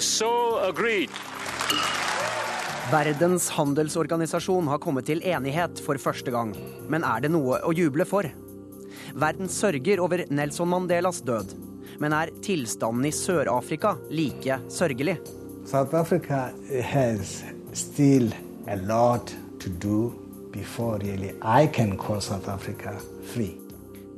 So 0.00 0.58
agreed. 0.62 1.10
Verdens 2.90 3.48
handelsorganisasjon 3.50 4.68
har 4.68 4.78
kommet 4.78 5.06
til 5.08 5.22
enighet 5.24 5.80
for 5.82 5.98
første 5.98 6.30
gang. 6.34 6.52
Men 6.90 7.04
er 7.06 7.24
det 7.24 7.30
noe 7.34 7.60
å 7.64 7.72
juble 7.74 8.06
for? 8.08 8.28
Verden 9.14 9.48
sørger 9.50 10.02
over 10.02 10.24
Nelson 10.30 10.70
Mandelas 10.70 11.22
død. 11.24 11.54
Men 12.02 12.14
er 12.16 12.32
tilstanden 12.44 13.06
i 13.08 13.14
Sør-Afrika 13.14 13.94
like 14.10 14.58
sørgelig? 14.68 15.16
South 15.66 15.94
Africa 15.96 16.50
has 16.82 17.42
still 17.72 18.30
a 18.68 18.76
lot 18.76 19.34
to 19.60 19.70
do 19.70 20.12
before 20.52 20.98
really 20.98 21.34
I 21.42 21.66
can 21.66 21.96
call 21.96 22.20
South 22.20 22.48
Africa 22.48 22.98
free. 23.32 23.54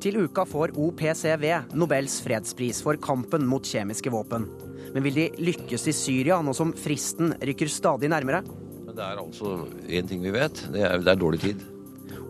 Til 0.00 0.18
uka 0.26 0.44
får 0.44 0.74
OPCW 0.76 1.76
Nobels 1.78 2.20
fredspris 2.20 2.82
for 2.84 2.98
kampen 3.00 3.46
mot 3.48 3.64
kjemiske 3.64 4.12
våpen. 4.12 4.44
Men 4.96 5.04
vil 5.04 5.12
de 5.18 5.24
lykkes 5.44 5.82
i 5.90 5.92
Syria 5.92 6.38
nå 6.40 6.54
som 6.56 6.70
fristen 6.72 7.34
rykker 7.44 7.68
stadig 7.68 8.08
nærmere? 8.08 8.38
Men 8.86 8.94
det 8.96 9.02
er 9.04 9.18
altså 9.20 9.58
én 9.92 10.08
ting 10.08 10.22
vi 10.24 10.32
vet. 10.32 10.62
Det 10.72 10.86
er, 10.88 11.02
det 11.04 11.12
er 11.12 11.20
dårlig 11.20 11.40
tid. 11.42 11.64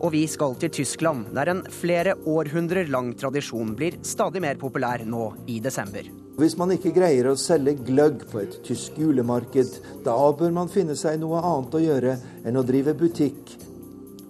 Og 0.02 0.10
vi 0.10 0.24
skal 0.26 0.58
til 0.58 0.72
Tyskland, 0.80 1.28
der 1.36 1.52
en 1.52 1.62
flere 1.70 2.16
århundrer 2.26 2.90
lang 2.90 3.12
tradisjon 3.14 3.70
blir 3.78 4.00
stadig 4.02 4.42
mer 4.42 4.58
populær 4.58 5.06
nå 5.06 5.28
i 5.46 5.60
desember. 5.62 6.10
Hvis 6.42 6.58
man 6.58 6.74
ikke 6.74 6.90
greier 6.98 7.30
å 7.30 7.38
selge 7.38 7.78
gløgg 7.86 8.26
på 8.34 8.42
et 8.42 8.58
tysk 8.66 8.98
julemarked, 8.98 9.78
da 10.02 10.18
bør 10.34 10.58
man 10.58 10.72
finne 10.72 10.98
seg 10.98 11.22
noe 11.22 11.46
annet 11.46 11.78
å 11.78 11.86
gjøre 11.86 12.18
enn 12.42 12.58
å 12.58 12.66
drive 12.66 12.98
butikk. 12.98 13.60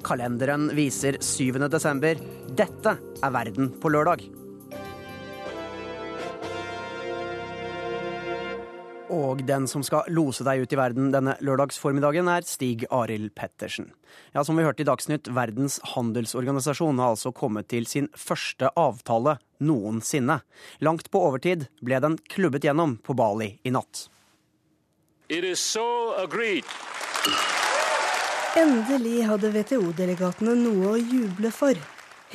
Kalenderen 0.05 0.69
viser 0.77 1.23
7. 1.25 1.57
desember. 1.73 2.21
Dette 2.53 2.99
er 3.01 3.41
verden 3.41 3.73
på 3.81 3.97
lørdag. 3.97 4.29
Og 9.13 9.45
den 9.47 9.69
som 9.71 9.85
skal 9.87 10.09
lose 10.11 10.43
deg 10.47 10.65
ut 10.65 10.73
i 10.75 10.79
verden 10.79 11.13
denne 11.15 11.37
lørdagsformiddagen, 11.45 12.27
er 12.27 12.47
Stig 12.47 12.87
Arild 12.91 13.35
Pettersen. 13.39 13.93
Ja, 14.35 14.43
som 14.45 14.59
vi 14.59 14.65
hørte 14.67 14.83
i 14.83 14.89
Dagsnytt, 14.89 15.31
Verdens 15.31 15.79
handelsorganisasjon 15.95 16.99
har 16.99 17.15
altså 17.15 17.31
kommet 17.31 17.69
til 17.71 17.87
sin 17.87 18.11
første 18.19 18.73
avtale 18.75 19.37
noensinne. 19.63 20.41
Langt 20.83 21.11
på 21.13 21.23
overtid 21.29 21.69
ble 21.87 22.03
den 22.03 22.19
klubbet 22.33 22.67
gjennom 22.67 22.99
på 22.99 23.15
Bali 23.15 23.53
i 23.63 23.75
natt. 23.75 24.09
It 25.29 25.45
is 25.45 25.61
so 25.61 26.15
agreed. 26.19 26.67
Endelig 28.57 29.21
hadde 29.29 29.53
WTO-delegatene 29.53 30.55
noe 30.59 30.95
å 30.95 30.99
juble 30.99 31.51
for. 31.55 31.79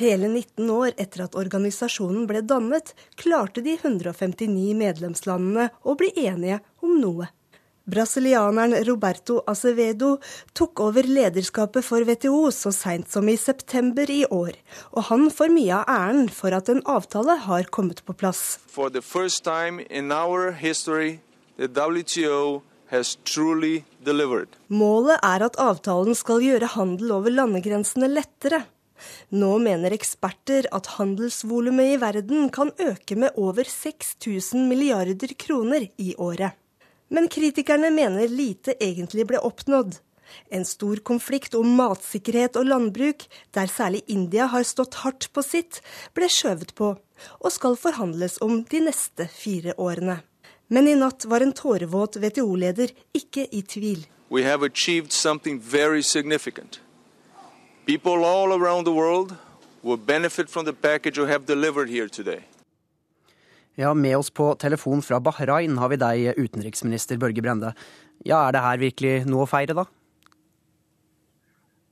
Hele 0.02 0.26
19 0.26 0.70
år 0.70 0.96
etter 0.98 1.20
at 1.28 1.36
organisasjonen 1.38 2.24
ble 2.26 2.40
dannet, 2.42 2.88
klarte 3.20 3.62
de 3.62 3.76
159 3.76 4.72
medlemslandene 4.74 5.68
å 5.86 5.94
bli 6.00 6.08
enige 6.24 6.58
om 6.82 6.96
noe. 6.98 7.28
Brasilianeren 7.92 8.74
Roberto 8.88 9.36
Acevedo 9.46 10.16
tok 10.58 10.82
over 10.82 11.06
lederskapet 11.06 11.86
for 11.86 12.02
WTO 12.08 12.50
så 12.54 12.72
seint 12.74 13.14
som 13.14 13.30
i 13.30 13.36
september 13.38 14.10
i 14.10 14.24
år, 14.26 14.58
og 14.90 15.06
han 15.12 15.28
får 15.30 15.54
mye 15.54 15.78
av 15.78 15.94
æren 15.94 16.28
for 16.34 16.58
at 16.58 16.70
en 16.72 16.82
avtale 16.96 17.38
har 17.46 17.70
kommet 17.70 18.02
på 18.02 18.18
plass. 18.18 18.58
For 18.66 18.90
the 18.90 19.02
first 19.06 19.44
time 19.46 19.86
in 19.86 20.10
our 20.10 20.50
history, 20.50 21.20
the 21.56 21.70
WTO 21.70 22.62
has 22.90 23.16
truly 23.22 23.84
delivered. 24.02 24.50
Målet 24.66 25.22
er 25.22 25.46
at 25.46 25.62
avtalen 25.62 26.18
skal 26.18 26.42
gjøre 26.42 26.74
handel 26.74 27.20
over 27.20 27.30
landegrensene 27.30 28.10
lettere. 28.10 28.64
Nå 29.30 29.56
mener 29.62 29.94
eksperter 29.94 30.68
at 30.74 30.94
handelsvolumet 30.98 31.94
i 31.94 32.00
verden 32.02 32.48
kan 32.54 32.72
øke 32.78 33.16
med 33.18 33.38
over 33.40 33.68
6000 33.68 34.68
milliarder 34.68 35.34
kroner 35.38 35.88
i 35.98 36.14
året. 36.18 36.52
Men 37.12 37.28
kritikerne 37.28 37.90
mener 37.92 38.28
lite 38.28 38.76
egentlig 38.80 39.26
ble 39.28 39.40
oppnådd. 39.44 39.98
En 40.48 40.64
stor 40.64 40.96
konflikt 41.04 41.54
om 41.54 41.74
matsikkerhet 41.76 42.56
og 42.56 42.68
landbruk, 42.70 43.26
der 43.52 43.68
særlig 43.68 44.02
India 44.08 44.46
har 44.48 44.64
stått 44.64 45.00
hardt 45.02 45.28
på 45.32 45.44
sitt, 45.44 45.82
ble 46.16 46.28
skjøvet 46.32 46.72
på, 46.78 46.94
og 47.40 47.52
skal 47.52 47.76
forhandles 47.76 48.38
om 48.44 48.62
de 48.70 48.80
neste 48.86 49.28
fire 49.28 49.76
årene. 49.76 50.22
Men 50.72 50.88
i 50.88 50.96
natt 50.96 51.26
var 51.28 51.44
en 51.44 51.52
tårevåt 51.52 52.16
WTO-leder 52.16 52.94
ikke 53.12 53.44
i 53.52 53.60
tvil. 53.60 54.06
We 54.32 54.44
have 54.48 54.64
achieved 54.64 55.12
something 55.12 55.60
very 55.60 56.00
significant. 56.00 56.80
People 57.86 58.24
all 58.24 58.52
around 58.52 58.84
the 58.84 58.92
world 58.92 59.34
will 59.82 59.96
benefit 59.96 60.48
from 60.48 60.64
the 60.64 60.72
package 60.72 61.16
you 61.18 61.26
have 61.26 61.46
delivered 61.46 61.88
here 61.88 62.08
today. 62.08 62.40
Ja, 63.74 63.94
Med 63.94 64.16
oss 64.16 64.30
på 64.30 64.54
telefon 64.54 65.02
fra 65.02 65.20
Bahrain 65.20 65.78
har 65.78 65.88
vi 65.88 65.96
deg, 65.98 66.38
utenriksminister 66.38 67.18
Børge 67.18 67.42
Brende. 67.42 67.72
Ja, 68.24 68.46
Er 68.48 68.52
det 68.52 68.62
her 68.62 68.78
virkelig 68.78 69.26
noe 69.26 69.42
å 69.42 69.50
feire, 69.50 69.74
da? 69.74 69.84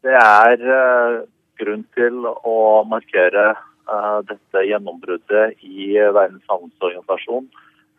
Det 0.07 0.15
er 0.15 0.63
uh, 0.63 1.27
grunn 1.59 1.83
til 1.99 2.23
å 2.29 2.57
markere 2.87 3.49
uh, 3.91 4.21
dette 4.31 4.63
gjennombruddet 4.71 5.59
i 5.67 5.97
Verdens 5.99 6.47
handelsorganisasjon, 6.53 7.51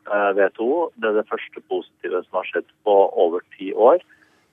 uh, 0.07 0.31
WTO. 0.39 0.93
Det 0.95 1.11
er 1.11 1.19
det 1.19 1.27
første 1.27 1.67
positive 1.67 2.23
som 2.23 2.39
har 2.39 2.47
skjedd 2.53 2.71
på 2.87 2.95
over 3.19 3.43
ti 3.57 3.73
år. 3.75 3.99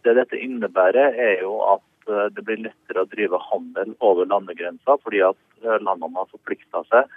Det 0.03 0.19
dette 0.19 0.43
innebærer, 0.43 1.15
er 1.15 1.47
jo 1.47 1.60
at 1.76 1.87
det 2.09 2.45
blir 2.45 2.63
lettere 2.65 3.05
å 3.05 3.11
drive 3.11 3.39
handel 3.51 3.95
over 4.05 4.29
landegrensa, 4.29 4.97
fordi 5.05 5.23
at 5.27 5.39
landene 5.85 6.17
har 6.17 6.31
forplikta 6.33 6.83
seg 6.89 7.11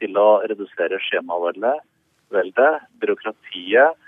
til 0.00 0.18
å 0.18 0.40
redusere 0.48 1.00
skjemaveldet, 1.08 1.82
byråkratiet, 2.28 3.98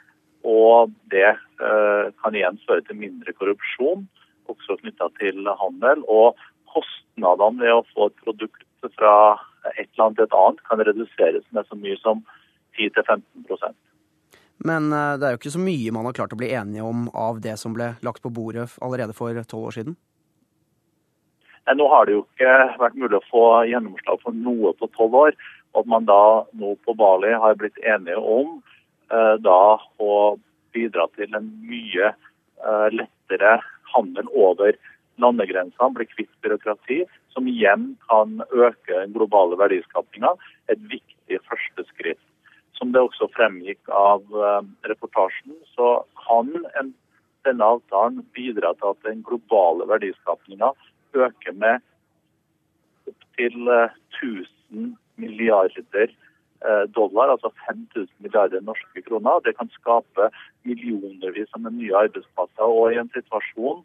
og 0.46 0.92
det 1.12 1.28
eh, 1.28 2.04
kan 2.22 2.36
igjen 2.36 2.58
føre 2.66 2.84
til 2.86 2.96
mindre 3.00 3.34
korrupsjon, 3.36 4.06
også 4.50 4.78
knytta 4.80 5.10
til 5.20 5.48
handel. 5.60 6.04
Og 6.08 6.38
kostnadene 6.72 7.60
ved 7.60 7.74
å 7.74 7.86
få 7.92 8.08
et 8.08 8.24
produkt 8.24 8.66
fra 8.96 9.14
et 9.76 9.90
land 10.00 10.16
til 10.16 10.24
et 10.24 10.36
annet 10.36 10.62
kan 10.68 10.80
reduseres 10.80 11.44
med 11.52 11.68
så 11.68 11.76
mye 11.76 11.96
som 12.00 12.22
10-15% 12.78 13.74
Men 14.64 14.92
eh, 14.94 15.16
det 15.20 15.26
er 15.26 15.34
jo 15.34 15.40
ikke 15.42 15.52
så 15.52 15.60
mye 15.60 15.92
man 15.92 16.08
har 16.08 16.16
klart 16.16 16.32
å 16.32 16.40
bli 16.40 16.52
enige 16.56 16.86
om 16.86 17.08
av 17.12 17.42
det 17.44 17.58
som 17.60 17.74
ble 17.76 17.92
lagt 18.06 18.24
på 18.24 18.32
bordet 18.32 18.70
allerede 18.80 19.16
for 19.16 19.36
tolv 19.44 19.68
år 19.68 19.76
siden? 19.76 19.98
Nå 21.76 21.86
har 21.92 22.06
det 22.06 22.16
jo 22.16 22.22
ikke 22.24 22.54
vært 22.80 22.98
mulig 22.98 23.18
å 23.18 23.26
få 23.30 23.44
gjennomslag 23.68 24.22
for 24.24 24.36
noe 24.36 24.72
på 24.78 24.88
tolv 24.96 25.16
år. 25.26 25.36
Og 25.74 25.84
at 25.84 25.90
man 25.92 26.06
da 26.08 26.22
nå 26.58 26.74
på 26.86 26.94
Bali 26.98 27.30
har 27.30 27.58
blitt 27.58 27.78
enige 27.84 28.18
om 28.18 28.56
eh, 29.12 29.36
da 29.42 29.78
å 30.02 30.14
bidra 30.74 31.06
til 31.18 31.34
en 31.36 31.50
mye 31.66 32.10
eh, 32.10 32.88
lettere 32.94 33.58
handel 33.94 34.30
over 34.34 34.74
landegrensene, 35.20 35.94
bli 35.94 36.06
kvitt 36.08 36.32
byråkrati, 36.42 37.04
som 37.34 37.46
igjen 37.50 37.92
kan 38.08 38.40
øke 38.50 38.96
den 38.96 39.14
globale 39.14 39.58
verdiskapinga. 39.60 40.32
Et 40.72 40.80
viktig 40.90 41.40
første 41.46 41.86
skritt. 41.92 42.22
Som 42.78 42.94
det 42.94 43.02
også 43.04 43.28
fremgikk 43.36 43.92
av 43.94 44.24
eh, 44.32 44.62
reportasjen, 44.90 45.54
så 45.76 46.00
kan 46.24 46.50
en, 46.80 46.94
denne 47.46 47.74
avtalen 47.76 48.24
bidra 48.34 48.72
til 48.78 48.94
at 48.94 49.06
den 49.06 49.22
globale 49.26 49.86
verdiskapinga 49.90 50.72
øker 51.14 51.52
med 51.52 51.80
opptil 53.10 53.68
1000 53.68 54.96
milliarder 55.16 56.12
dollar, 56.94 57.30
altså 57.32 57.50
5000 57.66 58.08
milliarder 58.18 58.60
norske 58.60 59.02
kroner. 59.02 59.40
Det 59.44 59.56
kan 59.58 59.70
skape 59.72 60.28
millionervis 60.64 61.54
av 61.56 61.72
nye 61.72 61.96
arbeidsplasser. 61.96 62.66
Og 62.66 62.92
i 62.92 63.00
en 63.00 63.10
situasjon 63.14 63.80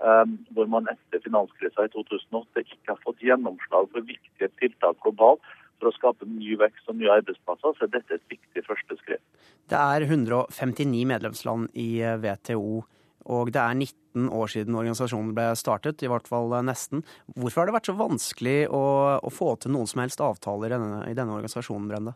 um, 0.00 0.32
hvor 0.54 0.66
man 0.66 0.88
etter 0.92 1.22
finanskrisa 1.24 1.86
i 1.86 1.92
2008 1.92 2.64
ikke 2.64 2.92
har 2.94 3.00
fått 3.04 3.22
gjennomslag 3.24 3.88
for 3.92 4.08
viktige 4.08 4.50
tiltak 4.60 4.98
globalt 5.04 5.44
for 5.76 5.90
å 5.90 5.96
skape 5.96 6.28
ny 6.28 6.56
vekst 6.56 6.88
og 6.88 6.96
nye 7.00 7.12
arbeidsplasser, 7.18 7.76
så 7.76 7.84
er 7.84 7.92
dette 7.98 8.16
et 8.16 8.32
viktig 8.32 8.64
første 8.64 8.96
skritt. 9.02 9.24
Det 9.68 9.76
er 9.76 10.06
159 10.06 11.04
medlemsland 11.08 11.68
i 11.76 12.00
WTO 12.22 12.84
og 13.26 13.50
det 13.54 13.60
er 13.60 13.74
19 13.74 14.28
år 14.34 14.50
siden 14.52 14.76
organisasjonen 14.78 15.32
ble 15.36 15.48
startet, 15.58 16.04
i 16.04 16.10
hvert 16.10 16.28
fall 16.30 16.52
nesten. 16.66 17.02
Hvorfor 17.34 17.62
har 17.62 17.70
det 17.70 17.76
vært 17.76 17.90
så 17.90 17.96
vanskelig 17.98 18.58
å, 18.70 18.84
å 19.18 19.32
få 19.34 19.56
til 19.62 19.74
noen 19.74 19.90
som 19.90 20.02
helst 20.04 20.22
avtaler 20.22 20.70
i 20.70 20.76
denne, 20.76 21.00
i 21.10 21.16
denne 21.18 21.34
organisasjonen, 21.34 21.90
Brende? 21.90 22.14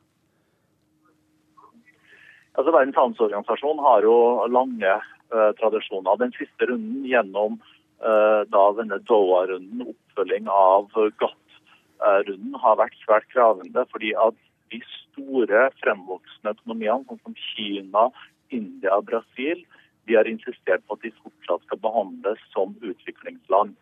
Altså, 2.59 2.73
Verdens 2.75 2.99
handelsorganisasjon 2.99 3.83
har 3.85 4.07
jo 4.07 4.15
lange 4.53 4.95
uh, 4.95 5.51
tradisjoner. 5.61 6.19
Den 6.21 6.35
siste 6.37 6.71
runden 6.71 7.07
gjennom 7.09 7.59
uh, 7.59 8.43
da 8.51 8.65
denne 8.79 9.01
Doha-runden, 9.09 9.87
oppfølging 9.95 10.51
av 10.53 10.91
GATT-runden, 10.95 12.57
har 12.63 12.81
vært 12.83 12.99
svært 13.05 13.29
kravende. 13.35 13.87
fordi 13.93 14.15
at 14.27 14.39
de 14.71 14.83
store 14.87 15.69
fremvoksende 15.83 16.55
økonomiene, 16.55 17.07
sånn 17.09 17.23
som 17.25 17.39
Kina, 17.51 18.09
India 18.55 18.99
og 18.99 19.09
Brasil, 19.11 19.65
de 20.09 20.17
har 20.17 20.29
insistert 20.29 20.83
på 20.87 20.97
at 20.97 21.05
de 21.05 21.13
fortsatt 21.21 21.65
skal 21.67 21.81
behandles 21.85 22.43
som 22.55 22.75
utviklingsland. 22.81 23.77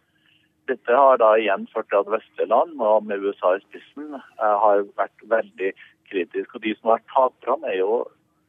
Dette 0.69 0.97
har 1.00 1.20
da 1.20 1.31
igjen 1.41 1.65
ført 1.73 1.88
til 1.88 2.03
at 2.03 2.11
vestlige 2.12 2.50
land, 2.50 2.75
med 3.09 3.25
USA 3.25 3.55
i 3.56 3.65
spissen, 3.69 4.19
har 4.38 4.85
vært 5.00 5.25
veldig 5.31 5.73
kritiske. 6.11 6.59
Og 6.59 6.65
De 6.65 6.75
som 6.76 6.91
har 6.91 6.99
vært 6.99 7.12
taperne, 7.15 7.73
er 7.73 7.81
jo 7.81 8.03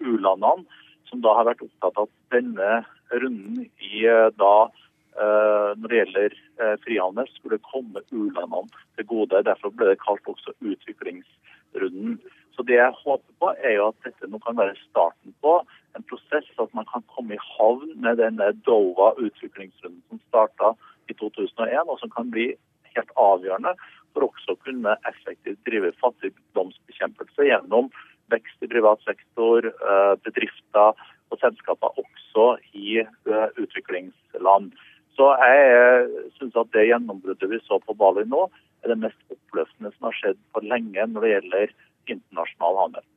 u-landene, 0.04 0.68
som 1.10 1.24
da 1.24 1.34
har 1.38 1.48
vært 1.48 1.64
opptatt 1.66 1.98
av 1.98 2.10
at 2.10 2.36
denne 2.36 2.82
runden 3.10 3.64
i 3.66 4.04
eh, 4.06 4.28
da 4.38 4.54
eh, 4.68 4.89
når 5.20 5.92
det 5.92 6.00
gjelder 6.00 6.36
eh, 6.62 6.76
frihandel, 6.86 7.30
skulle 7.36 7.62
komme 7.72 8.04
u-landene 8.12 8.84
til 8.98 9.08
gode. 9.10 9.44
Derfor 9.48 9.74
ble 9.76 9.92
det 9.92 10.02
kalt 10.04 10.28
også 10.32 10.56
utviklingsrunden. 10.60 12.20
Så 12.56 12.66
det 12.68 12.76
jeg 12.76 12.96
håper 13.04 13.34
på, 13.40 13.52
er 13.64 13.78
jo 13.78 13.90
at 13.90 14.08
dette 14.08 14.28
nå 14.28 14.40
kan 14.44 14.58
være 14.60 14.76
starten 14.90 15.36
på 15.44 15.60
en 15.96 16.06
prosess, 16.12 16.48
at 16.60 16.74
man 16.76 16.88
kan 16.92 17.06
komme 17.16 17.36
i 17.36 17.46
havn 17.56 17.94
med 18.04 18.20
denne 18.20 18.52
Dova-utviklingsrunden 18.68 20.02
som 20.10 20.20
starta 20.28 20.74
i 21.10 21.16
2001, 21.16 21.88
og 21.88 22.00
som 22.02 22.12
kan 22.14 22.32
bli 22.34 22.52
helt 22.96 23.14
avgjørende 23.16 23.76
for 24.14 24.28
også 24.28 24.56
å 24.56 24.62
kunne 24.66 24.96
effektivt 25.08 25.62
drive 25.68 25.94
fattigdomsbekjempelse 26.02 27.48
gjennom 27.48 27.90
vekst 28.34 28.66
i 28.66 28.70
privat 28.70 29.02
sektor, 29.08 29.66
eh, 29.66 30.14
bedrifter 30.26 30.94
og 31.30 31.42
selskaper 31.42 31.98
også 32.02 32.46
i 32.74 33.00
eh, 33.02 33.50
utviklingsland. 33.58 34.74
Så 35.20 35.28
jeg 35.36 36.32
syns 36.38 36.58
at 36.62 36.70
det 36.72 36.88
gjennombruddet 36.88 37.52
vi 37.52 37.60
så 37.66 37.82
på 37.84 37.96
Bali 38.00 38.24
nå, 38.24 38.46
er 38.80 38.94
det 38.94 39.02
mest 39.02 39.34
oppløftende 39.36 39.92
som 39.92 40.08
har 40.08 40.16
skjedd 40.16 40.38
på 40.56 40.64
lenge 40.64 41.08
når 41.12 41.26
det 41.26 41.32
gjelder 41.34 41.74
internasjonal 42.14 42.78
handel. 42.86 43.08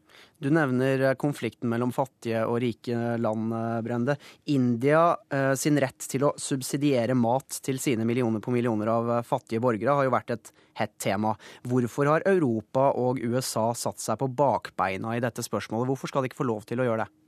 Du 0.43 0.51
nevner 0.51 1.01
eh, 1.01 1.15
konflikten 1.15 1.71
mellom 1.71 1.93
fattige 1.95 2.43
og 2.45 2.59
rike 2.65 3.15
land, 3.23 3.55
eh, 3.55 3.79
Brende. 3.87 4.17
India 4.51 5.05
eh, 5.31 5.53
sin 5.55 5.79
rett 5.81 6.09
til 6.11 6.27
å 6.27 6.33
subsidiere 6.37 7.15
mat 7.17 7.63
til 7.65 7.79
sine 7.81 8.05
millioner 8.09 8.43
på 8.43 8.53
millioner 8.53 8.91
av 8.93 9.15
fattige 9.29 9.63
borgere 9.63 9.95
har 9.97 10.09
jo 10.09 10.15
vært 10.17 10.35
et 10.35 10.53
hett 10.83 10.97
tema. 11.01 11.37
Hvorfor 11.71 12.11
har 12.11 12.27
Europa 12.29 12.91
og 12.99 13.23
USA 13.23 13.71
satt 13.79 14.03
seg 14.03 14.19
på 14.21 14.33
bakbeina 14.43 15.15
i 15.17 15.23
dette 15.23 15.47
spørsmålet? 15.47 15.93
Hvorfor 15.95 16.11
skal 16.11 16.27
de 16.27 16.33
ikke 16.33 16.43
få 16.43 16.51
lov 16.51 16.67
til 16.67 16.83
å 16.83 16.91
gjøre 16.91 17.07
det? 17.07 17.22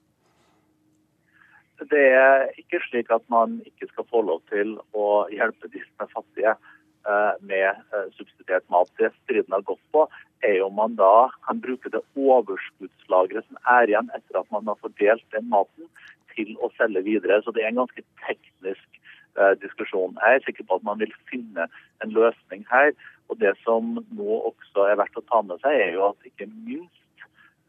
Det 1.82 2.04
er 2.14 2.46
ikke 2.60 2.80
slik 2.86 3.10
at 3.10 3.24
man 3.32 3.58
ikke 3.66 3.88
skal 3.90 4.06
få 4.10 4.22
lov 4.22 4.42
til 4.52 4.76
å 4.94 5.26
hjelpe 5.34 5.70
de 5.72 5.82
som 5.82 6.06
er 6.06 6.12
fattige 6.14 6.54
med 7.44 7.82
subsidiert 8.16 8.64
mat. 8.72 8.88
Det 8.96 9.10
striden 9.24 9.52
har 9.52 9.64
gått 9.68 9.82
på, 9.92 10.06
er 10.46 10.62
om 10.64 10.72
man 10.78 10.94
da 10.96 11.28
kan 11.44 11.60
bruke 11.60 11.90
det 11.92 12.00
overskuddslageret 12.16 13.44
som 13.44 13.58
er 13.74 13.90
igjen 13.90 14.08
etter 14.16 14.40
at 14.40 14.48
man 14.54 14.70
har 14.70 14.78
fordelt 14.80 15.26
den 15.34 15.50
maten, 15.52 15.90
til 16.34 16.54
å 16.62 16.70
selge 16.78 17.04
videre. 17.06 17.40
Så 17.42 17.54
det 17.54 17.64
er 17.64 17.72
en 17.72 17.82
ganske 17.82 18.04
teknisk 18.24 19.00
eh, 19.38 19.54
diskusjon. 19.62 20.18
Jeg 20.20 20.40
er 20.40 20.44
sikker 20.46 20.68
på 20.68 20.80
at 20.80 20.86
man 20.86 21.00
vil 21.02 21.14
finne 21.30 21.68
en 22.02 22.14
løsning 22.16 22.64
her. 22.70 22.92
Og 23.32 23.40
det 23.40 23.54
som 23.62 23.96
nå 23.96 24.40
også 24.50 24.88
er 24.90 24.98
verdt 25.00 25.20
å 25.20 25.26
ta 25.30 25.40
med 25.46 25.62
seg, 25.62 25.78
er 25.78 25.94
jo 25.96 26.08
at 26.10 26.28
ikke 26.28 26.50
minst 26.50 27.26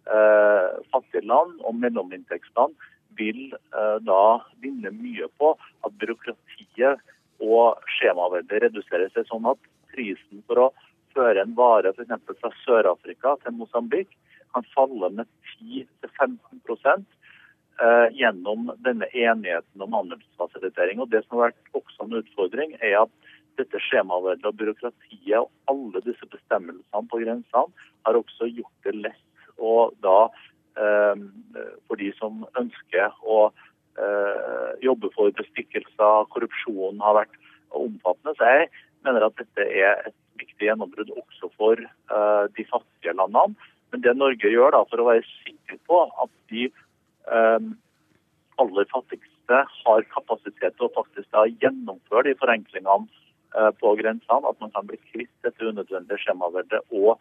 eh, 0.10 0.82
fattige 0.92 1.26
land 1.30 1.62
og 1.64 1.78
mellominntektsland 1.84 2.76
vil 3.18 3.54
eh, 3.54 3.98
da 4.08 4.24
vinne 4.64 4.92
mye 4.96 5.30
på 5.40 5.54
at 5.58 5.98
byråkratiet 6.02 7.02
og 7.44 7.88
skjemaveldet 7.98 8.64
reduserer 8.64 9.12
seg, 9.14 9.28
sånn 9.30 9.48
at 9.50 9.60
prisen 9.92 10.44
for 10.48 10.68
å 10.68 10.70
føre 11.16 11.44
en 11.44 11.56
vare 11.58 11.92
f.eks. 11.96 12.40
fra 12.42 12.52
Sør-Afrika 12.64 13.36
til 13.44 13.58
Mosambik 13.60 14.12
kan 14.56 14.66
falle 14.72 15.10
med 15.12 15.28
10-15 15.60 17.04
eh, 17.84 18.08
gjennom 18.16 18.72
denne 18.86 19.08
enigheten 19.12 19.84
om 19.84 19.96
handelsfasilitering. 20.00 21.02
Og 21.04 21.12
Det 21.12 21.26
som 21.26 21.40
har 21.40 21.50
vært 21.50 21.80
også 21.80 22.08
en 22.08 22.20
utfordring, 22.22 22.76
er 22.80 23.02
at 23.04 23.32
dette 23.60 23.80
skjemaveldet 23.88 24.48
og 24.48 24.58
byråkratiet 24.60 25.38
og 25.40 25.52
alle 25.72 26.04
disse 26.08 26.28
bestemmelsene 26.32 27.12
på 27.12 27.22
grensene 27.24 27.88
har 28.08 28.20
også 28.20 28.50
gjort 28.52 28.88
det 28.88 28.96
lett 29.00 29.24
å 29.56 29.92
da 30.04 30.28
for 30.76 32.00
de 32.02 32.10
som 32.20 32.44
ønsker 32.60 33.14
å 33.24 33.40
eh, 33.48 34.72
jobbe 34.84 35.12
for 35.16 35.32
bestikkelser, 35.38 36.28
korrupsjon 36.34 37.00
har 37.04 37.20
vært 37.22 37.38
omfattende. 37.76 38.36
Så 38.36 38.50
jeg 38.50 38.70
mener 39.08 39.28
at 39.28 39.38
dette 39.40 39.68
er 39.70 40.04
et 40.10 40.18
viktig 40.40 40.68
gjennombrudd 40.68 41.14
også 41.16 41.48
for 41.56 41.80
uh, 42.12 42.44
de 42.58 42.66
fattige 42.68 43.16
landene. 43.16 43.56
Men 43.94 44.04
det 44.04 44.16
Norge 44.18 44.52
gjør 44.52 44.76
da, 44.76 44.82
for 44.90 45.00
å 45.00 45.08
være 45.08 45.24
sikker 45.46 45.80
på 45.88 46.02
at 46.10 46.32
de 46.52 46.68
aller 48.62 48.88
fattigste 48.92 49.62
har 49.80 50.04
kapasitet 50.12 50.76
til 50.76 50.86
å 50.86 50.94
faktisk 50.94 51.26
da 51.34 51.46
gjennomføre 51.64 52.28
de 52.28 52.36
forenklingene 52.38 53.08
på 53.80 53.88
grensene, 54.02 54.50
at 54.50 54.62
man 54.64 54.72
kan 54.76 54.86
bli 54.90 54.98
kvitt 55.12 55.36
dette 55.46 55.62
unødvendige 55.64 56.22
skjemaveldet 56.24 56.82
og 56.92 57.12
uh, 57.16 57.20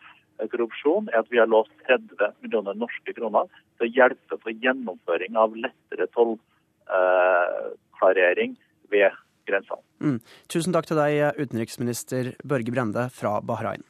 korrupsjon, 0.51 1.05
er 1.13 1.19
at 1.23 1.33
vi 1.33 1.41
har 1.41 1.49
lovt 1.51 1.75
30 1.87 2.33
millioner 2.43 2.75
norske 2.79 3.13
kroner 3.17 3.45
til 3.79 3.85
å 3.87 3.95
hjelpe 4.01 4.35
på 4.43 4.49
gjennomføring 4.65 5.33
av 5.39 5.51
lettere 5.55 6.07
tollklarering 6.17 8.53
ved 8.93 9.11
grensene. 9.49 9.83
Mm. 10.03 10.19
Tusen 10.51 10.73
takk 10.75 10.87
til 10.91 10.99
deg, 10.99 11.13
utenriksminister 11.39 12.23
Børge 12.45 12.71
Brende 12.75 13.05
fra 13.15 13.33
Bahrain. 13.41 13.85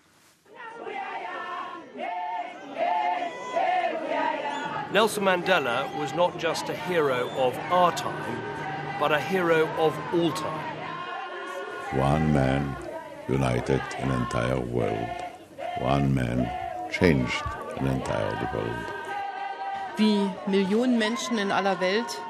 Nelson 4.94 5.24
Mandela 5.24 5.88
was 5.98 6.14
not 6.14 6.38
just 6.38 6.68
a 6.68 6.72
hero 6.72 7.28
of 7.36 7.58
our 7.72 7.90
time, 7.96 8.38
but 9.00 9.10
a 9.10 9.18
hero 9.18 9.66
of 9.76 9.92
all 10.14 10.30
time. 10.30 10.73
One 11.96 12.32
man 12.32 12.76
united 13.28 13.80
an 13.98 14.10
entire 14.10 14.60
world. 14.60 15.08
One 15.80 16.12
man 16.14 16.50
changed 16.90 17.42
an 17.78 17.86
entire 17.86 18.50
world. 18.52 18.86
Wie 19.96 20.28
Millionen 20.46 20.98
Menschen 20.98 21.38
in 21.38 21.52
aller 21.52 21.80
Welt 21.80 22.20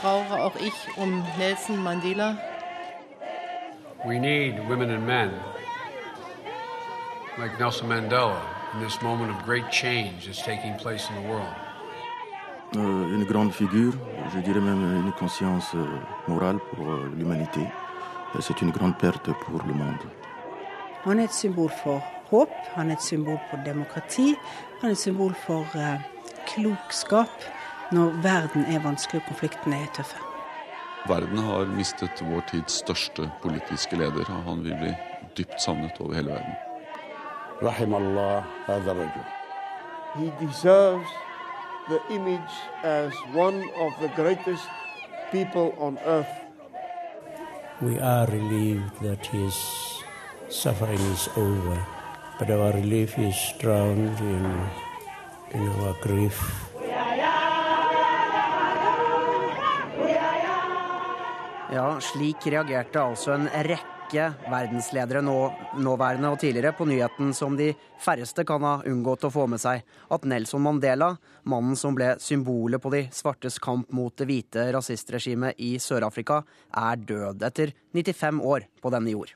trauere 0.00 0.44
auch 0.44 0.56
ich 0.56 0.96
um 0.96 1.24
Nelson 1.38 1.82
Mandela, 1.82 2.36
We 4.06 4.18
need 4.18 4.54
women 4.68 4.90
and 4.90 5.06
men 5.06 5.30
like 7.36 7.58
Nelson 7.58 7.88
Mandela 7.88 8.40
in 8.74 8.80
this 8.80 9.02
moment 9.02 9.30
of 9.30 9.44
great 9.44 9.70
change 9.70 10.26
that's 10.26 10.40
taking 10.40 10.74
place 10.76 11.08
in 11.10 11.16
the 11.22 11.28
world. 11.28 11.54
Euh, 12.76 13.14
une 13.14 13.24
grande 13.24 13.52
figure, 13.52 13.92
je 14.32 14.38
dirais 14.38 14.60
même 14.60 15.04
une 15.04 15.12
conscience 15.12 15.74
euh, 15.74 15.84
morale 16.28 16.58
pour 16.72 16.88
euh, 16.88 17.10
l'humanité. 17.16 17.60
C'est 18.38 18.62
une 18.62 18.70
grande 18.70 18.96
perte 18.98 19.32
pour 19.32 19.62
le 19.66 19.74
monde. 19.74 20.04
Han 21.04 21.18
er 21.18 21.24
et 21.24 21.32
symbol 21.32 21.70
for 21.70 22.02
håp, 22.30 22.50
han 22.76 22.90
er 22.90 22.92
et 22.92 23.02
symbol 23.02 23.38
for 23.50 23.56
demokrati, 23.64 24.36
han 24.80 24.90
er 24.90 24.92
et 24.92 24.98
symbol 24.98 25.34
for 25.46 25.64
uh, 25.74 25.96
klokskap 26.46 27.46
når 27.92 28.12
verden 28.22 28.66
er 28.68 28.82
vanskelig 28.84 29.22
og 29.22 29.30
konfliktene 29.30 29.80
er 29.80 29.88
tøffe. 29.96 30.20
Verden 31.08 31.38
har 31.38 31.64
mistet 31.72 32.20
vår 32.28 32.44
tids 32.50 32.82
største 32.84 33.30
politiske 33.42 33.96
leder, 33.96 34.28
og 34.28 34.42
han 34.44 34.64
vil 34.64 34.76
bli 34.82 34.92
dypt 35.38 35.56
savnet 35.62 35.96
over 36.00 36.14
hele 36.14 36.36
verden. 36.36 36.54
He 40.16 40.32
deserves 40.40 41.08
the 41.88 42.00
image 42.10 42.54
as 42.82 43.12
one 43.34 43.64
of 43.80 43.92
the 44.00 44.08
greatest 44.16 44.68
people 45.32 45.72
on 45.78 45.98
earth. 46.04 46.49
We 47.80 47.98
are 47.98 48.26
relieved 48.26 49.00
that 49.00 49.24
his 49.24 49.56
suffering 50.50 51.00
is 51.00 51.28
over, 51.36 51.78
but 52.38 52.50
our 52.50 52.72
relief 52.72 53.18
is 53.18 53.36
drowned 53.58 54.18
in, 54.20 54.44
in 55.52 55.68
our 55.80 55.96
grief. 56.02 56.36
Ja, 61.70 62.00
slik 62.00 62.44
reagerte 62.50 62.98
altså 63.00 63.32
en 63.32 63.48
rekke 63.64 63.89
verdensledere, 64.18 65.20
nå, 65.22 65.36
nåværende 65.78 66.30
og 66.32 66.40
tidligere, 66.42 66.72
på 66.74 66.86
nyheten 66.88 67.30
som 67.36 67.56
de 67.56 67.70
færreste 68.02 68.44
kan 68.48 68.64
ha 68.66 68.72
unngått 68.88 69.26
å 69.28 69.30
få 69.30 69.46
med 69.46 69.60
seg, 69.62 69.84
at 70.10 70.24
Nelson 70.26 70.64
Mandela, 70.64 71.12
mannen 71.44 71.78
som 71.78 71.94
ble 71.94 72.16
symbolet 72.18 72.82
på 72.82 72.90
de 72.90 73.04
svartes 73.14 73.58
kamp 73.62 73.90
mot 73.92 74.14
det 74.18 74.26
hvite 74.28 74.66
rasistregimet 74.74 75.60
i 75.62 75.76
Sør-Afrika, 75.78 76.42
er 76.74 76.96
død 76.96 77.44
etter 77.46 77.74
95 77.94 78.40
år 78.42 78.66
på 78.82 78.92
denne 78.92 79.14
jord. 79.14 79.34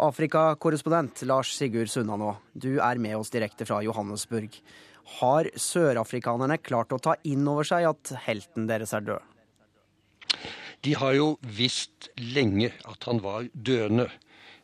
Afrikakorrespondent 0.00 1.22
Lars 1.28 1.52
Sigurd 1.56 1.90
Sunnanå, 1.92 2.36
du 2.52 2.78
er 2.80 2.98
med 3.02 3.18
oss 3.18 3.30
direkte 3.34 3.66
fra 3.68 3.82
Johannesburg. 3.84 4.54
Har 5.20 5.50
sørafrikanerne 5.58 6.60
klart 6.62 6.94
å 6.94 7.02
ta 7.02 7.18
inn 7.26 7.46
over 7.50 7.66
seg 7.66 7.88
at 7.90 8.14
helten 8.24 8.70
deres 8.70 8.94
er 8.96 9.04
død? 9.04 9.29
De 10.80 10.94
har 10.96 11.12
jo 11.12 11.36
visst 11.44 12.08
lenge 12.16 12.72
at 12.88 13.04
han 13.04 13.20
var 13.20 13.48
døende. 13.52 14.08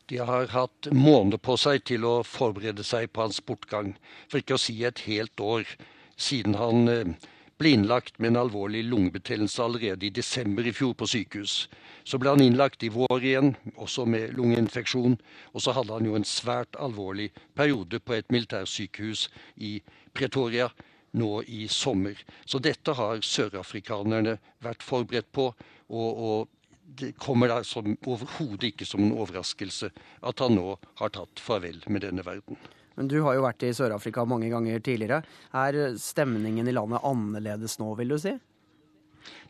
De 0.08 0.20
har 0.22 0.48
hatt 0.48 0.88
måneder 0.94 1.40
på 1.42 1.56
seg 1.60 1.82
til 1.90 2.06
å 2.08 2.22
forberede 2.24 2.84
seg 2.86 3.10
på 3.12 3.26
hans 3.26 3.42
bortgang, 3.44 3.96
for 4.30 4.40
ikke 4.40 4.56
å 4.56 4.62
si 4.62 4.78
et 4.86 5.02
helt 5.08 5.40
år, 5.42 5.66
siden 6.16 6.54
han 6.56 6.88
eh, 6.88 7.26
ble 7.58 7.72
innlagt 7.74 8.20
med 8.20 8.32
en 8.32 8.40
alvorlig 8.44 8.84
lungebetennelse 8.86 9.62
allerede 9.64 10.06
i 10.06 10.14
desember 10.14 10.64
i 10.64 10.72
fjor 10.76 10.94
på 10.96 11.08
sykehus. 11.10 11.66
Så 12.04 12.20
ble 12.22 12.32
han 12.32 12.44
innlagt 12.44 12.84
i 12.86 12.92
vår 12.92 13.18
igjen, 13.20 13.54
også 13.74 14.06
med 14.08 14.36
lungeinfeksjon, 14.38 15.16
og 15.52 15.64
så 15.64 15.74
hadde 15.76 15.96
han 15.98 16.08
jo 16.08 16.16
en 16.16 16.28
svært 16.28 16.76
alvorlig 16.80 17.32
periode 17.56 18.00
på 18.00 18.16
et 18.16 18.32
militærsykehus 18.32 19.28
i 19.56 19.78
Pretoria 20.16 20.70
nå 21.16 21.30
i 21.48 21.66
sommer. 21.72 22.16
Så 22.44 22.60
dette 22.62 22.92
har 22.96 23.24
sørafrikanerne 23.24 24.36
vært 24.64 24.84
forberedt 24.84 25.32
på. 25.32 25.50
Og, 25.90 26.22
og 26.28 26.48
det 26.96 27.12
kommer 27.18 27.50
da 27.50 27.60
overhodet 27.60 28.70
ikke 28.70 28.86
som 28.86 29.02
en 29.02 29.14
overraskelse 29.16 29.90
at 30.26 30.42
han 30.42 30.54
nå 30.56 30.76
har 31.00 31.14
tatt 31.14 31.42
farvel 31.42 31.80
med 31.90 32.06
denne 32.06 32.24
verden. 32.26 32.58
Men 32.96 33.10
Du 33.12 33.18
har 33.26 33.36
jo 33.36 33.44
vært 33.44 33.64
i 33.66 33.74
Sør-Afrika 33.76 34.24
mange 34.24 34.48
ganger 34.48 34.80
tidligere. 34.80 35.20
Er 35.52 35.96
stemningen 36.00 36.68
i 36.68 36.72
landet 36.72 37.04
annerledes 37.04 37.76
nå, 37.82 37.90
vil 37.98 38.14
du 38.14 38.18
si? 38.22 38.32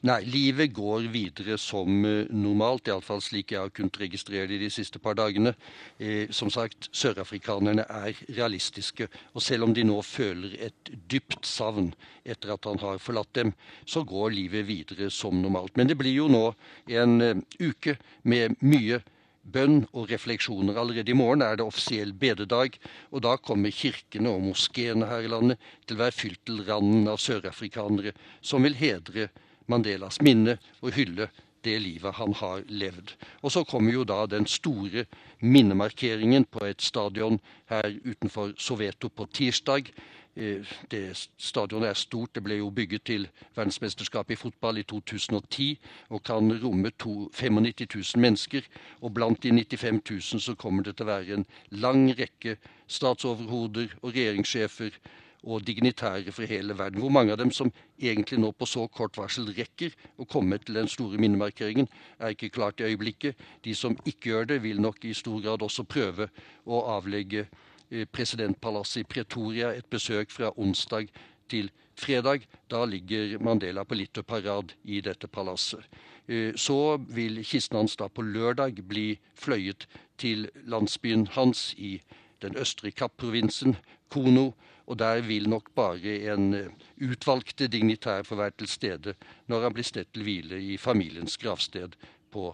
Nei, 0.05 0.19
livet 0.29 0.75
går 0.76 1.07
videre 1.09 1.57
som 1.61 2.05
eh, 2.05 2.29
normalt, 2.29 2.91
iallfall 2.91 3.23
slik 3.25 3.55
jeg 3.55 3.62
har 3.62 3.73
kunnet 3.73 3.97
registrere 4.03 4.49
det 4.50 4.59
de 4.61 4.69
siste 4.73 5.00
par 5.00 5.17
dagene. 5.17 5.55
Eh, 5.97 6.29
som 6.35 6.50
sagt, 6.53 6.91
sørafrikanerne 6.93 7.87
er 7.88 8.21
realistiske. 8.37 9.09
Og 9.33 9.45
selv 9.45 9.65
om 9.65 9.73
de 9.76 9.87
nå 9.88 9.97
føler 10.05 10.59
et 10.69 10.93
dypt 11.09 11.49
savn 11.49 11.95
etter 12.29 12.53
at 12.53 12.69
han 12.69 12.81
har 12.83 13.00
forlatt 13.00 13.33
dem, 13.38 13.55
så 13.88 14.05
går 14.05 14.35
livet 14.37 14.69
videre 14.69 15.09
som 15.11 15.41
normalt. 15.41 15.76
Men 15.81 15.88
det 15.88 15.97
blir 15.97 16.12
jo 16.12 16.29
nå 16.29 16.45
en 16.93 17.21
uh, 17.23 17.45
uke 17.62 17.97
med 18.29 18.59
mye 18.61 19.00
bønn 19.47 19.85
og 19.95 20.11
refleksjoner. 20.11 20.76
Allerede 20.76 21.12
i 21.12 21.17
morgen 21.17 21.45
er 21.47 21.57
det 21.57 21.67
offisiell 21.67 22.12
bededag, 22.12 22.76
og 23.15 23.23
da 23.25 23.37
kommer 23.38 23.75
kirkene 23.75 24.33
og 24.33 24.45
moskeene 24.50 25.09
her 25.09 25.25
i 25.25 25.33
landet 25.33 25.62
til 25.87 25.97
å 25.97 26.05
være 26.05 26.19
fylt 26.19 26.43
til 26.49 26.65
randen 26.67 27.07
av 27.11 27.23
sørafrikanere 27.23 28.12
som 28.45 28.67
vil 28.67 28.76
hedre 28.79 29.31
Mandelas 29.66 30.20
minne 30.23 30.58
og 30.82 30.94
hylle 30.96 31.28
det 31.66 31.80
livet 31.82 32.14
han 32.14 32.35
har 32.35 32.62
levd. 32.68 33.14
Og 33.42 33.52
så 33.52 33.64
kommer 33.64 33.92
jo 33.92 34.04
da 34.04 34.26
den 34.30 34.46
store 34.46 35.06
minnemarkeringen 35.40 36.44
på 36.44 36.64
et 36.64 36.82
stadion 36.82 37.40
her 37.70 37.90
utenfor 38.04 38.52
Soveto 38.58 39.08
på 39.08 39.26
tirsdag. 39.32 39.90
Eh, 40.37 40.62
det 40.90 41.28
Stadionet 41.38 41.88
er 41.88 41.99
stort. 41.99 42.35
Det 42.35 42.44
ble 42.44 42.61
jo 42.61 42.70
bygget 42.70 43.04
til 43.04 43.28
verdensmesterskapet 43.56 44.37
i 44.37 44.40
fotball 44.40 44.78
i 44.78 44.82
2010 44.82 45.78
og 46.11 46.23
kan 46.23 46.52
romme 46.62 46.92
95 46.92 47.87
000 47.94 48.20
mennesker. 48.20 48.62
Og 49.00 49.14
blant 49.14 49.42
de 49.42 49.52
95 49.52 50.02
000 50.11 50.40
så 50.40 50.54
kommer 50.54 50.82
det 50.82 50.96
til 50.96 51.08
å 51.08 51.12
være 51.12 51.40
en 51.40 51.46
lang 51.70 52.11
rekke 52.18 52.58
statsoverhoder 52.87 53.96
og 54.02 54.12
regjeringssjefer 54.12 55.00
og 55.47 55.67
dignitære 55.67 56.33
fra 56.35 56.47
hele 56.50 56.79
verden. 56.79 57.00
Hvor 57.00 57.12
mange 57.15 57.33
av 57.33 57.38
dem 57.38 57.53
som 57.55 57.71
egentlig 58.03 58.41
nå 58.43 58.50
på 58.53 58.67
så 58.67 58.87
kort 58.88 59.17
varsel 59.19 59.53
rekker 59.55 59.95
å 60.19 60.26
komme 60.26 60.59
til 60.59 60.75
den 60.75 60.91
store 60.91 61.21
minnemarkeringen, 61.23 61.87
er 62.19 62.35
ikke 62.35 62.50
klart 62.59 62.81
i 62.81 62.91
øyeblikket. 62.91 63.38
De 63.65 63.75
som 63.75 63.97
ikke 64.05 64.33
gjør 64.33 64.50
det, 64.50 64.62
vil 64.62 64.83
nok 64.83 65.05
i 65.05 65.15
stor 65.15 65.41
grad 65.45 65.62
også 65.62 65.87
prøve 65.87 66.29
å 66.67 66.83
avlegge 66.97 67.47
eh, 67.47 68.07
presidentpalasset 68.11 69.05
i 69.05 69.09
Pretoria 69.15 69.73
et 69.75 69.87
besøk 69.91 70.35
fra 70.35 70.50
onsdag 70.57 71.12
til 71.49 71.71
fredag. 71.95 72.49
Da 72.71 72.85
ligger 72.85 73.38
Mandela 73.38 73.85
på 73.85 73.95
litterparad 73.95 74.75
i 74.85 75.00
dette 75.00 75.31
palasset. 75.31 75.87
Eh, 76.26 76.55
så 76.59 76.99
vil 76.99 77.45
kisten 77.45 77.79
hans 77.79 77.97
da 77.97 78.11
på 78.11 78.26
lørdag 78.26 78.83
bli 78.88 79.12
fløyet 79.38 79.87
til 80.19 80.49
landsbyen 80.67 81.29
hans 81.38 81.71
i 81.79 82.00
den 82.43 82.57
østre 82.59 82.91
Kapp-provinsen, 82.91 83.76
Kono, 84.11 84.53
og 84.87 84.99
der 85.00 85.23
vil 85.26 85.49
nok 85.50 85.73
bare 85.75 86.16
en 86.33 86.55
eh, 86.55 86.73
utvalgte 87.02 87.69
dignitær 87.71 88.26
få 88.26 88.38
være 88.38 88.57
til 88.62 88.71
stede 88.71 89.14
når 89.50 89.66
han 89.66 89.76
blir 89.76 89.87
stedt 89.87 90.12
til 90.14 90.26
hvile 90.26 90.61
i 90.62 90.76
familiens 90.78 91.37
gravsted 91.43 91.97
på 92.33 92.52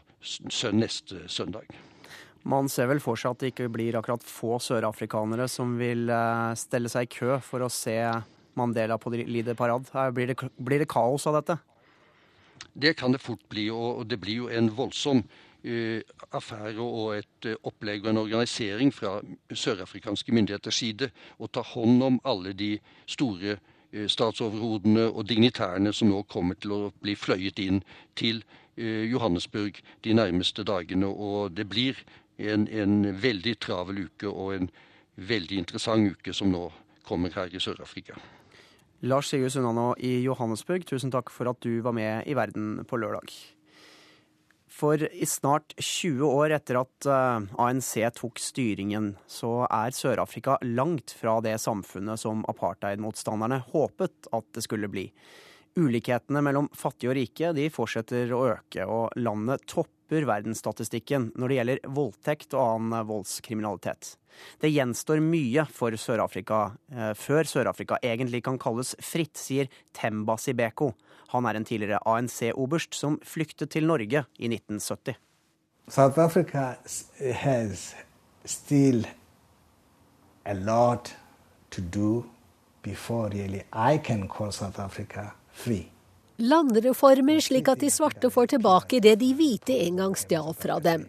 neste 0.73 1.27
søndag. 1.29 1.69
Man 2.43 2.69
ser 2.73 2.89
vel 2.91 3.03
for 3.03 3.19
seg 3.19 3.35
at 3.35 3.43
det 3.43 3.53
ikke 3.53 3.71
blir 3.71 3.99
akkurat 3.99 4.25
få 4.27 4.57
sørafrikanere 4.63 5.47
som 5.51 5.77
vil 5.79 6.09
eh, 6.11 6.55
stelle 6.59 6.91
seg 6.93 7.07
i 7.07 7.13
kø 7.19 7.37
for 7.45 7.65
å 7.65 7.73
se 7.73 7.99
Mandela 8.59 8.99
på 9.01 9.13
Lider 9.15 9.57
Parad. 9.57 9.87
Blir 10.13 10.33
det, 10.33 10.37
blir 10.61 10.83
det 10.83 10.91
kaos 10.91 11.25
av 11.31 11.39
dette? 11.39 11.57
Det 12.73 12.95
kan 12.97 13.13
det 13.13 13.21
fort 13.21 13.43
bli, 13.53 13.67
og 13.73 14.05
det 14.09 14.19
blir 14.21 14.45
jo 14.45 14.51
en 14.53 14.71
voldsom 14.73 15.23
affære 15.65 16.83
og 16.83 17.17
et 17.17 17.47
uh, 17.47 17.55
opplegg 17.69 18.05
og 18.05 18.11
en 18.11 18.23
organisering 18.25 18.91
fra 18.95 19.21
sørafrikanske 19.53 20.35
myndigheters 20.35 20.81
side 20.83 21.11
å 21.39 21.47
ta 21.47 21.63
hånd 21.63 22.03
om 22.03 22.19
alle 22.25 22.55
de 22.59 22.73
store 23.07 23.57
uh, 23.59 24.09
statsoverhodene 24.11 25.07
og 25.11 25.29
dignitærene 25.29 25.93
som 25.95 26.11
nå 26.11 26.25
kommer 26.27 26.59
til 26.59 26.75
å 26.75 26.81
bli 27.03 27.15
fløyet 27.15 27.63
inn 27.63 27.83
til 28.19 28.45
Johannesburg 28.73 29.77
de 30.01 30.15
nærmeste 30.17 30.65
dagene. 30.65 31.05
Og 31.05 31.53
det 31.53 31.67
blir 31.69 31.99
en, 32.41 32.65
en 32.73 33.03
veldig 33.21 33.59
travel 33.61 34.07
uke 34.07 34.31
og 34.31 34.55
en 34.55 34.71
veldig 35.17 35.59
interessant 35.61 36.09
uke 36.09 36.33
som 36.33 36.49
nå 36.49 36.71
kommer 37.05 37.35
her 37.37 37.53
i 37.53 37.61
Sør-Afrika. 37.61 38.17
Lars 39.03 39.29
Sigurd 39.29 39.51
Sunnanå 39.51 39.93
i 39.99 40.21
Johannesburg, 40.23 40.87
tusen 40.87 41.11
takk 41.11 41.31
for 41.35 41.51
at 41.51 41.59
du 41.61 41.81
var 41.83 41.93
med 41.93 42.29
i 42.31 42.37
Verden 42.39 42.85
på 42.89 42.97
lørdag. 43.03 43.29
For 44.73 45.03
i 45.13 45.27
snart 45.27 45.75
20 45.77 46.25
år 46.25 46.55
etter 46.57 46.79
at 46.81 47.07
eh, 47.07 47.45
ANC 47.61 47.93
tok 48.17 48.41
styringen, 48.41 49.13
så 49.29 49.67
er 49.69 49.93
Sør-Afrika 49.93 50.57
langt 50.65 51.13
fra 51.19 51.37
det 51.45 51.59
samfunnet 51.61 52.21
som 52.21 52.41
apartheidmotstanderne 52.49 53.61
håpet 53.69 54.31
at 54.33 54.49
det 54.57 54.65
skulle 54.65 54.89
bli. 54.91 55.11
Ulikhetene 55.77 56.43
mellom 56.45 56.71
fattige 56.77 57.13
og 57.13 57.17
rike 57.17 57.53
de 57.57 57.69
fortsetter 57.73 58.33
å 58.37 58.43
øke, 58.55 58.85
og 58.89 59.15
landet 59.21 59.65
topper 59.69 60.27
verdensstatistikken 60.29 61.31
når 61.37 61.49
det 61.49 61.61
gjelder 61.61 61.87
voldtekt 61.97 62.57
og 62.57 62.65
annen 62.65 63.07
voldskriminalitet. 63.09 64.15
Det 64.61 64.73
gjenstår 64.73 65.21
mye 65.25 65.65
for 65.73 65.97
Sør-Afrika 66.01 66.65
eh, 66.93 67.13
før 67.17 67.49
Sør-Afrika 67.49 68.01
egentlig 68.05 68.43
kan 68.49 68.61
kalles 68.61 68.97
fritt, 69.05 69.37
sier 69.37 69.69
Temba 69.97 70.41
Sibeko. 70.41 70.95
Han 71.33 71.47
er 71.49 71.57
en 71.57 71.65
tidligere 71.65 72.01
ANC-oberst 72.09 72.97
som 72.97 73.19
flyktet 73.25 73.73
til 73.73 73.87
Norge 73.89 74.25
i 74.39 74.51
1970. 74.51 75.17
South 75.89 76.19
Africa 76.21 76.77
has 77.35 77.95
still 78.45 79.07
a 80.45 80.55
lot 80.55 81.15
to 81.71 81.83
do 81.83 82.25
before 82.83 83.31
really 83.31 83.63
I 83.73 83.99
can 83.99 84.29
call 84.29 84.53
South 84.53 84.81
Africa 84.81 85.33
free. 85.53 85.89
Landreformer 86.43 87.41
slik 87.45 87.69
at 87.71 87.83
de 87.85 87.91
svarte 87.93 88.31
får 88.33 88.55
tilbake 88.55 88.99
det 89.05 89.19
de 89.21 89.29
hvite 89.37 89.75
en 89.85 90.01
gang 90.01 90.15
stjal 90.19 90.55
fra 90.59 90.79
dem. 90.83 91.05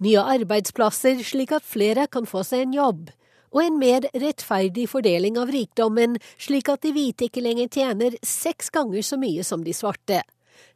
Nye 0.00 0.22
arbeidsplasser 0.22 1.20
slik 1.26 1.52
at 1.52 1.66
flere 1.66 2.06
kan 2.08 2.28
få 2.30 2.44
seg 2.46 2.64
en 2.64 2.76
jobb. 2.78 3.10
Og 3.52 3.62
en 3.64 3.78
mer 3.80 4.08
rettferdig 4.14 4.88
fordeling 4.90 5.38
av 5.40 5.52
rikdommen, 5.52 6.18
slik 6.38 6.68
at 6.68 6.82
de 6.84 6.92
hvite 6.92 7.28
ikke 7.28 7.44
lenger 7.44 7.68
tjener 7.68 8.18
seks 8.22 8.70
ganger 8.74 9.02
så 9.02 9.18
mye 9.20 9.44
som 9.44 9.64
de 9.64 9.74
svarte. 9.76 10.22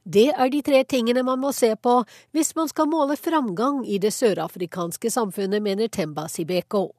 Det 0.03 0.31
er 0.35 0.49
de 0.51 0.63
tre 0.63 0.83
tingene 0.85 1.23
man 1.23 1.39
må 1.43 1.53
se 1.55 1.75
på 1.77 2.01
hvis 2.35 2.57
man 2.59 2.69
skal 2.71 2.91
måle 2.91 3.17
framgang 3.17 3.85
i 3.87 3.99
det 4.03 4.13
sørafrikanske 4.15 5.11
samfunnet, 5.11 5.63
mener 5.63 5.89
Temba 5.89 6.27
Sibeko. 6.29 6.91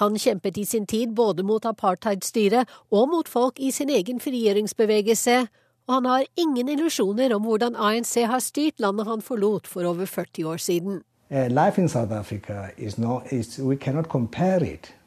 Han 0.00 0.18
kjempet 0.18 0.58
i 0.58 0.64
sin 0.64 0.86
tid 0.86 1.14
både 1.14 1.42
mot 1.42 1.64
apartheidstyret 1.66 2.68
og 2.90 3.08
mot 3.10 3.28
folk 3.28 3.58
i 3.58 3.70
sin 3.74 3.90
egen 3.90 4.20
frigjøringsbevegelse, 4.20 5.46
og 5.88 5.94
han 5.94 6.06
har 6.06 6.24
ingen 6.36 6.68
illusjoner 6.68 7.34
om 7.34 7.42
hvordan 7.48 7.76
ANC 7.76 8.16
har 8.28 8.42
styrt 8.44 8.80
landet 8.80 9.06
han 9.08 9.22
forlot 9.24 9.66
for 9.66 9.88
over 9.88 10.06
40 10.06 10.46
år 10.46 10.56
siden. 10.56 11.02
Uh, 11.30 11.46
life 11.48 11.78
in 11.78 11.88
South 11.88 12.12
Africa 12.12 12.70
is 12.78 12.98
not, 12.98 13.32
is, 13.32 13.58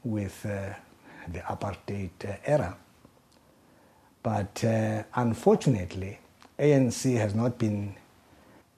with 0.04 0.46
uh, 0.46 0.74
the 1.32 1.40
apartheid 1.40 2.10
era. 2.46 2.76
But 4.24 4.64
uh, 4.64 5.04
unfortunately, 5.16 6.20
ANC 6.60 7.18
has 7.18 7.34
not 7.34 7.58
been 7.58 7.96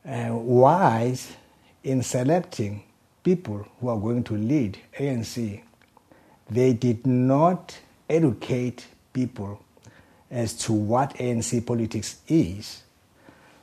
uh, 0.06 0.30
wise 0.32 1.34
in 1.84 2.02
selecting 2.02 2.84
people 3.24 3.68
who 3.80 3.90
are 3.90 3.98
going 3.98 4.24
to 4.24 4.36
lead 4.36 4.78
ANC. 4.98 5.62
They 6.50 6.74
did 6.74 7.06
not 7.06 7.78
educate 8.10 8.86
people 9.12 9.64
as 10.30 10.54
to 10.56 10.74
what 10.74 11.14
ANC 11.16 11.66
politics 11.66 12.18
is, 12.28 12.84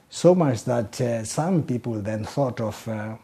so 0.08 0.34
much 0.34 0.64
that 0.64 1.00
uh, 1.00 1.24
some 1.24 1.62
people 1.62 1.94
then 1.94 2.24
thought 2.24 2.60
of 2.60 2.86
uh, 2.88 3.16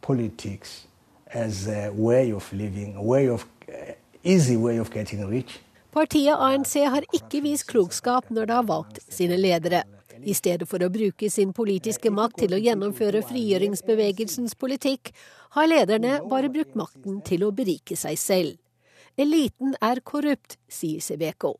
politics 0.00 0.86
as 1.26 1.68
a 1.68 1.90
way 1.90 2.30
of 2.32 2.52
living, 2.52 2.94
a 2.96 3.02
way 3.02 3.28
of, 3.28 3.44
easy 4.22 4.56
way 4.56 4.78
of 4.80 4.90
getting 4.92 5.24
rich. 5.28 5.60
Partiet 5.94 6.38
ANC 6.38 6.74
har 6.90 7.06
ikke 7.14 7.42
vist 7.44 7.68
klokskap 7.70 8.30
når 8.30 8.48
det 8.50 8.56
har 8.58 8.66
valgt 8.68 9.02
sine 9.08 9.38
ledere. 9.38 9.84
I 10.24 10.34
stedet 10.34 10.66
for 10.70 10.82
å 10.82 10.90
bruke 10.90 11.28
sin 11.30 11.52
politiske 11.52 12.10
makt 12.10 12.40
til 12.44 12.54
å 12.56 12.62
gjennomføre 12.62 13.22
frigjøringsbevegelsens 13.28 14.56
politikk, 14.58 15.12
har 15.54 15.70
lederne 15.70 16.20
bare 16.30 16.50
brukt 16.50 16.74
makten 16.78 17.20
til 17.26 17.44
å 17.46 17.52
berike 17.54 17.98
seg 17.98 18.18
selv. 18.18 18.56
Eliten 19.18 19.76
er 19.82 20.02
korrupt, 20.02 20.58
sier 20.66 21.04
Sebeko 21.04 21.54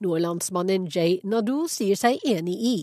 noe 0.00 0.20
landsmannen 0.22 0.88
Jay 0.88 1.20
Nadu 1.28 1.68
sier 1.68 1.98
seg 1.98 2.22
enig 2.26 2.56
i. 2.56 2.76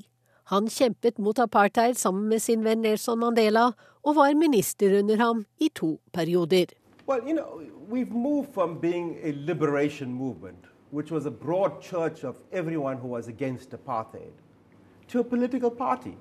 Han 0.54 0.70
kjempet 0.72 1.20
mot 1.20 1.40
apartheid 1.42 1.98
sammen 2.00 2.30
med 2.32 2.44
sin 2.44 2.64
venn 2.64 2.84
Nelson 2.86 3.20
Mandela, 3.20 3.72
og 4.08 4.16
var 4.16 4.38
minister 4.40 4.94
under 5.02 5.20
ham 5.20 5.44
i 5.60 5.68
to 5.74 5.98
perioder. 6.16 6.70
Well, 7.08 7.22
you 7.26 7.34
know, 7.34 7.62
we've 7.88 8.12
moved 8.12 8.54
from 8.54 8.80
being 8.80 9.18
a 9.24 9.32
liberation 9.32 10.14
movement 10.14 10.66
which 10.92 11.10
was 11.10 11.26
a 11.26 11.32
broad 11.32 11.82
church 11.82 12.26
of 12.26 12.36
everyone 12.52 12.98
who 12.98 13.08
was 13.08 13.28
against 13.28 13.72
apartheid, 13.72 14.34
to 15.08 15.20
a 15.20 15.24
political 15.24 15.72
party 15.72 16.18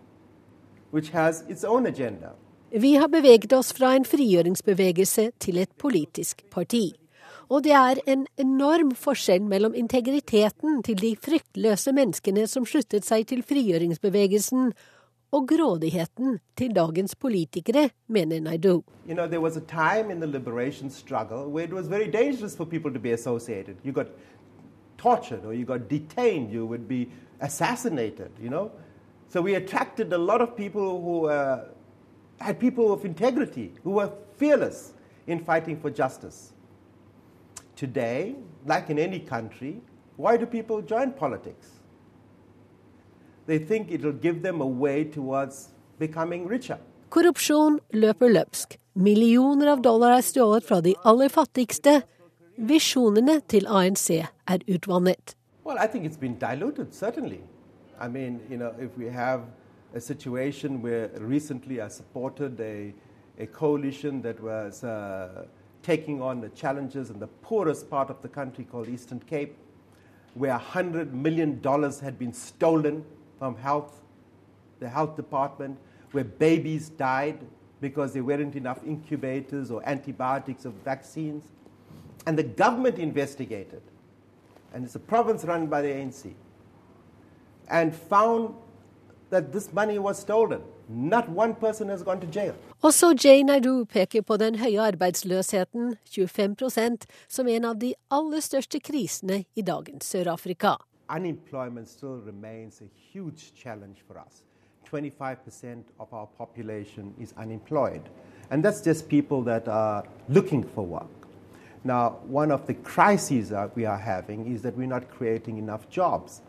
which 0.91 1.11
has 1.11 1.45
its 1.49 1.65
own 1.65 1.87
agenda. 1.87 2.35
Vi 2.71 2.95
har 2.95 3.09
beveget 3.09 3.53
oss 3.53 3.73
fra 3.73 3.95
en 3.97 4.05
frigjøringsbevegelse 4.05 5.31
til 5.39 5.59
et 5.59 5.71
politisk 5.79 6.43
parti. 6.51 6.95
Og 7.49 7.65
det 7.65 7.73
er 7.73 7.99
en 8.07 8.27
enorm 8.39 8.95
forskjell 8.95 9.43
mellom 9.43 9.75
integriteten 9.75 10.83
til 10.83 11.03
de 11.03 11.17
fryktløse 11.19 11.93
menneskene 11.93 12.47
som 12.47 12.67
sluttet 12.67 13.07
seg 13.07 13.27
til 13.27 13.43
frigjøringsbevegelsen, 13.43 14.73
og 15.33 15.49
grådigheten 15.49 16.39
til 16.57 16.75
dagens 16.75 17.17
politikere, 17.17 17.91
mener 18.09 18.41
Naidu. 18.41 18.83
You 19.09 19.15
know, 19.15 19.27
there 19.27 19.41
was 19.41 19.57
a 19.57 19.61
time 19.61 20.11
in 20.11 20.21
the 20.21 20.27
liberation 20.27 20.91
struggle 20.91 21.51
where 21.51 21.65
it 21.65 21.73
was 21.73 21.89
very 21.89 22.11
dangerous 22.11 22.57
for 22.57 22.65
people 22.65 22.93
to 22.93 23.01
be 23.01 23.13
associated. 23.13 23.77
You 23.85 23.93
got 23.93 24.07
tortured 24.99 25.45
or 25.45 25.53
you 25.53 25.65
got 25.65 25.89
detained, 25.91 26.53
you 26.53 26.67
would 26.67 26.89
be 26.89 27.09
assassinated, 27.41 28.31
you 28.43 28.51
know. 28.51 28.71
So 29.29 29.43
we 29.43 29.55
attracted 29.55 30.13
a 30.13 30.19
lot 30.19 30.41
of 30.41 30.57
people 30.57 31.03
who 31.03 31.27
uh, 31.27 31.65
had 32.41 32.59
people 32.59 32.93
of 32.93 33.05
integrity, 33.05 33.73
who 33.85 33.91
were 33.91 34.11
fearless 34.37 34.93
in 35.27 35.45
fighting 35.45 35.81
for 35.81 35.91
justice. 35.91 36.53
Today, 37.75 38.37
like 38.65 38.91
in 38.91 38.99
any 38.99 39.19
country, 39.19 39.81
why 40.17 40.37
do 40.37 40.47
people 40.47 40.81
join 40.83 41.13
politics? 41.13 41.76
They 43.47 43.59
think 43.59 43.91
it'll 43.91 44.13
give 44.13 44.43
them 44.43 44.61
a 44.61 44.67
way 44.67 45.05
towards 45.05 45.69
becoming 45.99 46.47
richer. 46.49 46.79
Korrupsjon 47.11 47.79
løper 47.95 48.29
løpsk. 48.29 48.77
Millioner 48.95 49.71
av 49.71 49.83
dollar 49.83 50.17
er 50.17 50.25
stjålet 50.27 50.65
fra 50.67 50.81
de 50.83 50.95
aller 51.05 51.31
fattigste. 51.31 52.01
Visjonene 52.57 53.41
til 53.49 53.69
ANC 53.69 54.11
er 54.11 54.65
utvannet. 54.67 55.37
Well, 55.65 55.79
I 55.79 55.87
think 55.87 56.05
it's 56.07 56.17
been 56.17 56.39
diluted, 56.39 56.95
certainly. 56.95 57.41
I 58.01 58.09
mean, 58.09 58.41
you 58.51 58.57
know, 58.57 58.73
if 58.79 58.97
we 58.99 59.07
have 59.07 59.43
a 59.95 60.01
situation 60.01 60.83
where 60.83 61.11
recently 61.19 61.81
I 61.81 61.89
supported 61.89 62.61
a, 62.61 62.93
a 63.39 63.47
coalition 63.47 64.23
that 64.23 64.41
was 64.41 64.83
uh, 64.83 65.47
taking 65.83 66.21
on 66.21 66.41
the 66.41 66.49
challenges 66.51 67.11
in 67.11 67.21
the 67.21 67.29
poorest 67.43 67.89
part 67.89 68.11
of 68.11 68.21
the 68.23 68.29
country 68.29 68.65
called 68.65 68.89
Eastern 68.89 69.21
Cape, 69.21 69.57
where 70.35 70.59
$100 70.59 71.13
million 71.13 71.61
had 72.03 72.19
been 72.19 72.33
stolen 72.33 73.05
from 73.39 73.57
health, 73.57 74.01
the 74.81 74.89
health 74.89 75.17
department, 75.17 75.79
where 76.13 76.25
babies 76.25 76.89
died 76.89 77.39
because 77.81 78.13
there 78.13 78.25
weren't 78.25 78.57
enough 78.57 78.81
incubators 78.87 79.71
or 79.71 79.83
antibiotics 79.85 80.67
or 80.67 80.73
vaccines. 80.85 81.45
And 82.27 82.37
the 82.37 82.43
government 82.43 82.99
investigated, 82.99 83.83
and 84.73 84.85
it's 84.85 84.97
a 84.97 84.99
province 84.99 85.45
run 85.45 85.67
by 85.67 85.83
the 85.83 85.89
ANC, 85.89 86.33
and 87.69 87.95
found 87.95 88.55
that 89.31 89.53
this 89.53 89.73
money 89.73 89.99
was 89.99 90.19
stolen. 90.19 90.61
Not 90.89 91.29
one 91.29 91.55
person 91.55 91.89
has 91.89 92.03
gone 92.03 92.21
to 92.21 92.27
jail. 92.27 92.55
Også 92.83 93.15
Jay 93.25 93.43
Naidu 93.43 93.85
peker 93.85 94.23
på 94.23 94.37
den 94.37 94.59
høye 94.59 94.81
arbeidsløsheten, 94.81 95.97
25 96.11 97.07
som 97.29 97.49
er 97.49 97.57
en 97.57 97.65
av 97.65 97.81
de 97.81 97.95
aller 98.11 98.41
største 98.41 98.81
krisene 98.81 99.45
i 99.57 99.63
dagens 99.63 100.05
Sør-Afrika. 100.05 100.77
Unemployment 101.09 101.89
still 101.89 102.17
remains 102.17 102.81
a 102.81 103.13
huge 103.13 103.55
challenge 103.55 103.99
for 104.07 104.19
us. 104.19 104.43
25% 104.91 105.83
of 105.99 106.13
our 106.13 106.27
population 106.27 107.15
is 107.21 107.33
unemployed. 107.37 108.03
And 108.51 108.65
that's 108.65 108.81
just 108.81 109.09
people 109.09 109.43
that 109.43 109.69
are 109.69 110.05
looking 110.29 110.63
for 110.63 110.85
work. 110.85 111.07
Now, 111.85 112.19
one 112.27 112.51
of 112.51 112.67
the 112.67 112.75
crises 112.75 113.49
that 113.51 113.75
we 113.77 113.85
are 113.85 113.99
having 113.99 114.53
is 114.53 114.63
that 114.63 114.77
we're 114.77 114.89
not 114.89 115.09
creating 115.11 115.59
enough 115.59 115.89
jobs. 115.89 116.43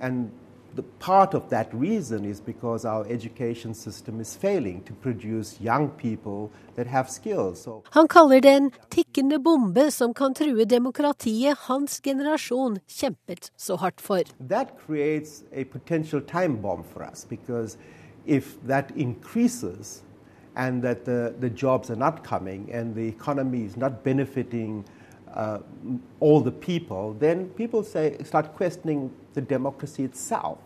And 0.00 0.30
the 0.76 0.82
part 0.82 1.34
of 1.34 1.48
that 1.50 1.68
reason 1.72 2.24
is 2.24 2.40
because 2.40 2.84
our 2.84 3.06
education 3.08 3.74
system 3.74 4.20
is 4.20 4.36
failing 4.36 4.82
to 4.84 4.92
produce 4.92 5.60
young 5.60 5.88
people 5.90 6.50
that 6.76 6.86
have 6.86 7.08
skills. 7.10 7.62
So 7.62 7.82
Han 7.90 8.08
kaller 8.08 8.40
det 8.40 8.50
en 8.56 8.70
tikkende 8.90 9.38
bombe 9.44 9.90
som 9.90 10.14
kan 10.14 10.34
true 10.34 10.64
demokratiet 10.64 11.56
hans 11.68 12.00
generasjon 12.00 12.76
kjempet 12.88 13.50
så 13.56 13.76
hardt 13.76 14.00
for. 14.00 14.18
that 14.48 14.68
creates 14.86 15.44
a 15.52 15.64
potential 15.64 16.20
time 16.20 16.56
bomb 16.62 16.84
for 16.84 17.02
us 17.12 17.24
because 17.24 17.78
if 18.26 18.56
that 18.68 18.90
increases 18.96 20.02
and 20.56 20.82
that 20.82 21.04
the, 21.04 21.34
the 21.40 21.50
jobs 21.50 21.90
are 21.90 21.96
not 21.98 22.22
coming 22.24 22.70
and 22.72 22.94
the 22.94 23.08
economy 23.08 23.64
is 23.64 23.76
not 23.76 24.02
benefiting 24.04 24.84
uh, 25.34 25.58
all 26.20 26.40
the 26.40 26.50
people, 26.52 27.14
then 27.20 27.48
people 27.50 27.82
say 27.82 28.16
start 28.24 28.54
questioning 28.56 29.10
the 29.34 29.40
democracy 29.40 30.02
itself. 30.04 30.58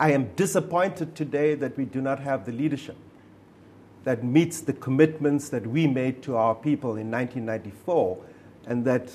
I 0.00 0.12
am 0.12 0.30
disappointed 0.34 1.14
today 1.14 1.54
that 1.56 1.76
we 1.76 1.84
do 1.84 2.00
not 2.00 2.20
have 2.20 2.46
the 2.46 2.52
leadership 2.52 2.96
that 4.04 4.24
meets 4.24 4.62
the 4.62 4.72
commitments 4.72 5.50
that 5.50 5.66
we 5.66 5.86
made 5.86 6.22
to 6.22 6.36
our 6.36 6.54
people 6.54 6.96
in 6.96 7.10
1994 7.10 8.16
and 8.66 8.86
that 8.86 9.12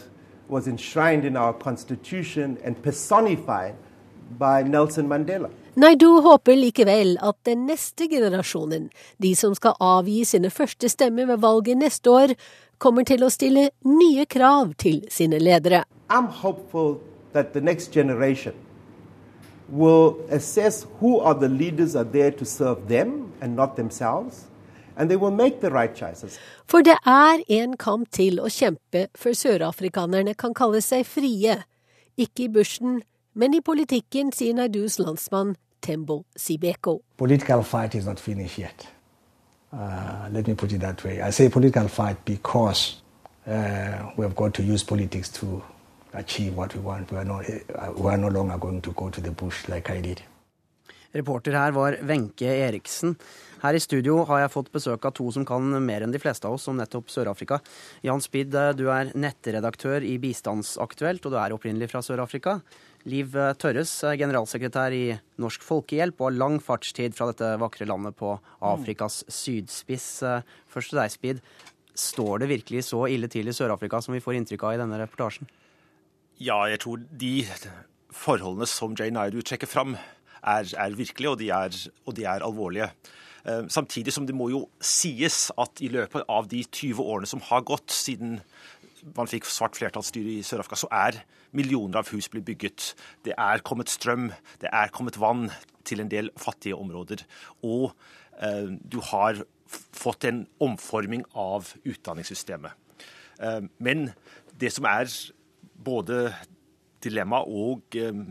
was 0.47 0.67
enshrined 0.67 1.25
in 1.25 1.35
our 1.35 1.53
constitution 1.53 2.59
and 2.63 2.79
personified 2.83 3.73
by 4.37 4.61
Nelson 4.61 5.07
Mandela. 5.07 5.49
Naidu 5.75 6.21
håper 6.21 6.55
likevel 6.55 7.17
at 7.17 7.35
den 7.45 7.65
neste 7.65 8.07
generasjonen, 8.07 8.91
de 9.17 9.35
som 9.35 9.55
skal 9.55 9.73
avgi 9.81 10.23
sine 10.25 10.49
første 10.49 10.89
stemmer 10.89 11.25
ved 11.25 11.41
valget 11.41 11.77
neste 11.77 12.11
år, 12.11 12.35
kommer 12.77 13.03
til 13.03 13.25
å 13.25 13.31
stille 13.33 13.71
nye 13.85 14.25
krav 14.25 14.75
til 14.77 15.01
sine 15.09 15.41
ledere. 15.41 15.83
I'm 16.09 16.29
hopeful 16.29 17.01
that 17.33 17.53
the 17.53 17.61
next 17.61 17.91
generation 17.91 18.53
will 19.69 20.17
assess 20.30 20.86
who 20.99 21.19
are 21.19 21.34
the 21.34 21.49
leaders 21.49 21.95
are 21.95 22.04
there 22.04 22.32
to 22.32 22.45
serve 22.45 22.88
them 22.88 23.34
and 23.41 23.56
not 23.56 23.75
themselves, 23.75 24.45
and 24.97 25.10
they 25.10 25.15
will 25.15 25.32
make 25.32 25.62
the 25.62 25.69
right 25.69 25.95
choices. 25.95 26.39
For 26.67 26.82
det 26.82 26.97
er 27.06 27.43
en 27.49 27.78
kamp 27.78 28.12
til 28.12 28.39
å 28.39 28.49
kjempe 28.49 29.08
før 29.15 29.34
sørafrikanerne 29.34 30.34
kan 30.34 30.54
kalle 30.54 30.82
seg 30.82 31.06
frie. 31.06 31.63
Ikke 32.17 32.45
i 32.45 32.47
bushen, 32.47 33.01
men 33.34 33.54
i 33.54 33.62
politikken, 33.62 34.32
sier 34.32 34.56
Naidus 34.56 34.99
landsmann 34.99 35.56
Tembo 35.82 36.23
Sibeko. 36.38 36.99
Political 37.17 37.63
fight 37.63 37.95
is 37.95 38.06
not 38.06 38.19
finished 38.19 38.58
yet. 38.58 38.88
Uh, 39.73 40.30
let 40.32 40.47
me 40.47 40.54
put 40.54 40.71
it 40.71 40.80
that 40.80 41.04
way. 41.04 41.21
I 41.21 41.32
say 41.32 41.49
political 41.49 41.88
fight 41.88 42.23
because 42.23 43.01
uh, 43.45 44.12
we 44.15 44.23
have 44.23 44.36
got 44.36 44.54
to 44.54 44.63
use 44.63 44.84
politics 44.84 45.30
to 45.30 45.62
achieve 46.15 46.56
what 46.56 46.75
we 46.75 46.82
want. 46.82 47.12
We 47.12 47.17
are, 47.17 47.25
not, 47.25 47.49
uh, 47.49 47.91
we 47.97 48.12
are 48.12 48.17
no 48.17 48.30
longer 48.30 48.58
going 48.58 48.82
to 48.82 48.91
go 48.91 49.10
to 49.10 49.21
the 49.21 49.32
bush 49.32 49.67
like 49.67 49.89
I 49.89 50.01
did. 50.01 50.23
Reporter 51.15 51.54
her 51.56 51.71
var 51.71 51.95
Wenche 52.04 52.49
Eriksen. 52.67 53.15
Her 53.62 53.78
i 53.78 53.80
studio 53.80 54.17
har 54.28 54.41
jeg 54.43 54.51
fått 54.51 54.71
besøk 54.73 55.06
av 55.08 55.13
to 55.15 55.30
som 55.32 55.45
kan 55.47 55.63
mer 55.86 56.04
enn 56.04 56.12
de 56.12 56.19
fleste 56.19 56.45
av 56.45 56.58
oss 56.58 56.67
om 56.67 56.75
nettopp 56.75 57.08
Sør-Afrika. 57.10 57.62
Jan 58.04 58.21
Spid, 58.21 58.51
du 58.51 58.84
er 58.91 59.13
nettredaktør 59.15 60.04
i 60.04 60.17
Bistandsaktuelt, 60.21 61.23
og 61.23 61.34
du 61.34 61.39
er 61.39 61.56
opprinnelig 61.56 61.89
fra 61.93 62.04
Sør-Afrika. 62.04 62.60
Liv 63.08 63.32
Tørres, 63.62 63.95
generalsekretær 64.19 64.93
i 64.97 65.06
Norsk 65.41 65.63
Folkehjelp, 65.63 66.19
og 66.19 66.30
har 66.30 66.39
lang 66.41 66.60
fartstid 66.62 67.15
fra 67.15 67.32
dette 67.32 67.56
vakre 67.63 67.88
landet 67.88 68.17
på 68.19 68.36
Afrikas 68.65 69.23
sydspiss. 69.32 70.10
Først 70.67 70.91
til 70.91 70.99
deg, 70.99 71.15
Spid. 71.15 71.43
Står 71.95 72.43
det 72.43 72.51
virkelig 72.51 72.89
så 72.89 73.06
ille 73.08 73.32
til 73.32 73.47
i 73.47 73.56
Sør-Afrika 73.56 74.04
som 74.04 74.17
vi 74.17 74.23
får 74.25 74.41
inntrykk 74.41 74.67
av 74.67 74.75
i 74.75 74.82
denne 74.84 74.99
reportasjen? 74.99 75.47
Ja, 76.35 76.57
jeg 76.67 76.81
tror 76.83 76.99
de 77.15 77.45
forholdene 78.11 78.67
som 78.67 78.95
Jane 78.97 79.21
Eyre 79.23 79.43
trekker 79.45 79.69
fram, 79.71 79.93
er, 80.43 80.67
er 80.77 80.97
virkelige, 80.97 81.31
og 81.31 81.39
de 81.39 81.47
er, 81.55 81.77
og 82.05 82.15
de 82.17 82.25
er 82.27 82.43
alvorlige. 82.43 82.89
Eh, 83.45 83.63
Samtidig 83.71 84.13
som 84.13 84.27
det 84.27 84.35
må 84.35 84.49
jo 84.51 84.65
sies 84.83 85.47
at 85.57 85.79
i 85.81 85.87
løpet 85.93 86.27
av 86.29 86.49
de 86.51 86.59
20 86.65 86.99
årene 86.99 87.29
som 87.29 87.43
har 87.47 87.63
gått 87.65 87.93
siden 87.93 88.41
man 89.15 89.29
fikk 89.29 89.45
svart 89.47 89.77
flertallsstyre 89.77 90.33
i 90.33 90.43
Sør-Afrika, 90.43 90.79
så 90.81 90.89
er 90.91 91.21
millioner 91.55 92.01
av 92.01 92.09
hus 92.11 92.27
blitt 92.33 92.47
bygget. 92.47 92.91
Det 93.23 93.35
er 93.37 93.63
kommet 93.63 93.93
strøm, 93.93 94.31
det 94.59 94.71
er 94.73 94.91
kommet 94.93 95.19
vann 95.21 95.51
til 95.85 96.01
en 96.01 96.09
del 96.11 96.31
fattige 96.41 96.75
områder. 96.75 97.23
Og 97.63 97.93
eh, 98.41 98.73
du 98.81 98.99
har 99.13 99.39
fått 99.95 100.27
en 100.27 100.43
omforming 100.59 101.23
av 101.31 101.71
utdanningssystemet. 101.85 102.75
Eh, 103.39 103.61
men 103.79 104.09
det 104.59 104.73
som 104.73 104.89
er 104.89 105.07
både 105.75 106.29
dilemma 107.03 107.41
og 107.45 107.97
eh, 107.99 108.23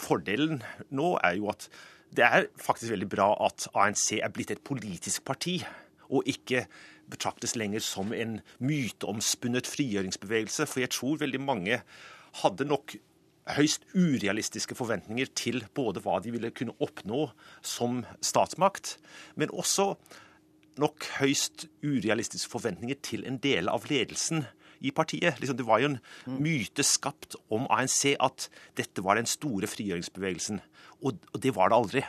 fordelen 0.00 0.60
nå, 0.90 1.14
er 1.24 1.38
jo 1.38 1.50
at 1.52 1.68
det 2.16 2.24
er 2.24 2.46
faktisk 2.62 2.92
veldig 2.94 3.08
bra 3.12 3.30
at 3.44 3.66
ANC 3.76 4.20
er 4.20 4.32
blitt 4.32 4.52
et 4.54 4.62
politisk 4.64 5.24
parti, 5.26 5.58
og 6.08 6.26
ikke 6.30 6.66
betraktes 7.10 7.56
lenger 7.58 7.82
som 7.84 8.12
en 8.14 8.38
myteomspunnet 8.62 9.66
frigjøringsbevegelse. 9.68 10.66
For 10.70 10.82
jeg 10.82 10.92
tror 10.94 11.20
veldig 11.22 11.40
mange 11.42 11.80
hadde 12.42 12.68
nok 12.68 12.96
høyst 13.56 13.86
urealistiske 13.94 14.74
forventninger 14.74 15.28
til 15.38 15.62
både 15.74 16.02
hva 16.02 16.18
de 16.22 16.32
ville 16.34 16.50
kunne 16.54 16.74
oppnå 16.82 17.28
som 17.62 18.02
statsmakt, 18.24 18.96
men 19.38 19.52
også 19.54 19.92
nok 20.82 21.06
høyst 21.20 21.68
urealistiske 21.84 22.50
forventninger 22.52 22.98
til 23.06 23.24
en 23.28 23.38
del 23.42 23.70
av 23.72 23.86
ledelsen 23.90 24.44
i 24.80 24.92
partiet. 24.94 25.40
Liksom, 25.40 25.58
det 25.58 25.66
var 25.68 25.82
jo 25.82 25.92
en 25.92 25.98
myte 26.42 26.84
skapt 26.86 27.38
om 27.52 27.66
ANC 27.72 28.14
at 28.14 28.48
dette 28.78 29.04
var 29.04 29.20
den 29.20 29.28
store 29.30 29.70
frigjøringsbevegelsen. 29.70 30.62
Og, 31.02 31.20
og 31.32 31.42
det 31.42 31.52
var 31.56 31.72
det 31.72 31.80
aldri. 31.80 32.06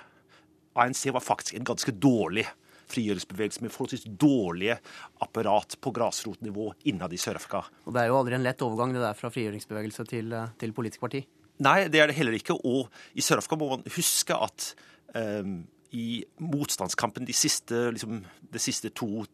ANC 0.77 1.07
var 1.13 1.23
faktisk 1.25 1.57
en 1.57 1.67
ganske 1.67 1.93
dårlig 1.93 2.45
frigjøringsbevegelse 2.87 3.63
med 3.65 3.73
forholdsvis 3.73 4.05
dårlige 4.19 4.77
apparat 5.23 5.75
på 5.83 5.91
grasrotnivå 5.95 6.69
innad 6.87 7.13
i 7.13 7.19
Sør-Afrika. 7.19 7.65
Og 7.85 7.95
det 7.95 8.03
er 8.03 8.11
jo 8.11 8.19
aldri 8.21 8.37
en 8.37 8.45
lett 8.45 8.63
overgang 8.63 8.93
det 8.95 9.03
der 9.03 9.17
fra 9.17 9.31
frigjøringsbevegelse 9.33 10.05
til, 10.07 10.31
eh, 10.33 10.53
til 10.59 10.75
politisk 10.77 11.03
parti. 11.03 11.25
Nei, 11.65 11.87
det 11.91 11.99
er 11.99 12.07
det 12.07 12.15
heller 12.15 12.37
ikke. 12.37 12.55
Og 12.55 12.87
i 13.17 13.25
Sør-Afrika 13.25 13.57
må 13.59 13.71
man 13.73 13.83
huske 13.95 14.37
at 14.37 14.69
um, 15.15 15.65
i 15.95 16.23
motstandskampen 16.43 17.27
de 17.27 17.35
siste, 17.35 17.91
liksom, 17.95 18.23
de 18.53 18.61
siste 18.61 18.91
to 18.95 19.25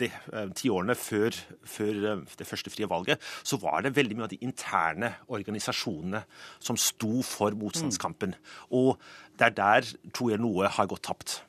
de, 0.00 0.10
uh, 0.32 0.48
tiårene 0.56 0.96
før, 0.98 1.36
før 1.66 2.00
uh, 2.04 2.24
det 2.38 2.46
første 2.48 2.72
frie 2.72 2.88
valget, 2.90 3.20
så 3.46 3.58
var 3.62 3.84
det 3.84 3.94
veldig 3.96 4.18
mye 4.18 4.28
av 4.28 4.32
de 4.32 4.40
interne 4.44 5.12
organisasjonene 5.30 6.24
som 6.58 6.78
sto 6.80 7.20
for 7.26 7.56
motstandskampen. 7.58 8.34
Mm. 8.34 8.74
Og 8.80 8.98
det 9.38 9.50
er 9.50 9.56
der 9.60 9.92
tror 10.14 10.34
jeg 10.34 10.42
noe 10.42 10.70
har 10.70 10.90
gått 10.90 11.06
tapt. 11.08 11.40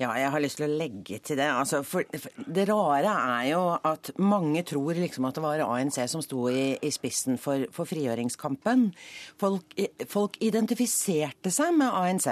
Ja, 0.00 0.12
jeg 0.18 0.30
har 0.34 0.42
lyst 0.42 0.60
til 0.60 0.66
å 0.68 0.78
legge 0.80 1.18
til 1.24 1.38
det. 1.40 1.48
Altså, 1.50 1.82
for, 1.86 2.06
for 2.18 2.50
det 2.58 2.66
rare 2.70 3.14
er 3.38 3.48
jo 3.52 3.62
at 3.76 4.12
mange 4.22 4.64
tror 4.68 4.98
liksom 4.98 5.28
at 5.28 5.38
det 5.38 5.44
var 5.44 5.64
ANC 5.66 5.98
som 6.10 6.24
sto 6.24 6.46
i, 6.50 6.76
i 6.76 6.92
spissen 6.94 7.40
for, 7.40 7.66
for 7.74 7.88
frigjøringskampen. 7.88 8.90
Folk, 9.40 9.76
folk 10.10 10.38
identifiserte 10.44 11.52
seg 11.54 11.74
med 11.80 11.92
ANC. 11.92 12.28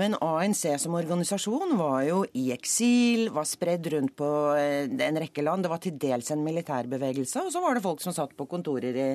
Men 0.00 0.16
ANC 0.18 0.64
som 0.82 0.96
organisasjon 0.98 1.76
var 1.78 2.00
jo 2.08 2.22
i 2.34 2.48
eksil, 2.54 3.28
var 3.34 3.46
spredd 3.46 3.86
rundt 3.92 4.16
på 4.18 4.30
eh, 4.58 4.90
en 4.90 5.20
rekke 5.22 5.44
land. 5.46 5.64
Det 5.64 5.70
var 5.70 5.82
til 5.82 5.98
dels 6.02 6.32
en 6.34 6.42
militærbevegelse, 6.42 7.44
og 7.46 7.54
så 7.54 7.62
var 7.62 7.76
det 7.76 7.84
folk 7.84 8.02
som 8.02 8.16
satt 8.16 8.34
på 8.34 8.48
kontorer 8.50 8.98
i 8.98 9.10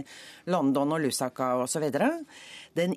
London 0.52 0.96
og 0.96 1.04
Lusaka 1.04 1.52
osv. 1.66 1.90
Den, 2.80 2.96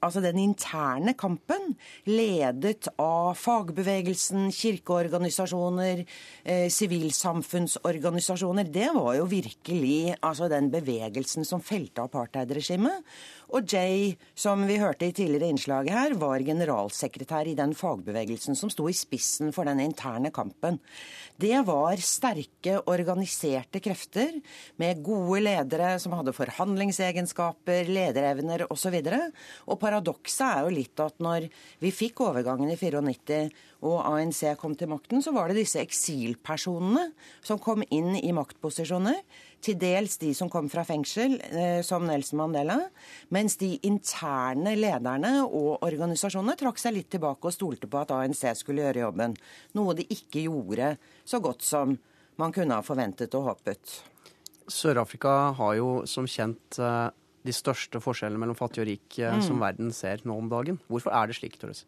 altså 0.00 0.22
den 0.24 0.38
interne 0.42 1.14
kampen, 1.18 1.74
ledet 2.08 2.88
av 3.00 3.34
fagbevegelsen, 3.40 4.50
kirkeorganisasjoner, 4.54 6.04
eh, 6.44 6.68
sivilsamfunnsorganisasjoner, 6.70 8.70
det 8.70 8.90
var 8.94 9.14
jo 9.18 9.26
virkelig 9.30 10.14
altså 10.20 10.48
den 10.48 10.70
bevegelsen 10.70 11.46
som 11.46 11.60
felte 11.60 12.06
apartheidregimet. 12.06 13.04
Og 13.50 13.66
Jay, 13.66 14.14
som 14.38 14.62
vi 14.68 14.78
hørte 14.78 15.08
i 15.08 15.14
tidligere 15.14 15.50
innslaget 15.50 15.90
her, 15.90 16.14
var 16.20 16.42
generalsekretær 16.46 17.48
i 17.50 17.56
den 17.58 17.72
fagbevegelsen 17.74 18.54
som 18.58 18.70
sto 18.70 18.86
i 18.86 18.94
spissen 18.94 19.50
for 19.54 19.66
den 19.66 19.82
interne 19.82 20.30
kampen. 20.30 20.78
Det 21.40 21.58
var 21.66 21.98
sterke, 22.04 22.76
organiserte 22.86 23.80
krefter 23.82 24.36
med 24.80 25.02
gode 25.02 25.42
ledere 25.42 25.96
som 26.02 26.14
hadde 26.14 26.36
forhandlingsegenskaper, 26.36 27.90
lederevner 27.90 28.68
osv. 28.70 29.00
Og, 29.00 29.10
så 29.10 29.72
og 29.72 29.79
paradokset 29.80 30.46
er 30.46 30.64
jo 30.66 30.72
litt 30.74 31.00
at 31.02 31.16
når 31.22 31.48
vi 31.82 31.92
fikk 31.94 32.22
overgangen 32.26 32.70
i 32.70 32.76
94 32.78 33.48
og 33.88 33.96
ANC 34.04 34.42
kom 34.60 34.74
til 34.76 34.90
makten, 34.92 35.22
så 35.24 35.32
var 35.32 35.48
det 35.48 35.62
disse 35.62 35.80
eksilpersonene 35.80 37.06
som 37.40 37.60
kom 37.62 37.84
inn 37.88 38.12
i 38.18 38.34
maktposisjoner 38.36 39.22
til 39.64 39.76
dels 39.80 40.16
de 40.20 40.32
som 40.36 40.50
kom 40.52 40.68
fra 40.72 40.84
fengsel, 40.88 41.38
eh, 41.50 41.80
som 41.84 42.06
Nelson 42.08 42.40
Mandela, 42.40 42.78
mens 43.32 43.56
de 43.60 43.74
interne 43.88 44.74
lederne 44.76 45.32
og 45.44 45.84
organisasjonene 45.86 46.56
trakk 46.60 46.80
seg 46.80 46.96
litt 46.96 47.10
tilbake 47.12 47.48
og 47.48 47.56
stolte 47.56 47.88
på 47.90 48.00
at 48.00 48.14
ANC 48.16 48.46
skulle 48.60 48.86
gjøre 48.86 49.04
jobben. 49.04 49.36
Noe 49.76 49.96
de 49.96 50.08
ikke 50.08 50.46
gjorde 50.46 50.94
så 51.24 51.42
godt 51.44 51.64
som 51.66 51.96
man 52.40 52.56
kunne 52.56 52.76
ha 52.78 52.84
forventet 52.84 53.36
og 53.36 53.50
håpet. 53.50 54.00
Sør-Afrika 54.70 55.52
har 55.58 55.74
jo 55.76 55.88
som 56.08 56.28
kjent 56.30 56.78
eh, 56.78 57.08
de 57.46 57.54
største 57.54 58.00
forskjellene 58.02 58.40
mellom 58.42 58.58
fattig 58.58 58.82
og 58.82 58.88
rik 58.90 59.18
eh, 59.20 59.38
mm. 59.38 59.44
som 59.46 59.62
verden 59.62 59.94
ser 59.96 60.20
nå 60.28 60.36
om 60.36 60.50
dagen. 60.50 60.80
Hvorfor 60.90 61.14
er 61.16 61.30
det 61.30 61.38
slik, 61.38 61.56
Torres? 61.60 61.86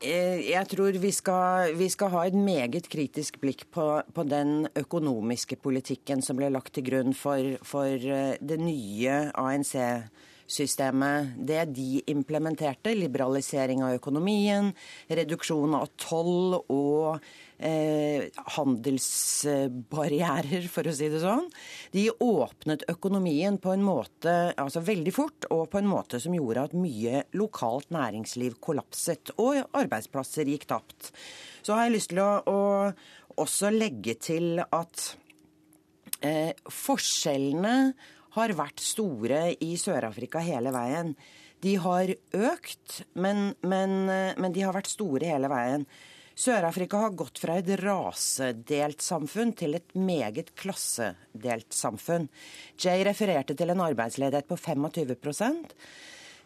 Eh, 0.00 0.40
jeg 0.48 0.64
tror 0.72 0.96
vi 1.02 1.12
skal, 1.12 1.74
vi 1.76 1.90
skal, 1.92 2.12
ha 2.14 2.24
et 2.28 2.36
meget 2.36 2.88
kritisk 2.92 3.40
blikk 3.42 3.66
på, 3.74 3.86
på, 4.14 4.24
den 4.28 4.70
økonomiske 4.78 5.60
politikken 5.60 6.24
som 6.24 6.40
ble 6.40 6.48
lagt 6.52 6.74
til 6.76 6.86
grunn 6.88 7.16
for, 7.16 7.58
for 7.66 7.92
eh, 7.92 8.38
det 8.40 8.60
nye 8.62 9.20
ANC-systemet. 9.34 11.36
Det 11.36 11.68
de 11.76 12.00
implementerte, 12.12 12.96
liberalisering 12.96 13.84
av 13.84 13.98
økonomien, 14.00 14.72
reduksjon 15.12 15.76
av 15.76 15.92
toll 16.00 16.62
og 16.62 17.20
eh, 17.60 18.30
handelsbarrierer, 18.56 20.68
for 20.72 20.88
å 20.88 20.94
si 20.96 21.08
det 21.12 21.20
sånn. 21.22 21.46
De 21.94 22.10
åpnet 22.10 22.86
økonomien 22.90 23.58
på 23.60 23.72
en 23.74 23.84
måte, 23.84 24.54
altså 24.56 24.80
veldig 24.84 25.14
fort, 25.14 25.44
og 25.52 25.70
på 25.72 25.78
en 25.82 25.90
måte 25.90 26.20
som 26.22 26.34
gjorde 26.36 26.64
at 26.68 26.76
mye 26.76 27.24
lokalt 27.36 27.90
næringsliv 27.94 28.52
kollapset, 28.64 29.30
og 29.38 29.62
arbeidsplasser 29.76 30.44
gikk 30.50 30.64
tapt. 30.70 31.12
Så 31.62 31.76
har 31.76 31.82
jeg 31.86 31.96
lyst 31.98 32.10
til 32.14 32.22
å, 32.24 32.30
å 32.48 32.60
også 33.40 33.70
legge 33.74 34.14
til 34.20 34.62
at 34.64 35.12
eh, 36.24 36.52
forskjellene 36.64 37.76
har 38.36 38.54
vært 38.54 38.82
store 38.82 39.42
i 39.58 39.74
Sør-Afrika 39.80 40.42
hele 40.44 40.72
veien. 40.74 41.14
De 41.60 41.74
har 41.82 42.08
økt, 42.32 43.02
men, 43.20 43.50
men, 43.60 43.96
eh, 44.08 44.38
men 44.40 44.54
de 44.54 44.64
har 44.64 44.76
vært 44.76 44.92
store 44.92 45.28
hele 45.28 45.50
veien. 45.52 45.84
Sør-Afrika 46.40 47.02
har 47.02 47.16
gått 47.18 47.40
fra 47.42 47.58
et 47.60 47.68
rasedelt 47.82 49.02
samfunn 49.04 49.52
til 49.58 49.76
et 49.76 49.92
meget 49.98 50.54
klassedelt 50.56 51.74
samfunn. 51.76 52.30
Jay 52.80 53.02
refererte 53.04 53.56
til 53.58 53.72
en 53.74 53.82
arbeidsledighet 53.84 54.48
på 54.48 54.56
25 54.56 55.12
eh, 55.12 55.18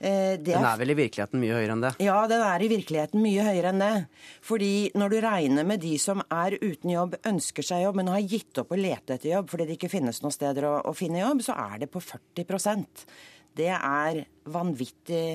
det 0.00 0.10
er, 0.10 0.40
den 0.42 0.66
er 0.66 0.80
vel 0.80 0.94
i 0.96 0.98
virkeligheten 0.98 1.42
mye 1.44 1.54
høyere 1.60 1.76
enn 1.76 1.86
det? 1.86 1.94
Ja, 2.02 2.16
den 2.30 2.42
er 2.42 2.64
i 2.66 2.72
virkeligheten 2.72 3.22
mye 3.22 3.46
høyere 3.46 3.70
enn 3.70 3.84
det. 3.84 3.94
Fordi 4.42 4.74
når 4.98 5.14
du 5.14 5.18
regner 5.28 5.70
med 5.70 5.84
de 5.86 5.94
som 6.02 6.24
er 6.26 6.58
uten 6.58 6.96
jobb, 6.96 7.18
ønsker 7.30 7.70
seg 7.70 7.86
jobb, 7.86 8.02
men 8.02 8.10
har 8.16 8.26
gitt 8.34 8.64
opp 8.64 8.74
å 8.74 8.80
lete 8.80 9.14
etter 9.14 9.36
jobb 9.36 9.52
fordi 9.54 9.68
det 9.68 9.78
ikke 9.78 9.94
finnes 9.94 10.24
noen 10.24 10.34
steder 10.34 10.72
å, 10.72 10.78
å 10.90 10.96
finne 10.98 11.22
jobb, 11.22 11.46
så 11.46 11.54
er 11.70 11.84
det 11.84 11.92
på 11.94 12.02
40% 12.02 13.06
Det 13.62 13.70
er 13.70 14.24
vanvittig 14.50 15.26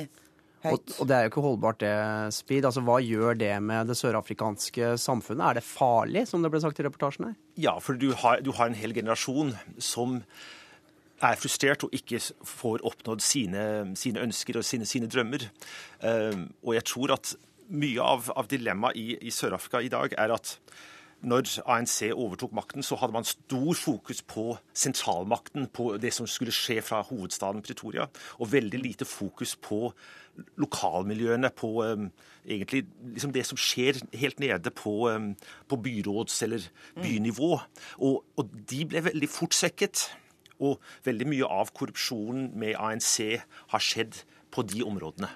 og, 0.67 0.93
og, 0.99 1.07
det 1.07 1.15
er 1.15 1.25
jo 1.25 1.31
ikke 1.31 1.43
holdbart, 1.45 1.79
det, 1.79 1.93
Speed. 2.35 2.67
Altså, 2.67 2.83
Hva 2.83 2.99
gjør 3.03 3.37
det 3.39 3.51
med 3.63 3.87
det 3.87 3.97
sørafrikanske 3.99 4.93
samfunnet? 4.99 5.45
Er 5.45 5.59
det 5.59 5.65
farlig, 5.67 6.25
som 6.27 6.43
det 6.43 6.51
ble 6.51 6.61
sagt 6.63 6.81
i 6.81 6.85
reportasjen 6.87 7.29
her? 7.29 7.35
Ja, 7.59 7.77
for 7.83 7.99
du 7.99 8.11
har, 8.11 8.43
du 8.43 8.51
har 8.57 8.67
en 8.67 8.77
hel 8.77 8.95
generasjon 8.95 9.53
som 9.79 10.19
er 11.23 11.39
frustrert 11.39 11.83
og 11.83 11.95
ikke 11.95 12.19
får 12.47 12.83
oppnådd 12.87 13.23
sine, 13.23 13.63
sine 13.99 14.23
ønsker 14.23 14.59
og 14.59 14.67
sine, 14.67 14.87
sine 14.87 15.09
drømmer. 15.11 15.49
Uh, 16.03 16.47
og 16.63 16.75
jeg 16.77 16.87
tror 16.91 17.15
at 17.15 17.33
mye 17.69 18.03
av, 18.03 18.31
av 18.35 18.47
dilemmaet 18.49 18.99
i, 18.99 19.09
i 19.27 19.33
Sør-Afrika 19.33 19.83
i 19.83 19.91
dag 19.91 20.15
er 20.17 20.33
at 20.35 20.57
når 21.19 21.49
ANC 21.67 22.13
overtok 22.13 22.53
makten, 22.55 22.83
så 22.83 22.95
hadde 22.95 23.13
man 23.13 23.27
stor 23.27 23.75
fokus 23.75 24.21
på 24.23 24.53
sentralmakten, 24.71 25.67
på 25.67 25.97
det 25.99 26.13
som 26.15 26.27
skulle 26.27 26.53
skje 26.55 26.79
fra 26.85 27.01
hovedstaden 27.03 27.63
Pretoria, 27.65 28.07
og 28.39 28.51
veldig 28.53 28.79
lite 28.79 29.07
fokus 29.07 29.57
på 29.59 29.89
lokalmiljøene, 30.61 31.51
på 31.55 31.71
egentlig 31.83 32.85
liksom 33.13 33.33
det 33.35 33.45
som 33.47 33.59
skjer 33.59 34.01
helt 34.17 34.39
nede 34.41 34.71
på, 34.73 34.95
på 35.67 35.81
byråds- 35.85 36.41
eller 36.47 36.65
mm. 36.95 37.03
bynivå. 37.03 37.51
Og, 37.99 38.23
og, 38.37 38.55
de 38.69 38.85
ble 38.89 39.03
veldig 39.09 39.29
fort 39.31 39.57
svekket. 39.57 40.07
Og 40.59 40.81
veldig 41.05 41.27
mye 41.31 41.47
av 41.47 41.69
korrupsjonen 41.71 42.49
med 42.59 42.75
ANC 42.75 43.13
har 43.71 43.83
skjedd 43.83 44.25
på 44.51 44.65
de 44.67 44.83
områdene. 44.83 45.29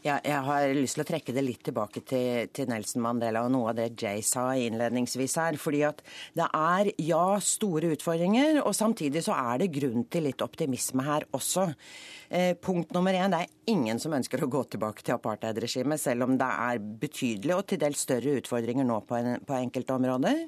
Ja, 0.00 0.14
jeg 0.24 0.40
har 0.46 0.70
lyst 0.72 0.96
til 0.96 1.02
å 1.02 1.08
trekke 1.10 1.32
det 1.36 1.42
litt 1.44 1.60
tilbake 1.66 2.00
til, 2.08 2.46
til, 2.56 2.70
Nelson 2.70 3.02
Mandela 3.04 3.42
og 3.44 3.50
noe 3.52 3.74
av 3.74 3.76
det 3.76 3.90
Jay 4.00 4.22
sa 4.24 4.46
innledningsvis 4.56 5.34
her. 5.36 5.58
fordi 5.60 5.82
at 5.84 6.00
det 6.38 6.46
er 6.56 6.88
ja, 7.04 7.24
store 7.44 7.90
utfordringer, 7.92 8.62
og 8.64 8.72
samtidig 8.76 9.20
så 9.26 9.36
er 9.36 9.60
det 9.60 9.74
grunn 9.74 10.06
til 10.08 10.24
litt 10.24 10.40
optimisme 10.40 11.04
her 11.04 11.28
også. 11.36 11.66
Eh, 12.32 12.54
punkt 12.54 12.92
nummer 12.94 13.14
én, 13.14 13.32
det 13.32 13.40
er 13.42 13.72
ingen 13.72 13.98
som 13.98 14.12
ønsker 14.14 14.44
å 14.44 14.48
gå 14.50 14.60
tilbake 14.70 15.02
til 15.02 15.16
apartheidregimet, 15.16 15.98
selv 15.98 16.28
om 16.28 16.36
det 16.38 16.46
er 16.46 16.78
betydelige 16.78 17.56
og 17.58 17.64
til 17.66 17.80
dels 17.82 18.04
større 18.06 18.36
utfordringer 18.38 18.86
nå 18.86 19.00
på, 19.08 19.16
en, 19.18 19.40
på 19.42 19.56
enkelte 19.56 19.96
områder. 19.96 20.44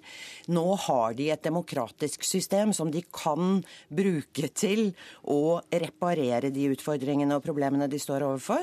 Nå 0.55 0.63
har 0.85 1.17
de 1.19 1.27
et 1.35 1.43
demokratisk 1.43 2.23
system 2.23 2.71
som 2.77 2.93
de 2.95 3.03
kan 3.11 3.59
bruke 3.91 4.53
til 4.55 4.93
å 5.27 5.59
reparere 5.75 6.53
de 6.55 6.71
utfordringene 6.71 7.41
og 7.41 7.43
problemene 7.49 7.91
de 7.91 7.99
står 7.99 8.29
overfor. 8.29 8.63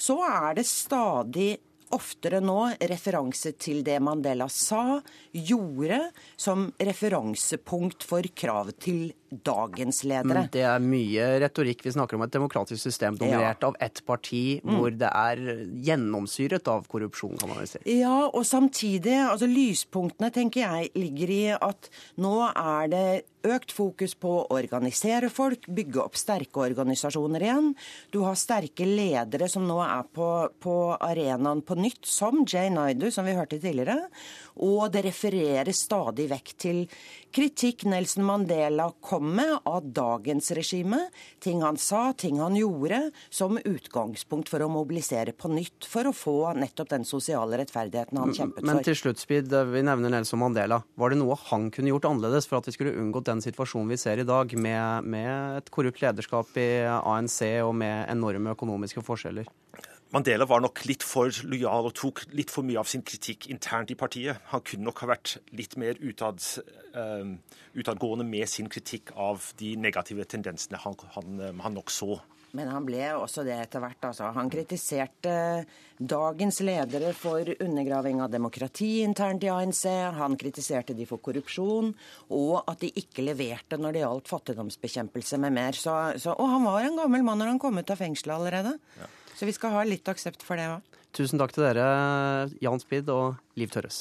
Så 0.00 0.16
er 0.24 0.56
det 0.56 0.64
stadig 0.64 1.50
oftere 1.94 2.40
nå 2.40 2.58
referanse 2.88 3.52
til 3.60 3.82
det 3.86 3.98
Mandela 4.02 4.48
sa, 4.48 5.02
gjorde, 5.36 6.00
som 6.36 6.70
referansepunkt 6.80 8.08
for 8.08 8.26
krav 8.34 8.72
til 8.80 9.12
dagens 9.44 10.02
ledere. 10.04 10.44
Men 10.44 10.50
det 10.54 10.64
er 10.68 10.84
mye 10.84 11.28
retorikk. 11.42 11.84
Vi 11.86 11.94
snakker 11.96 12.18
om 12.18 12.24
et 12.26 12.34
demokratisk 12.34 12.82
system 12.82 13.18
dominert 13.20 13.62
ja. 13.64 13.70
av 13.70 13.78
ett 13.82 14.02
parti, 14.06 14.60
mm. 14.62 14.74
hvor 14.78 14.96
det 15.00 15.10
er 15.10 15.44
gjennomsyret 15.88 16.70
av 16.70 16.88
korrupsjon, 16.90 17.36
kan 17.40 17.52
man 17.52 17.62
vel 17.62 17.70
si. 17.70 17.82
Ja, 17.98 18.16
og 18.28 18.46
samtidig, 18.48 19.16
altså 19.26 19.48
lyspunktene 19.50 20.32
tenker 20.34 20.64
jeg 20.64 20.92
ligger 20.98 21.34
i 21.34 21.44
at 21.56 21.90
nå 22.20 22.36
er 22.50 22.90
det 22.92 23.06
økt 23.44 23.74
fokus 23.76 24.14
på 24.16 24.30
å 24.40 24.56
organisere 24.56 25.28
folk, 25.32 25.68
bygge 25.68 26.00
opp 26.04 26.16
sterke 26.18 26.62
organisasjoner 26.64 27.44
igjen. 27.44 27.72
Du 28.12 28.22
har 28.24 28.38
sterke 28.40 28.86
ledere 28.88 29.48
som 29.52 29.66
nå 29.68 29.80
er 29.84 30.06
på, 30.14 30.28
på 30.60 30.76
arenaen 30.96 31.62
på 31.66 31.76
nytt, 31.78 32.04
som 32.08 32.44
Jay 32.48 32.72
Naidu, 32.72 33.10
som 33.12 33.28
vi 33.28 33.36
hørte 33.36 33.60
tidligere. 33.60 34.08
Og 34.64 34.86
det 34.94 35.04
refereres 35.08 35.84
stadig 35.84 36.28
vekk 36.30 36.54
til 36.64 36.84
kritikk 37.34 37.86
Nelson 37.90 38.24
Mandela 38.26 38.88
kom 39.02 39.23
med 39.24 39.56
av 39.64 39.86
dagens 39.96 40.50
regime. 40.56 41.00
Ting 41.42 41.62
han 41.64 41.78
sa, 41.80 42.12
ting 42.12 42.40
han 42.42 42.56
gjorde, 42.56 43.00
som 43.30 43.58
utgangspunkt 43.58 44.50
for 44.52 44.64
å 44.64 44.70
mobilisere 44.72 45.34
på 45.36 45.50
nytt. 45.52 45.88
For 45.88 46.10
å 46.10 46.14
få 46.16 46.36
nettopp 46.58 46.92
den 46.92 47.08
sosiale 47.08 47.58
rettferdigheten 47.60 48.20
han 48.20 48.34
kjempet 48.36 48.60
for. 48.62 48.68
Men 48.70 48.84
til 48.86 48.98
slutt, 48.98 49.22
Speed, 49.22 49.52
vi 49.72 49.84
nevner 49.86 50.12
Nelson 50.14 50.42
Mandela. 50.42 50.82
Var 51.00 51.14
det 51.14 51.20
noe 51.20 51.38
han 51.48 51.70
kunne 51.74 51.92
gjort 51.94 52.08
annerledes 52.10 52.48
for 52.50 52.60
at 52.60 52.68
vi 52.68 52.76
skulle 52.76 52.96
unngått 53.00 53.30
den 53.30 53.42
situasjonen 53.44 53.92
vi 53.94 54.00
ser 54.00 54.20
i 54.20 54.28
dag, 54.28 54.52
med, 54.54 55.10
med 55.10 55.60
et 55.60 55.70
korrupt 55.74 56.02
lederskap 56.04 56.54
i 56.60 56.68
ANC 56.86 57.40
og 57.64 57.74
med 57.80 58.08
enorme 58.12 58.54
økonomiske 58.54 59.04
forskjeller? 59.04 59.48
Mandela 60.14 60.46
var 60.46 60.60
nok 60.62 60.84
litt 60.86 61.02
for 61.02 61.32
lojal 61.50 61.88
og 61.88 61.94
tok 61.98 62.20
litt 62.38 62.52
for 62.54 62.62
mye 62.66 62.78
av 62.78 62.86
sin 62.86 63.02
kritikk 63.02 63.48
internt 63.50 63.90
i 63.90 63.96
partiet. 63.98 64.44
Han 64.52 64.62
kunne 64.62 64.86
nok 64.86 65.00
ha 65.02 65.08
vært 65.10 65.40
litt 65.58 65.74
mer 65.80 65.98
utad, 65.98 66.38
uh, 66.94 67.32
utadgående 67.74 68.26
med 68.28 68.46
sin 68.50 68.70
kritikk 68.70 69.10
av 69.18 69.48
de 69.58 69.72
negative 69.74 70.28
tendensene 70.30 70.78
han, 70.84 70.94
han, 71.16 71.40
eh, 71.42 71.56
han 71.64 71.74
nok 71.74 71.90
så. 71.90 72.20
Men 72.54 72.70
han 72.70 72.86
ble 72.86 73.08
også 73.16 73.42
det 73.42 73.56
etter 73.58 73.82
hvert. 73.82 74.06
Altså. 74.06 74.28
Han 74.36 74.52
kritiserte 74.52 75.32
dagens 75.98 76.60
ledere 76.62 77.10
for 77.18 77.50
undergraving 77.50 78.22
av 78.22 78.30
demokrati 78.30 78.92
internt 79.02 79.42
i 79.42 79.50
ANC. 79.50 79.82
Han 80.14 80.38
kritiserte 80.38 80.94
de 80.94 81.08
for 81.10 81.18
korrupsjon, 81.18 81.90
og 82.30 82.54
at 82.70 82.86
de 82.86 82.92
ikke 83.02 83.26
leverte 83.26 83.80
når 83.82 83.98
det 83.98 84.04
gjaldt 84.04 84.30
fattigdomsbekjempelse 84.30 85.42
med 85.42 85.58
mer. 85.58 85.74
Så, 85.74 85.96
så, 86.22 86.38
og 86.38 86.54
han 86.54 86.70
var 86.70 86.86
en 86.86 87.02
gammel 87.02 87.26
mann 87.26 87.42
når 87.42 87.56
han 87.56 87.62
kom 87.66 87.82
ut 87.82 87.90
av 87.90 87.98
fengselet 87.98 88.38
allerede. 88.38 88.78
Ja. 89.02 89.10
Så 89.44 89.46
vi 89.46 89.52
skal 89.52 89.74
ha 89.74 89.82
litt 89.84 90.08
aksept 90.08 90.40
for 90.40 90.56
det 90.56 90.64
òg. 90.72 91.00
Tusen 91.12 91.36
takk 91.36 91.50
til 91.52 91.66
dere, 91.66 91.82
Jan 92.64 92.80
Spid 92.80 93.10
og 93.12 93.34
Liv 93.60 93.68
Tørres. 93.68 93.98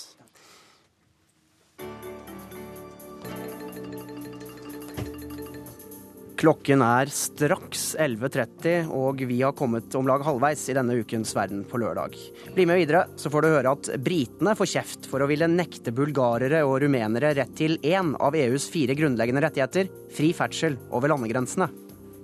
Klokken 6.39 6.86
er 6.88 7.12
straks 7.12 7.84
11.30, 7.99 8.88
og 8.95 9.25
vi 9.27 9.41
har 9.41 9.51
kommet 9.60 9.91
om 9.99 10.08
lag 10.08 10.23
halvveis 10.23 10.63
i 10.71 10.77
denne 10.79 10.95
ukens 11.03 11.36
Verden 11.36 11.67
på 11.67 11.82
lørdag. 11.84 12.15
Bli 12.56 12.67
med 12.69 12.79
videre, 12.79 13.03
så 13.19 13.27
får 13.34 13.43
du 13.43 13.49
høre 13.51 13.75
at 13.75 13.91
britene 13.99 14.56
får 14.56 14.71
kjeft 14.77 15.12
for 15.12 15.27
å 15.27 15.27
ville 15.27 15.51
nekte 15.51 15.91
bulgarere 15.91 16.63
og 16.63 16.77
rumenere 16.86 17.34
rett 17.36 17.51
til 17.60 17.75
én 17.84 18.15
av 18.15 18.39
EUs 18.39 18.71
fire 18.71 18.95
grunnleggende 18.95 19.43
rettigheter, 19.43 19.91
fri 20.15 20.32
ferdsel 20.39 20.79
over 20.88 21.12
landegrensene. 21.12 21.67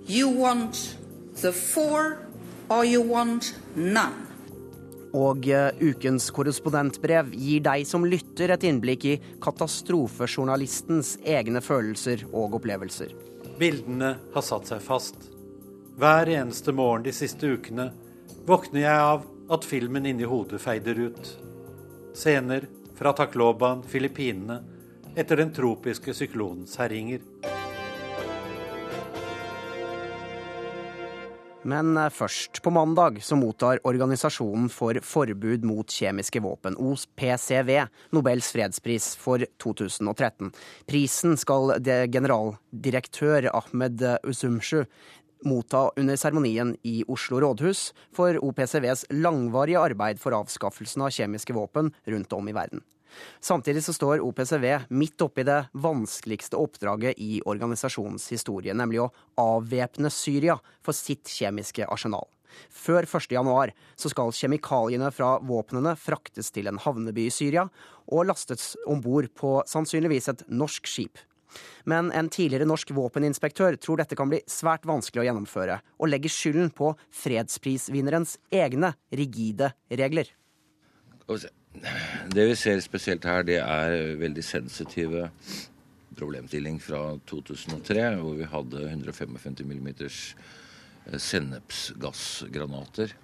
You 0.08 0.32
want 0.40 0.86
the 1.36 1.52
four 1.52 2.29
or 2.70 2.84
you 2.86 3.02
want 3.02 3.54
none. 3.74 4.26
Og 5.10 5.48
uh, 5.50 5.74
ukens 5.82 6.28
korrespondentbrev 6.30 7.32
gir 7.34 7.64
deg 7.66 7.82
som 7.88 8.06
lytter 8.06 8.54
et 8.54 8.66
innblikk 8.68 9.06
i 9.10 9.16
katastrofejournalistens 9.42 11.16
egne 11.26 11.62
følelser 11.64 12.28
og 12.30 12.54
opplevelser. 12.60 13.10
Bildene 13.58 14.14
har 14.34 14.46
satt 14.46 14.70
seg 14.70 14.84
fast. 14.84 15.26
Hver 16.00 16.30
eneste 16.32 16.72
morgen 16.72 17.04
de 17.04 17.12
siste 17.12 17.50
ukene 17.50 17.90
våkner 18.46 18.86
jeg 18.86 19.06
av 19.10 19.26
at 19.50 19.66
filmen 19.66 20.06
inni 20.06 20.28
hodet 20.30 20.62
feider 20.62 21.02
ut. 21.10 21.32
Scener 22.14 22.68
fra 22.94 23.12
Takloban, 23.18 23.82
Filippinene, 23.82 24.60
etter 25.18 25.42
den 25.42 25.50
tropiske 25.52 26.14
syklonens 26.14 26.78
herjinger. 26.78 27.26
Men 31.62 31.96
eh, 31.96 32.08
først. 32.08 32.62
På 32.62 32.70
mandag 32.70 33.22
så 33.22 33.36
mottar 33.36 33.80
Organisasjonen 33.84 34.68
for 34.72 34.96
forbud 35.04 35.64
mot 35.68 35.92
kjemiske 35.92 36.40
våpen, 36.40 36.76
OPCW, 36.76 37.84
Nobels 38.16 38.52
fredspris 38.54 39.12
for 39.20 39.44
2013. 39.62 40.52
Prisen 40.88 41.36
skal 41.40 41.76
generaldirektør 42.12 43.50
Ahmed 43.52 44.04
Usumshu 44.24 44.84
motta 45.44 45.88
under 45.96 46.16
seremonien 46.20 46.74
i 46.84 47.00
Oslo 47.08 47.40
rådhus 47.40 47.90
for 48.16 48.36
OPCWs 48.44 49.06
langvarige 49.10 49.80
arbeid 49.80 50.20
for 50.20 50.36
avskaffelsen 50.36 51.04
av 51.06 51.14
kjemiske 51.16 51.56
våpen 51.56 51.92
rundt 52.08 52.32
om 52.36 52.48
i 52.48 52.56
verden. 52.56 52.84
Samtidig 53.40 53.84
så 53.84 53.94
står 53.96 54.24
OPCW 54.24 54.90
midt 54.94 55.22
oppi 55.24 55.44
det 55.46 55.62
vanskeligste 55.72 56.58
oppdraget 56.60 57.18
i 57.18 57.40
organisasjonens 57.48 58.28
historie, 58.32 58.74
nemlig 58.76 59.02
å 59.04 59.10
avvæpne 59.40 60.12
Syria 60.12 60.58
for 60.84 60.96
sitt 60.96 61.30
kjemiske 61.30 61.88
arsenal. 61.88 62.28
Før 62.70 63.06
1.1 63.06 63.72
så 63.98 64.10
skal 64.10 64.34
kjemikaliene 64.34 65.10
fra 65.14 65.36
våpnene 65.46 65.94
fraktes 65.98 66.50
til 66.54 66.70
en 66.70 66.80
havneby 66.82 67.28
i 67.28 67.34
Syria 67.34 67.68
og 68.10 68.26
lastes 68.26 68.72
om 68.90 69.02
bord 69.04 69.30
på 69.38 69.60
sannsynligvis 69.70 70.30
et 70.32 70.46
norsk 70.50 70.90
skip. 70.90 71.20
Men 71.84 72.12
en 72.14 72.28
tidligere 72.30 72.68
norsk 72.68 72.92
våpeninspektør 72.94 73.78
tror 73.82 74.00
dette 74.00 74.18
kan 74.18 74.30
bli 74.30 74.42
svært 74.50 74.86
vanskelig 74.86 75.24
å 75.24 75.26
gjennomføre, 75.26 75.80
og 75.98 76.10
legger 76.12 76.30
skylden 76.30 76.70
på 76.74 76.92
fredsprisvinnerens 77.22 78.36
egne 78.54 78.92
rigide 79.10 79.72
regler. 79.90 80.30
Det 82.34 82.46
vi 82.46 82.56
ser 82.58 82.80
spesielt 82.82 83.24
her, 83.24 83.42
det 83.46 83.58
er 83.62 84.16
veldig 84.20 84.44
sensitive 84.44 85.30
problemstilling 86.18 86.80
fra 86.82 87.18
2003, 87.30 88.16
hvor 88.20 88.34
vi 88.38 88.48
hadde 88.50 88.82
155 88.90 89.62
mm 89.64 89.88
sennepsgassgranater 91.16 93.14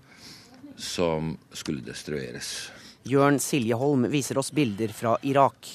som 0.76 1.37
skulle 1.52 1.85
destrueres. 1.85 2.70
Jørn 3.06 3.38
Siljeholm 3.40 4.09
viser 4.11 4.38
oss 4.38 4.52
bilder 4.52 4.88
fra 4.94 5.16
Irak. 5.22 5.68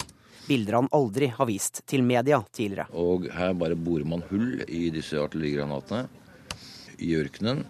Bilder 0.48 0.74
han 0.82 0.90
aldri 0.92 1.30
har 1.32 1.48
vist 1.48 1.84
til 1.88 2.04
media 2.04 2.42
tidligere. 2.52 2.90
Og 2.98 3.30
her 3.32 3.54
bare 3.56 3.78
borer 3.78 4.08
man 4.08 4.24
hull 4.32 4.64
i 4.68 4.90
disse 4.94 5.20
artillerigranatene 5.22 6.08
i 7.02 7.16
ørkenen 7.18 7.64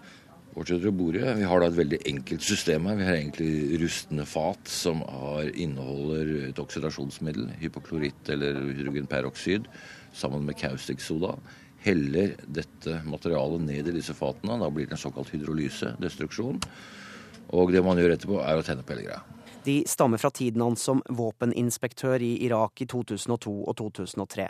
fortsetter 0.52 0.84
fra 0.84 0.94
bordet. 0.96 1.24
Vi 1.38 1.48
har 1.48 1.60
da 1.62 1.68
et 1.70 1.78
veldig 1.78 1.98
enkelt 2.10 2.44
system 2.44 2.86
her. 2.88 2.98
Vi 2.98 3.08
har 3.08 3.18
egentlig 3.18 3.80
rustne 3.82 4.26
fat 4.28 4.70
som 4.70 5.02
har, 5.08 5.50
inneholder 5.52 6.32
et 6.50 6.62
oksidasjonsmiddel, 6.62 7.50
hypokloritt 7.62 8.32
eller 8.32 8.60
hydrogenperoksid, 8.68 9.68
sammen 10.12 10.46
med 10.48 10.58
kaustiksoda. 10.60 11.34
Heller 11.82 12.36
dette 12.46 13.00
materialet 13.08 13.64
ned 13.66 13.90
i 13.90 13.96
disse 13.96 14.14
fatene. 14.14 14.60
Da 14.60 14.70
blir 14.70 14.86
det 14.86 14.98
en 14.98 15.04
såkalt 15.04 15.32
hydrolyse, 15.34 15.96
destruksjon. 16.02 16.60
Og 17.52 17.72
det 17.74 17.82
man 17.84 17.98
gjør 17.98 18.14
etterpå, 18.14 18.40
er 18.44 18.60
å 18.60 18.66
tenne 18.66 18.84
på 18.86 18.94
hele 18.94 19.08
greia. 19.08 19.22
De 19.62 19.82
stammer 19.86 20.18
fra 20.18 20.30
tiden 20.34 20.62
hans 20.64 20.82
som 20.82 21.02
våpeninspektør 21.06 22.22
i 22.22 22.32
Irak 22.46 22.82
i 22.82 22.88
2002 22.90 23.52
og 23.62 23.76
2003. 23.78 24.48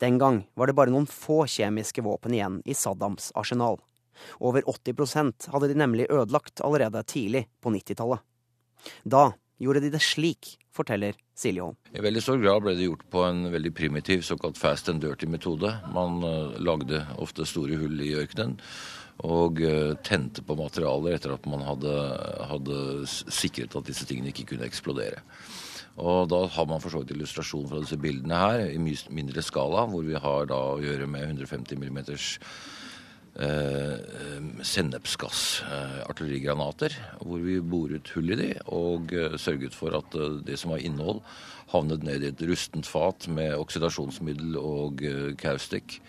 Den 0.00 0.16
gang 0.18 0.44
var 0.56 0.68
det 0.68 0.76
bare 0.78 0.92
noen 0.92 1.08
få 1.10 1.44
kjemiske 1.50 2.02
våpen 2.04 2.34
igjen 2.34 2.62
i 2.64 2.74
Saddams 2.74 3.30
arsenal. 3.36 3.78
Over 4.40 4.66
80% 4.66 5.50
hadde 5.54 5.72
de 5.72 5.78
nemlig 5.78 6.08
ødelagt 6.10 6.62
allerede 6.64 7.02
tidlig 7.08 7.46
på 7.62 7.72
90-tallet. 7.74 8.22
Da 9.04 9.30
gjorde 9.62 9.82
de 9.84 9.90
det 9.94 10.02
slik, 10.04 10.56
forteller 10.76 11.16
Silje 11.36 11.64
Holm. 11.64 11.76
I 11.96 12.04
veldig 12.04 12.22
stor 12.24 12.40
grad 12.42 12.64
ble 12.64 12.76
det 12.76 12.88
gjort 12.88 13.06
på 13.12 13.24
en 13.24 13.46
veldig 13.52 13.72
primitiv 13.76 14.24
såkalt 14.26 14.58
fast 14.60 14.90
and 14.92 15.02
dirty-metode. 15.04 15.72
Man 15.94 16.20
uh, 16.24 16.56
lagde 16.60 17.02
ofte 17.22 17.48
store 17.48 17.78
hull 17.80 18.00
i 18.04 18.14
ørkenen 18.20 18.58
og 19.24 19.62
uh, 19.64 19.96
tente 20.04 20.44
på 20.44 20.58
materialer 20.58 21.16
etter 21.16 21.32
at 21.32 21.46
man 21.48 21.64
hadde, 21.64 21.94
hadde, 22.50 22.80
sikret 23.08 23.76
at 23.76 23.88
disse 23.88 24.04
tingene 24.08 24.32
ikke 24.32 24.50
kunne 24.52 24.68
eksplodere. 24.68 25.24
Og 25.96 26.26
da 26.28 26.42
har 26.52 26.66
man 26.68 26.82
for 26.84 26.92
så 26.92 27.00
vidt 27.00 27.14
illustrasjon 27.14 27.68
fra 27.70 27.80
disse 27.80 27.96
bildene 27.96 28.36
her 28.36 28.66
i 28.68 28.80
mye 28.80 29.16
mindre 29.16 29.40
skala, 29.44 29.86
hvor 29.88 30.04
vi 30.04 30.18
har 30.20 30.50
da 30.50 30.58
å 30.74 30.82
gjøre 30.82 31.08
med 31.08 31.24
150 31.24 31.80
millimeters 31.80 32.34
eh. 33.40 33.96
Eh, 35.66 35.96
hvor 37.20 37.42
vi 37.42 37.60
boret 37.60 38.12
hull 38.14 38.32
i 38.32 38.38
de 38.40 38.50
og 38.66 39.12
eh, 39.12 39.36
sørget 39.40 39.74
for 39.76 39.96
at 39.98 40.16
det 40.46 40.58
som 40.60 40.72
var 40.74 40.84
innhold, 40.84 41.20
havnet 41.72 42.06
ned 42.06 42.22
i 42.22 42.30
et 42.30 42.46
rustent 42.48 42.86
fat 42.86 43.28
med 43.28 43.56
oksidasjonsmiddel 43.58 44.56
og 44.60 45.02
kaustikk 45.40 46.00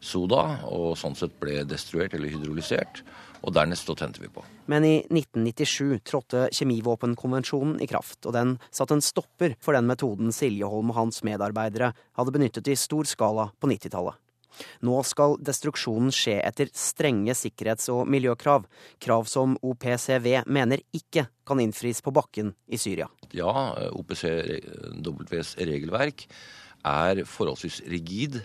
soda, 0.00 0.60
og 0.68 0.92
sånn 0.98 1.16
sett 1.18 1.34
ble 1.40 1.64
destruert 1.66 2.14
eller 2.14 2.30
hydrolysert. 2.30 3.02
Og 3.46 3.54
dernest 3.54 3.86
så 3.86 3.94
tente 3.94 4.22
vi 4.22 4.30
på. 4.32 4.42
Men 4.66 4.84
i 4.84 4.94
1997 5.06 6.00
trådte 6.10 6.48
kjemivåpenkonvensjonen 6.58 7.78
i 7.82 7.86
kraft, 7.90 8.26
og 8.26 8.34
den 8.34 8.56
satte 8.74 8.96
en 8.98 9.04
stopper 9.04 9.54
for 9.62 9.78
den 9.78 9.86
metoden 9.86 10.34
Siljeholm 10.34 10.90
og 10.90 10.98
hans 10.98 11.22
medarbeidere 11.26 11.92
hadde 12.18 12.34
benyttet 12.34 12.70
i 12.72 12.78
stor 12.78 13.06
skala 13.08 13.50
på 13.60 13.70
90-tallet. 13.70 14.18
Nå 14.86 14.98
skal 15.06 15.36
destruksjonen 15.44 16.12
skje 16.14 16.38
etter 16.42 16.70
strenge 16.76 17.34
sikkerhets- 17.38 17.90
og 17.94 18.08
miljøkrav, 18.10 18.66
krav 19.02 19.28
som 19.30 19.56
OPCW 19.62 20.44
mener 20.46 20.82
ikke 20.94 21.28
kan 21.48 21.60
innfris 21.62 22.02
på 22.04 22.12
bakken 22.14 22.52
i 22.68 22.80
Syria. 22.80 23.08
Ja, 23.36 23.52
OPCWs 23.92 25.56
regelverk 25.58 26.26
er 26.86 27.24
forholdsvis 27.28 27.82
rigid. 27.90 28.40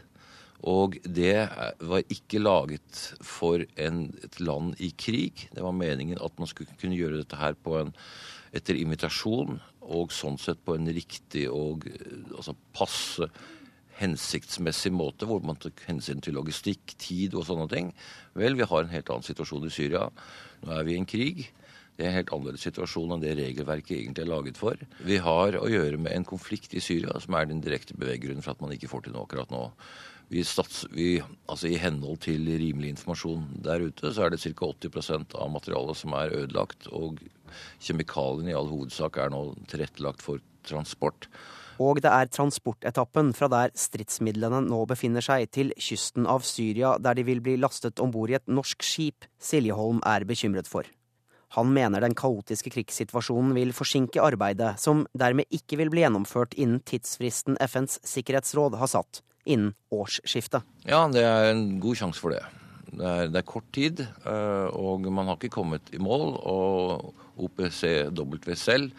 Og 0.63 0.95
det 1.04 1.49
var 1.84 2.06
ikke 2.13 2.39
laget 2.39 2.99
for 3.19 3.65
en, 3.76 4.06
et 4.23 4.39
land 4.39 4.78
i 4.80 4.93
krig. 4.95 5.49
Det 5.52 5.63
var 5.63 5.76
meningen 5.76 6.21
at 6.23 6.39
man 6.39 6.47
skulle 6.47 6.71
kunne 6.80 6.95
gjøre 6.95 7.19
dette 7.19 7.39
her 7.39 7.58
en, 7.82 7.91
etter 8.56 8.80
invitasjon, 8.80 9.60
og 9.84 10.13
sånn 10.15 10.38
sett 10.39 10.62
på 10.63 10.78
en 10.78 10.88
riktig 10.88 11.49
og 11.52 11.84
altså 12.32 12.56
passe 12.76 13.28
hensiktsmessig 13.99 14.93
måte, 14.95 15.27
hvor 15.29 15.43
man 15.45 15.60
tok 15.62 15.84
hensyn 15.88 16.21
til 16.23 16.38
logistikk, 16.38 16.95
tid 17.01 17.36
og 17.38 17.45
sånne 17.47 17.67
ting. 17.71 17.91
Vel, 18.38 18.58
vi 18.60 18.67
har 18.69 18.84
en 18.86 18.93
helt 18.93 19.12
annen 19.13 19.25
situasjon 19.25 19.67
i 19.67 19.73
Syria. 19.73 20.08
Nå 20.63 20.73
er 20.73 20.88
vi 20.88 20.95
i 20.95 21.01
en 21.01 21.10
krig. 21.10 21.45
Det 21.93 22.08
er 22.08 22.10
en 22.10 22.17
helt 22.17 22.32
annerledes 22.34 22.63
situasjon 22.65 23.13
enn 23.13 23.21
det 23.21 23.36
regelverket 23.38 23.99
egentlig 23.99 24.23
er 24.23 24.32
laget 24.32 24.58
for. 24.58 24.79
Vi 25.06 25.19
har 25.21 25.60
å 25.60 25.67
gjøre 25.69 25.99
med 26.01 26.15
en 26.15 26.25
konflikt 26.25 26.73
i 26.73 26.82
Syria 26.82 27.13
som 27.21 27.38
er 27.38 27.45
den 27.49 27.62
direkte 27.62 27.97
beveggrunnen 27.99 28.41
for 28.41 28.56
at 28.56 28.63
man 28.63 28.73
ikke 28.73 28.89
får 28.89 29.06
til 29.06 29.13
noe 29.13 29.27
akkurat 29.27 29.53
nå. 29.53 29.67
Vi 30.34 30.41
stats, 30.47 30.88
vi, 30.89 31.19
altså 31.51 31.69
I 31.69 31.77
henhold 31.77 32.23
til 32.25 32.47
rimelig 32.47 32.95
informasjon 32.95 33.45
der 33.62 33.84
ute, 33.86 34.10
så 34.15 34.25
er 34.25 34.34
det 34.34 34.41
ca. 34.41 34.71
80% 34.71 35.36
av 35.38 35.51
materialet 35.53 35.99
som 35.99 36.15
er 36.17 36.34
ødelagt. 36.34 36.88
Og 36.89 37.21
kjemikaliene 37.84 38.53
i 38.53 38.58
all 38.58 38.71
hovedsak 38.71 39.19
er 39.21 39.29
nå 39.29 39.43
tilrettelagt 39.69 40.25
for 40.25 40.41
transport. 40.65 41.29
Og 41.81 42.01
det 42.03 42.12
er 42.12 42.29
transportetappen 42.29 43.31
fra 43.38 43.49
der 43.51 43.73
stridsmidlene 43.77 44.62
nå 44.67 44.83
befinner 44.89 45.25
seg, 45.25 45.49
til 45.53 45.73
kysten 45.77 46.27
av 46.29 46.45
Syria, 46.45 46.97
der 47.01 47.17
de 47.17 47.25
vil 47.27 47.41
bli 47.43 47.55
lastet 47.62 48.01
om 48.03 48.12
bord 48.13 48.33
i 48.33 48.38
et 48.38 48.49
norsk 48.51 48.86
skip, 48.86 49.29
Siljeholm 49.41 50.01
er 50.05 50.27
bekymret 50.29 50.69
for. 50.69 50.89
Han 51.53 51.69
mener 51.73 52.01
den 52.01 52.15
kaotiske 52.17 52.71
krigssituasjonen 52.73 53.53
vil 53.53 53.73
forsinke 53.77 54.21
arbeidet, 54.23 54.73
som 54.81 55.05
dermed 55.13 55.49
ikke 55.53 55.77
vil 55.81 55.91
bli 55.93 56.01
gjennomført 56.01 56.55
innen 56.57 56.81
tidsfristen 56.81 57.59
FNs 57.62 57.99
sikkerhetsråd 58.09 58.79
har 58.81 58.89
satt, 58.89 59.21
innen 59.45 59.75
årsskiftet. 59.93 60.65
Ja, 60.89 61.05
det 61.13 61.21
er 61.21 61.51
en 61.51 61.77
god 61.83 61.99
sjanse 61.99 62.23
for 62.23 62.33
det. 62.33 62.41
Det 62.93 63.05
er, 63.05 63.29
det 63.29 63.39
er, 63.41 63.45
kort 63.49 63.69
tid, 63.73 64.01
eh, 64.01 64.67
og 64.73 65.05
man 65.09 65.29
har 65.29 65.38
ikke 65.38 65.53
kommet 65.53 65.93
i 65.93 66.01
mål. 66.01 66.36
Og 66.41 67.13
OPCW 67.41 68.53
selv 68.57 68.91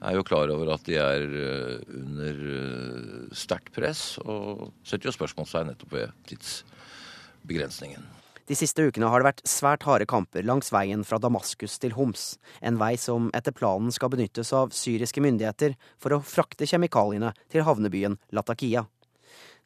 er 0.00 0.16
jo 0.16 0.24
klar 0.26 0.50
over 0.52 0.72
at 0.74 0.86
de 0.88 0.96
er 1.00 1.26
eh, 1.26 1.82
under 1.92 2.40
eh, 2.54 3.34
sterkt 3.36 3.72
press, 3.76 4.16
og 4.24 4.70
setter 4.86 5.10
jo 5.10 5.16
spørsmålstegn 5.16 5.70
nettopp 5.72 5.92
ved 5.98 6.14
tidsbegrensningen. 6.30 8.06
De 8.50 8.56
siste 8.58 8.82
ukene 8.82 9.06
har 9.06 9.22
det 9.22 9.28
vært 9.28 9.42
svært 9.46 9.84
harde 9.86 10.08
kamper 10.10 10.42
langs 10.42 10.72
veien 10.74 11.04
fra 11.06 11.20
Damaskus 11.22 11.76
til 11.78 11.92
Homs, 11.94 12.32
en 12.66 12.80
vei 12.80 12.96
som 12.98 13.28
etter 13.36 13.54
planen 13.54 13.92
skal 13.94 14.10
benyttes 14.10 14.50
av 14.56 14.72
syriske 14.74 15.22
myndigheter 15.22 15.76
for 16.02 16.16
å 16.16 16.24
frakte 16.26 16.66
kjemikaliene 16.66 17.30
til 17.52 17.62
havnebyen 17.68 18.18
Latakia. 18.34 18.88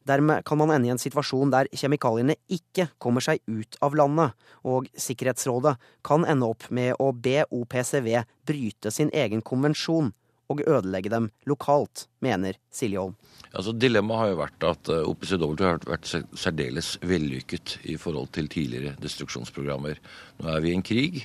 Dermed 0.05 0.45
kan 0.45 0.59
man 0.61 0.69
ende 0.75 0.91
i 0.91 0.91
en 0.93 1.01
situasjon 1.01 1.49
der 1.49 1.69
kjemikaliene 1.73 2.35
ikke 2.45 2.91
kommer 3.01 3.25
seg 3.25 3.41
ut 3.49 3.79
av 3.81 3.97
landet, 3.97 4.35
og 4.61 4.85
Sikkerhetsrådet 4.93 5.79
kan 6.05 6.27
ende 6.29 6.51
opp 6.53 6.67
med 6.69 6.93
å 7.01 7.09
be 7.09 7.39
OPCW 7.49 8.21
bryte 8.45 8.93
sin 8.93 9.09
egen 9.17 9.41
konvensjon 9.41 10.13
og 10.51 10.61
ødelegge 10.65 11.11
dem 11.13 11.29
lokalt, 11.49 12.05
mener 12.21 12.57
Silje 12.73 13.01
Holm. 13.01 13.15
Altså, 13.55 13.71
dilemmaet 13.71 14.19
har 14.19 14.31
jo 14.31 14.39
vært 14.41 14.67
at 14.67 14.91
eh, 14.91 15.07
OPCW 15.09 15.55
har 15.63 15.79
vært 15.87 16.11
særdeles 16.35 16.95
vellykket 17.05 17.77
i 17.91 17.95
forhold 18.01 18.33
til 18.35 18.49
tidligere 18.51 18.97
destruksjonsprogrammer. 19.03 20.01
Nå 20.41 20.51
er 20.51 20.63
vi 20.63 20.73
i 20.73 20.77
en 20.77 20.85
krig. 20.85 21.23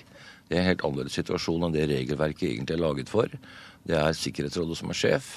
Det 0.49 0.57
er 0.57 0.63
en 0.63 0.71
helt 0.71 0.85
annerledes 0.87 1.19
situasjon 1.19 1.67
enn 1.67 1.75
det 1.75 1.89
regelverket 1.91 2.49
egentlig 2.53 2.77
er 2.77 2.85
laget 2.85 3.11
for. 3.11 3.31
Det 3.87 3.99
er 3.99 4.17
Sikkerhetsrådet 4.17 4.79
som 4.79 4.93
er 4.93 5.01
sjef. 5.01 5.33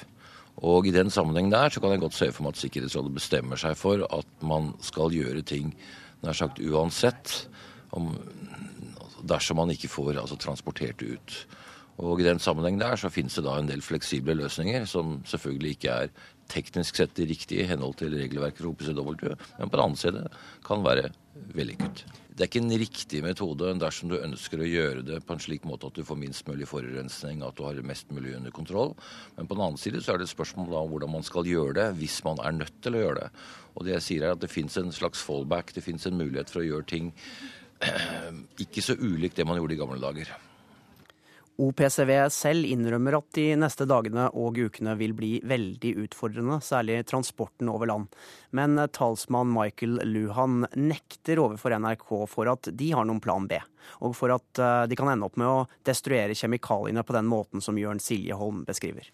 Og 0.61 0.85
i 0.85 0.93
den 0.93 1.09
sammenheng 1.09 1.49
der 1.49 1.73
så 1.73 1.81
kan 1.81 1.95
jeg 1.95 2.03
godt 2.03 2.17
se 2.17 2.29
for 2.31 2.45
meg 2.45 2.53
at 2.53 2.61
Sikkerhetsrådet 2.61 3.13
bestemmer 3.15 3.59
seg 3.59 3.75
for 3.79 4.05
at 4.13 4.45
man 4.45 4.71
skal 4.85 5.13
gjøre 5.13 5.41
ting 5.49 5.73
nær 6.23 6.37
sagt 6.37 6.61
uansett, 6.63 7.33
om, 7.93 8.13
dersom 9.27 9.59
man 9.59 9.73
ikke 9.73 9.91
får 9.91 10.21
altså, 10.21 10.37
transportert 10.39 11.01
det 11.01 11.17
ut. 11.17 11.35
Og 12.01 12.21
I 12.21 12.25
den 12.25 12.41
sammenheng 12.41 12.79
der 12.81 12.97
så 12.97 13.11
finnes 13.13 13.35
det 13.37 13.45
da 13.45 13.57
en 13.59 13.69
del 13.69 13.83
fleksible 13.85 14.33
løsninger, 14.39 14.87
som 14.89 15.19
selvfølgelig 15.29 15.75
ikke 15.75 15.97
er 16.05 16.15
teknisk 16.51 16.97
sett 16.97 17.13
det 17.17 17.29
riktige 17.29 17.63
i 17.63 17.69
henhold 17.69 17.95
til 17.99 18.15
regelverket 18.15 18.63
for 18.63 18.73
OPCW, 18.73 19.35
men 19.59 19.69
på 19.69 19.77
den 19.77 19.83
annen 19.85 19.99
side 19.99 20.25
kan 20.65 20.83
være 20.85 21.11
vellykket. 21.53 22.03
Det 22.33 22.41
er 22.41 22.49
ikke 22.49 22.63
en 22.63 22.79
riktig 22.81 23.19
metode 23.21 23.75
dersom 23.77 24.09
du 24.09 24.15
ønsker 24.17 24.61
å 24.61 24.67
gjøre 24.67 25.03
det 25.05 25.19
på 25.21 25.35
en 25.35 25.41
slik 25.43 25.67
måte 25.69 25.91
at 25.91 25.97
du 25.97 26.05
får 26.05 26.17
minst 26.17 26.47
mulig 26.49 26.65
forurensning, 26.65 27.43
at 27.45 27.59
du 27.59 27.61
har 27.67 27.77
mest 27.85 28.09
mulig 28.09 28.33
under 28.39 28.53
kontroll. 28.53 28.95
Men 29.37 29.45
på 29.45 29.53
den 29.53 29.65
annen 29.67 29.77
side 29.77 30.01
så 30.01 30.15
er 30.15 30.21
det 30.21 30.25
et 30.25 30.33
spørsmål 30.33 30.73
om 30.79 30.89
hvordan 30.95 31.13
man 31.13 31.25
skal 31.25 31.45
gjøre 31.45 31.75
det 31.77 31.85
hvis 31.99 32.23
man 32.25 32.41
er 32.41 32.55
nødt 32.57 32.79
til 32.81 32.97
å 32.97 33.03
gjøre 33.03 33.19
det. 33.19 33.43
Og 33.77 33.85
det 33.85 33.93
jeg 33.99 34.05
sier 34.07 34.25
er 34.25 34.33
at 34.33 34.41
det 34.41 34.49
fins 34.49 34.79
en 34.81 34.89
slags 34.95 35.21
fallback, 35.21 35.75
det 35.77 35.85
fins 35.85 36.09
en 36.09 36.17
mulighet 36.17 36.49
for 36.49 36.63
å 36.63 36.65
gjøre 36.71 36.89
ting 36.89 37.13
ikke 38.65 38.81
så 38.81 38.97
ulikt 38.97 39.37
det 39.37 39.45
man 39.45 39.61
gjorde 39.61 39.77
i 39.77 39.81
gamle 39.83 40.01
dager. 40.01 40.33
OPCW 41.61 42.29
selv 42.33 42.65
innrømmer 42.65 43.19
at 43.19 43.27
de 43.37 43.43
neste 43.61 43.85
dagene 43.85 44.25
og 44.33 44.57
ukene 44.57 44.95
vil 44.97 45.13
bli 45.13 45.31
veldig 45.45 45.91
utfordrende, 46.01 46.57
særlig 46.65 47.03
transporten 47.05 47.69
over 47.69 47.89
land. 47.89 48.07
Men 48.57 48.79
talsmann 48.95 49.51
Michael 49.53 49.99
Luhan 50.09 50.65
nekter 50.73 51.41
overfor 51.43 51.75
NRK 51.77 52.09
for 52.31 52.49
at 52.49 52.71
de 52.73 52.89
har 52.91 53.05
noen 53.05 53.21
plan 53.21 53.45
B, 53.49 53.59
og 54.01 54.15
for 54.17 54.33
at 54.33 54.61
eh, 54.61 54.85
de 54.89 54.97
kan 54.97 55.11
ende 55.13 55.29
opp 55.29 55.37
med 55.37 55.49
å 55.49 55.67
destruere 55.85 56.37
kjemikaliene 56.37 57.05
på 57.05 57.17
den 57.17 57.29
måten 57.29 57.61
som 57.61 57.77
Jørn 57.77 58.01
Siljeholm 58.01 58.63
beskriver. 58.65 59.11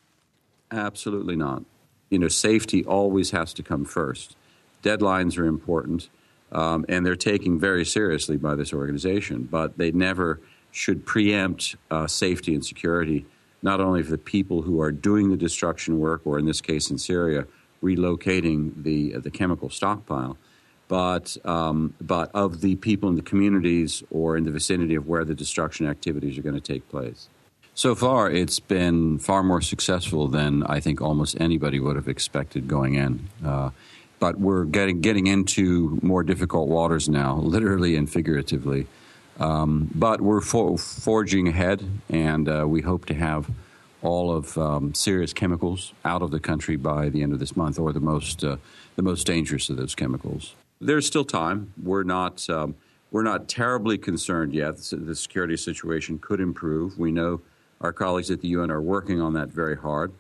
Absolutely 0.71 1.35
not. 1.35 1.63
You 2.09 2.19
know, 2.19 2.29
safety 2.29 2.85
always 2.85 3.31
has 3.31 3.53
to 3.53 3.63
come 3.63 3.83
first. 3.85 4.37
Deadlines 4.81 5.37
are 5.37 5.45
important, 5.45 6.07
um, 6.53 6.85
and 6.87 7.05
they're 7.05 7.17
taken 7.17 7.59
very 7.59 7.83
seriously 7.83 8.37
by 8.37 8.55
this 8.55 8.71
organization, 8.71 9.43
but 9.51 9.77
they 9.77 9.91
never 9.91 10.39
should 10.79 11.05
preempt 11.05 11.75
uh, 11.91 12.07
safety 12.07 12.55
and 12.55 12.65
security, 12.65 13.25
not 13.61 13.81
only 13.81 14.01
for 14.01 14.11
the 14.11 14.17
people 14.17 14.61
who 14.61 14.79
are 14.79 14.93
doing 14.93 15.29
the 15.29 15.35
destruction 15.35 15.99
work, 15.99 16.21
or 16.23 16.39
in 16.39 16.45
this 16.45 16.61
case 16.61 16.89
in 16.89 16.97
Syria, 16.97 17.45
relocating 17.83 18.81
the, 18.81 19.15
uh, 19.15 19.19
the 19.19 19.29
chemical 19.29 19.69
stockpile, 19.69 20.37
but, 20.87 21.35
um, 21.43 21.93
but 21.99 22.31
of 22.33 22.61
the 22.61 22.77
people 22.77 23.09
in 23.09 23.15
the 23.15 23.21
communities 23.21 24.03
or 24.09 24.37
in 24.37 24.45
the 24.45 24.51
vicinity 24.51 24.95
of 24.95 25.05
where 25.05 25.25
the 25.25 25.35
destruction 25.35 25.85
activities 25.85 26.37
are 26.37 26.41
going 26.41 26.55
to 26.55 26.61
take 26.73 26.87
place. 26.87 27.27
So 27.75 27.93
far, 27.93 28.31
it's 28.31 28.61
been 28.61 29.19
far 29.19 29.43
more 29.43 29.61
successful 29.61 30.29
than 30.29 30.63
I 30.63 30.79
think 30.79 31.01
almost 31.01 31.41
anybody 31.41 31.81
would 31.81 31.97
have 31.97 32.07
expected 32.07 32.69
going 32.69 32.93
in. 32.93 33.27
Uh, 33.45 33.71
but 34.19 34.39
we're 34.39 34.63
getting, 34.63 35.01
getting 35.01 35.27
into 35.27 35.99
more 36.01 36.23
difficult 36.23 36.69
waters 36.69 37.09
now, 37.09 37.35
literally 37.35 37.97
and 37.97 38.09
figuratively. 38.09 38.87
Um, 39.39 39.89
but 39.95 40.19
we're 40.19 40.41
for, 40.41 40.77
forging 40.77 41.47
ahead, 41.47 41.83
and 42.09 42.49
uh, 42.49 42.65
we 42.67 42.81
hope 42.81 43.05
to 43.05 43.13
have 43.13 43.49
all 44.01 44.35
of 44.35 44.57
um, 44.57 44.93
serious 44.93 45.33
chemicals 45.33 45.93
out 46.03 46.21
of 46.21 46.31
the 46.31 46.39
country 46.39 46.75
by 46.75 47.09
the 47.09 47.23
end 47.23 47.33
of 47.33 47.39
this 47.39 47.55
month, 47.55 47.79
or 47.79 47.93
the 47.93 47.99
most 47.99 48.43
uh, 48.43 48.57
the 48.95 49.01
most 49.01 49.25
dangerous 49.25 49.69
of 49.69 49.77
those 49.77 49.95
chemicals. 49.95 50.55
There's 50.81 51.07
still 51.07 51.25
time. 51.25 51.73
We're 51.81 52.03
not 52.03 52.49
um, 52.49 52.75
we're 53.11 53.23
not 53.23 53.47
terribly 53.47 53.97
concerned 53.97 54.53
yet. 54.53 54.77
The 54.91 55.15
security 55.15 55.57
situation 55.57 56.19
could 56.19 56.39
improve. 56.39 56.97
We 56.97 57.11
know 57.11 57.41
our 57.81 57.93
colleagues 57.93 58.29
at 58.29 58.41
the 58.41 58.49
UN 58.49 58.71
are 58.71 58.81
working 58.81 59.21
on 59.21 59.33
that 59.33 59.49
very 59.49 59.77
hard, 59.77 60.11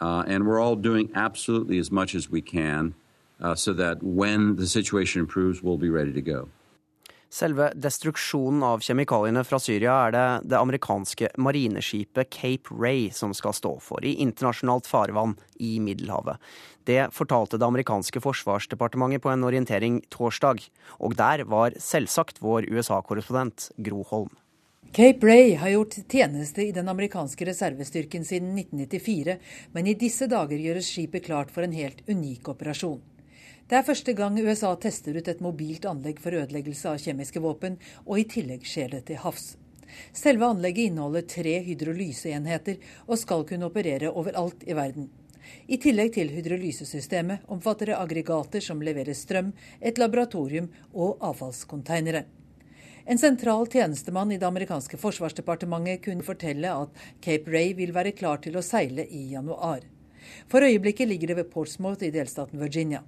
uh, 0.00 0.24
and 0.26 0.46
we're 0.46 0.60
all 0.60 0.76
doing 0.76 1.10
absolutely 1.14 1.78
as 1.78 1.90
much 1.90 2.14
as 2.14 2.30
we 2.30 2.40
can 2.40 2.94
uh, 3.40 3.54
so 3.54 3.74
that 3.74 4.02
when 4.02 4.56
the 4.56 4.66
situation 4.66 5.20
improves, 5.20 5.62
we'll 5.62 5.76
be 5.76 5.90
ready 5.90 6.12
to 6.12 6.22
go. 6.22 6.48
Selve 7.34 7.72
destruksjonen 7.74 8.62
av 8.62 8.82
kjemikaliene 8.86 9.42
fra 9.42 9.58
Syria 9.58 9.94
er 10.04 10.12
det 10.14 10.26
det 10.52 10.58
amerikanske 10.60 11.32
marineskipet 11.42 12.28
Cape 12.30 12.70
Ray 12.70 13.08
som 13.10 13.32
skal 13.34 13.56
stå 13.58 13.72
for, 13.82 14.04
i 14.06 14.12
internasjonalt 14.22 14.86
farvann 14.86 15.32
i 15.58 15.72
Middelhavet. 15.82 16.38
Det 16.86 17.08
fortalte 17.16 17.58
det 17.58 17.66
amerikanske 17.66 18.22
forsvarsdepartementet 18.22 19.24
på 19.24 19.32
en 19.32 19.42
orientering 19.48 19.96
torsdag, 20.14 20.62
og 21.02 21.16
der 21.18 21.42
var 21.50 21.74
selvsagt 21.82 22.38
vår 22.44 22.68
USA-korrespondent 22.70 23.72
Gro 23.82 24.04
Holm. 24.12 24.30
Cape 24.94 25.26
Ray 25.26 25.56
har 25.58 25.72
gjort 25.72 25.96
tjeneste 26.06 26.68
i 26.68 26.76
den 26.76 26.86
amerikanske 26.92 27.48
reservestyrken 27.48 28.22
siden 28.22 28.54
1994, 28.60 29.34
men 29.74 29.90
i 29.90 29.96
disse 29.98 30.30
dager 30.30 30.62
gjøres 30.68 30.92
skipet 30.94 31.26
klart 31.26 31.50
for 31.50 31.66
en 31.66 31.74
helt 31.74 32.06
unik 32.06 32.52
operasjon. 32.54 33.02
Det 33.64 33.78
er 33.78 33.86
første 33.86 34.12
gang 34.12 34.34
USA 34.44 34.74
tester 34.76 35.16
ut 35.16 35.28
et 35.30 35.38
mobilt 35.40 35.86
anlegg 35.88 36.18
for 36.20 36.36
ødeleggelse 36.36 36.90
av 36.90 36.98
kjemiske 37.00 37.40
våpen, 37.40 37.78
og 38.04 38.18
i 38.20 38.24
tillegg 38.28 38.66
skjer 38.68 38.90
det 38.92 39.06
til 39.08 39.22
havs. 39.22 39.54
Selve 40.12 40.50
anlegget 40.52 40.90
inneholder 40.90 41.24
tre 41.24 41.54
hydrolyseenheter 41.64 42.76
og 43.06 43.16
skal 43.22 43.46
kunne 43.48 43.70
operere 43.70 44.10
overalt 44.12 44.66
i 44.68 44.76
verden. 44.76 45.08
I 45.64 45.78
tillegg 45.80 46.12
til 46.12 46.32
hydrolysesystemet 46.34 47.48
omfatter 47.52 47.88
det 47.88 47.96
aggregater 47.96 48.64
som 48.64 48.84
leverer 48.84 49.16
strøm, 49.16 49.54
et 49.80 50.00
laboratorium 50.00 50.68
og 50.92 51.24
avfallskonteinere. 51.24 52.24
En 53.08 53.20
sentral 53.20 53.64
tjenestemann 53.72 54.32
i 54.32 54.40
det 54.40 54.48
amerikanske 54.48 55.00
forsvarsdepartementet 55.00 56.04
kunne 56.04 56.24
fortelle 56.24 56.68
at 56.84 57.04
Cape 57.24 57.52
Ray 57.52 57.72
vil 57.80 57.96
være 57.96 58.12
klar 58.16 58.44
til 58.44 58.60
å 58.60 58.64
seile 58.64 59.08
i 59.08 59.26
januar. 59.32 59.84
For 60.48 60.64
øyeblikket 60.64 61.08
ligger 61.08 61.32
det 61.32 61.40
ved 61.42 61.52
Portsmouth 61.52 62.04
i 62.04 62.12
delstaten 62.12 62.60
Virginia. 62.60 63.04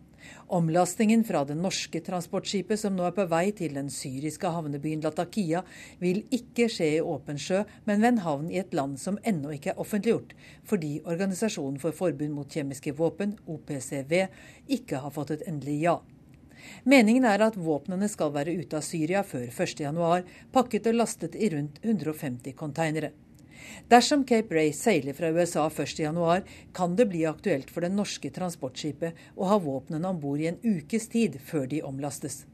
Omlastingen 0.46 1.24
fra 1.26 1.42
det 1.44 1.56
norske 1.58 2.00
transportskipet 2.06 2.80
som 2.80 2.94
nå 2.96 3.06
er 3.08 3.14
på 3.16 3.26
vei 3.30 3.50
til 3.56 3.74
den 3.74 3.88
syriske 3.92 4.50
havnebyen 4.54 5.02
Latakia, 5.02 5.64
vil 5.98 6.22
ikke 6.34 6.68
skje 6.72 6.90
i 6.96 7.02
åpen 7.02 7.40
sjø, 7.42 7.64
men 7.84 8.02
ved 8.02 8.12
en 8.12 8.24
havn 8.26 8.50
i 8.52 8.60
et 8.62 8.74
land 8.76 9.00
som 9.02 9.18
ennå 9.26 9.54
ikke 9.56 9.74
er 9.74 9.82
offentliggjort, 9.82 10.36
fordi 10.66 11.00
Organisasjonen 11.04 11.80
for 11.82 11.96
forbund 11.96 12.36
mot 12.38 12.52
kjemiske 12.52 12.94
våpen, 12.98 13.34
OPCV, 13.46 14.14
ikke 14.78 15.02
har 15.02 15.14
fått 15.14 15.34
et 15.36 15.46
endelig 15.50 15.80
ja. 15.82 15.98
Meningen 16.84 17.26
er 17.28 17.42
at 17.46 17.58
våpnene 17.58 18.08
skal 18.10 18.32
være 18.34 18.54
ute 18.56 18.78
av 18.78 18.86
Syria 18.86 19.22
før 19.26 19.46
1.1, 19.50 20.26
pakket 20.54 20.90
og 20.90 20.98
lastet 21.02 21.36
i 21.38 21.50
rundt 21.52 21.82
150 21.84 22.56
konteinere. 22.58 23.12
Dersom 23.92 24.24
Cape 24.28 24.54
Ray 24.54 24.72
seiler 24.72 25.16
fra 25.16 25.30
USA 25.30 25.68
1.1, 25.68 26.42
kan 26.72 26.96
det 26.96 27.08
bli 27.12 27.24
aktuelt 27.26 27.70
for 27.70 27.86
det 27.86 27.92
norske 27.94 28.30
transportskipet 28.30 29.18
å 29.36 29.50
ha 29.50 29.58
våpnene 29.62 30.10
om 30.10 30.20
bord 30.20 30.42
i 30.42 30.50
en 30.50 30.60
ukes 30.64 31.08
tid 31.12 31.40
før 31.44 31.66
de 31.70 31.82
omlastes. 31.86 32.44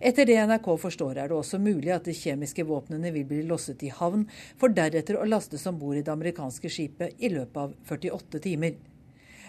Etter 0.00 0.26
det 0.26 0.38
NRK 0.46 0.68
forstår, 0.80 1.18
er 1.18 1.30
det 1.30 1.36
også 1.36 1.58
mulig 1.58 1.92
at 1.94 2.06
de 2.06 2.14
kjemiske 2.14 2.64
våpnene 2.68 3.10
vil 3.14 3.26
bli 3.28 3.42
losset 3.48 3.82
i 3.82 3.92
havn, 3.92 4.26
for 4.60 4.74
deretter 4.74 5.18
å 5.18 5.28
lastes 5.28 5.66
om 5.70 5.78
bord 5.80 5.98
i 5.98 6.04
det 6.06 6.14
amerikanske 6.14 6.70
skipet 6.70 7.18
i 7.18 7.32
løpet 7.34 7.62
av 7.66 7.74
48 7.90 8.42
timer. 8.44 8.76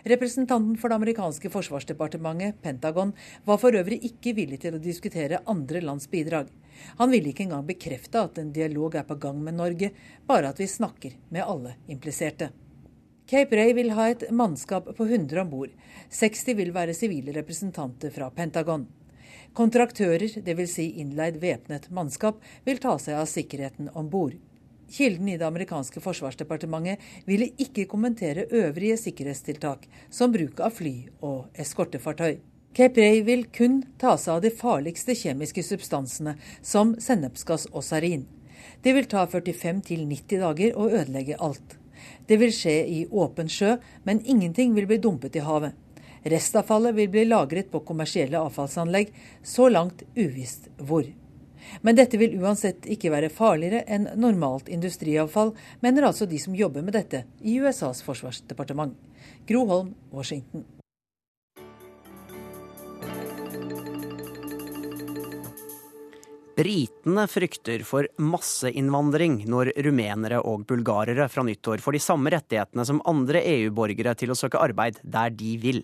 Representanten 0.06 0.78
for 0.78 0.90
det 0.90 0.96
amerikanske 0.96 1.50
forsvarsdepartementet, 1.50 2.62
Pentagon, 2.62 3.14
var 3.44 3.58
for 3.58 3.74
øvrig 3.74 3.98
ikke 4.06 4.36
villig 4.38 4.60
til 4.62 4.76
å 4.78 4.82
diskutere 4.82 5.40
andre 5.50 5.82
lands 5.82 6.06
bidrag. 6.12 6.52
Han 7.00 7.10
ville 7.10 7.32
ikke 7.32 7.48
engang 7.48 7.66
bekrefte 7.66 8.22
at 8.28 8.38
en 8.38 8.52
dialog 8.54 9.00
er 9.00 9.08
på 9.10 9.18
gang 9.18 9.40
med 9.42 9.58
Norge, 9.58 9.90
bare 10.30 10.54
at 10.54 10.62
vi 10.62 10.70
snakker 10.70 11.18
med 11.34 11.42
alle 11.42 11.74
impliserte. 11.90 12.52
Cape 13.26 13.58
Ray 13.58 13.74
vil 13.74 13.96
ha 13.98 14.12
et 14.12 14.28
mannskap 14.30 14.94
på 14.94 15.10
100 15.10 15.42
om 15.42 15.50
bord. 15.50 15.74
60 16.14 16.54
vil 16.62 16.70
være 16.76 16.94
sivile 16.94 17.34
representanter 17.34 18.14
fra 18.14 18.30
Pentagon. 18.30 18.86
Kontraktører, 19.58 20.30
dvs. 20.46 20.76
Si 20.78 20.92
innleid 21.02 21.42
væpnet 21.42 21.90
mannskap, 21.90 22.38
vil 22.68 22.78
ta 22.78 23.00
seg 23.02 23.18
av 23.18 23.26
sikkerheten 23.32 23.90
om 23.98 24.14
bord. 24.14 24.38
Kilden 24.92 25.30
i 25.30 25.38
det 25.38 25.46
amerikanske 25.48 26.02
forsvarsdepartementet 26.04 27.02
ville 27.26 27.52
ikke 27.58 27.88
kommentere 27.90 28.46
øvrige 28.52 28.98
sikkerhetstiltak, 29.02 29.88
som 30.10 30.34
bruk 30.34 30.60
av 30.60 30.76
fly 30.78 30.96
og 31.22 31.48
eskortefartøy. 31.60 32.38
Caprey 32.76 33.22
vil 33.24 33.46
kun 33.56 33.80
ta 33.98 34.18
seg 34.20 34.34
av 34.34 34.42
de 34.44 34.52
farligste 34.52 35.16
kjemiske 35.16 35.64
substansene, 35.64 36.36
som 36.62 36.94
sennepsgass 37.00 37.70
og 37.72 37.86
sarin. 37.88 38.26
Det 38.84 38.94
vil 38.98 39.08
ta 39.10 39.24
45 39.26 39.82
90 39.86 40.42
dager 40.44 40.76
å 40.76 40.90
ødelegge 40.90 41.40
alt. 41.40 41.78
Det 42.28 42.38
vil 42.42 42.54
skje 42.54 42.76
i 42.92 43.00
åpen 43.12 43.50
sjø, 43.50 43.78
men 44.04 44.22
ingenting 44.26 44.76
vil 44.76 44.90
bli 44.90 45.00
dumpet 45.02 45.40
i 45.40 45.46
havet. 45.46 45.74
Restavfallet 46.26 46.98
vil 46.98 47.12
bli 47.14 47.28
lagret 47.30 47.70
på 47.72 47.84
kommersielle 47.86 48.42
avfallsanlegg, 48.42 49.14
så 49.44 49.70
langt 49.70 50.04
uvisst 50.18 50.72
hvor. 50.82 51.06
Men 51.82 51.98
dette 51.98 52.20
vil 52.22 52.38
uansett 52.42 52.88
ikke 52.90 53.12
være 53.14 53.32
farligere 53.34 53.84
enn 53.88 54.10
normalt 54.20 54.70
industriavfall, 54.70 55.54
mener 55.86 56.08
altså 56.10 56.28
de 56.30 56.40
som 56.42 56.56
jobber 56.58 56.86
med 56.86 56.98
dette 56.98 57.26
i 57.42 57.58
USAs 57.62 58.04
forsvarsdepartement. 58.06 58.96
Gro 59.48 59.66
Holm, 59.70 59.94
Washington. 60.14 60.66
Britene 66.56 67.26
frykter 67.28 67.82
for 67.84 68.08
masseinnvandring 68.16 69.42
når 69.52 69.74
rumenere 69.84 70.38
og 70.48 70.62
bulgarere 70.70 71.28
fra 71.28 71.44
nyttår 71.44 71.84
får 71.84 71.98
de 71.98 72.02
samme 72.06 72.32
rettighetene 72.32 72.86
som 72.88 73.02
andre 73.12 73.42
EU-borgere 73.44 74.14
til 74.16 74.32
å 74.32 74.38
søke 74.40 74.62
arbeid 74.64 75.02
der 75.04 75.36
de 75.36 75.58
vil. 75.60 75.82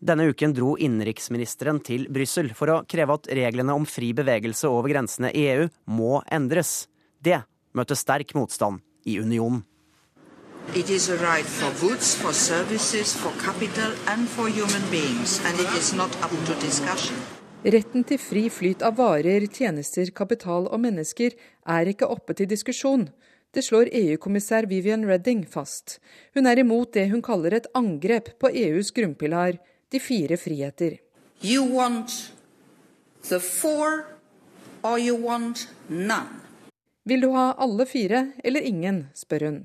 Denne 0.00 0.30
uken 0.32 0.56
dro 0.56 0.78
innenriksministeren 0.80 1.82
til 1.84 2.08
Brussel 2.08 2.54
for 2.56 2.72
å 2.72 2.80
kreve 2.88 3.18
at 3.20 3.28
reglene 3.36 3.76
om 3.76 3.84
fri 3.84 4.14
bevegelse 4.16 4.72
over 4.72 4.94
grensene 4.94 5.28
i 5.36 5.44
EU 5.52 5.68
må 5.92 6.22
endres. 6.32 6.86
Det 7.20 7.42
møtte 7.76 7.98
sterk 7.98 8.32
motstand 8.38 8.80
i 9.04 9.20
unionen. 9.20 9.66
It 10.74 10.88
is 10.88 11.08
a 11.08 11.16
right 11.20 11.46
for 11.46 11.72
goods, 11.80 12.14
for 12.16 12.32
services, 12.32 13.16
for 13.16 13.32
capital 13.44 13.92
and 14.06 14.28
for 14.28 14.48
human 14.48 14.84
beings, 14.90 15.40
and 15.44 15.60
it 15.60 15.72
is 15.76 15.92
not 15.92 16.12
up 16.22 16.30
to 16.30 16.54
discussion. 16.64 17.16
Retten 17.66 18.04
til 18.06 18.20
fri 18.22 18.44
flyt 18.54 18.84
av 18.86 19.00
varer, 19.00 19.42
tjenester, 19.50 20.06
kapital 20.14 20.68
og 20.70 20.78
mennesker 20.78 21.34
er 21.66 21.88
ikke 21.90 22.06
oppe 22.06 22.36
til 22.38 22.46
diskusjon. 22.46 23.08
Det 23.50 23.64
slår 23.66 23.90
EU-kommissær 23.98 24.68
Vivian 24.70 25.02
Redding 25.08 25.42
fast. 25.42 25.96
Hun 26.38 26.46
er 26.46 26.62
imot 26.62 26.92
det 26.94 27.08
hun 27.10 27.22
kaller 27.24 27.56
et 27.58 27.66
angrep 27.74 28.30
på 28.38 28.52
EUs 28.54 28.92
grunnpilar, 28.94 29.58
de 29.90 29.98
fire 29.98 30.38
friheter. 30.38 31.00
You 31.42 31.66
want 31.66 32.30
the 33.26 33.40
four, 33.40 34.06
or 34.84 34.98
you 35.02 35.18
want 35.18 35.66
none? 35.88 36.44
Vil 37.02 37.26
du 37.26 37.32
ha 37.34 37.56
alle 37.58 37.88
fire 37.90 38.28
eller 38.44 38.62
ingen, 38.62 39.08
spør 39.18 39.48
hun. 39.48 39.62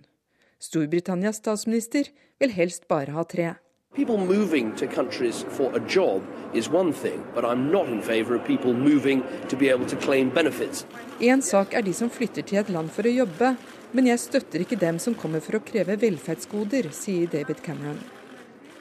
Storbritannias 0.58 1.44
statsminister 1.44 2.10
vil 2.42 2.58
helst 2.58 2.88
bare 2.90 3.14
ha 3.14 3.24
tre. 3.28 3.54
People 3.96 4.18
moving 4.18 4.76
to 4.78 4.88
countries 4.88 5.46
for 5.50 5.72
a 5.76 5.80
job 5.80 6.24
is 6.52 6.68
one 6.68 6.92
thing, 6.92 7.24
but 7.36 7.46
I'm 7.46 7.72
not 7.72 7.88
in 7.90 8.02
favor 8.02 8.34
of 8.34 8.44
people 8.44 8.74
moving 8.74 9.24
to 9.50 9.56
be 9.56 9.70
able 9.70 9.86
to 9.86 9.96
claim 9.96 10.32
benefits. 10.32 10.86
En 11.20 11.42
sak 11.42 11.74
er 11.74 11.86
de 11.86 11.94
som 11.94 12.10
flytter 12.10 12.42
til 12.42 12.58
et 12.58 12.72
land 12.74 12.90
for 12.90 13.06
å 13.06 13.14
jobbe, 13.14 13.52
men 13.94 14.10
jeg 14.10 14.24
støtter 14.24 14.66
ikke 14.66 14.80
dem 14.82 14.98
som 14.98 15.14
kommer 15.14 15.46
for 15.46 15.60
å 15.60 15.62
kreve 15.62 16.00
velferdsgoder, 16.02 16.90
sier 16.90 17.30
David 17.30 17.62
Cameron. 17.62 18.02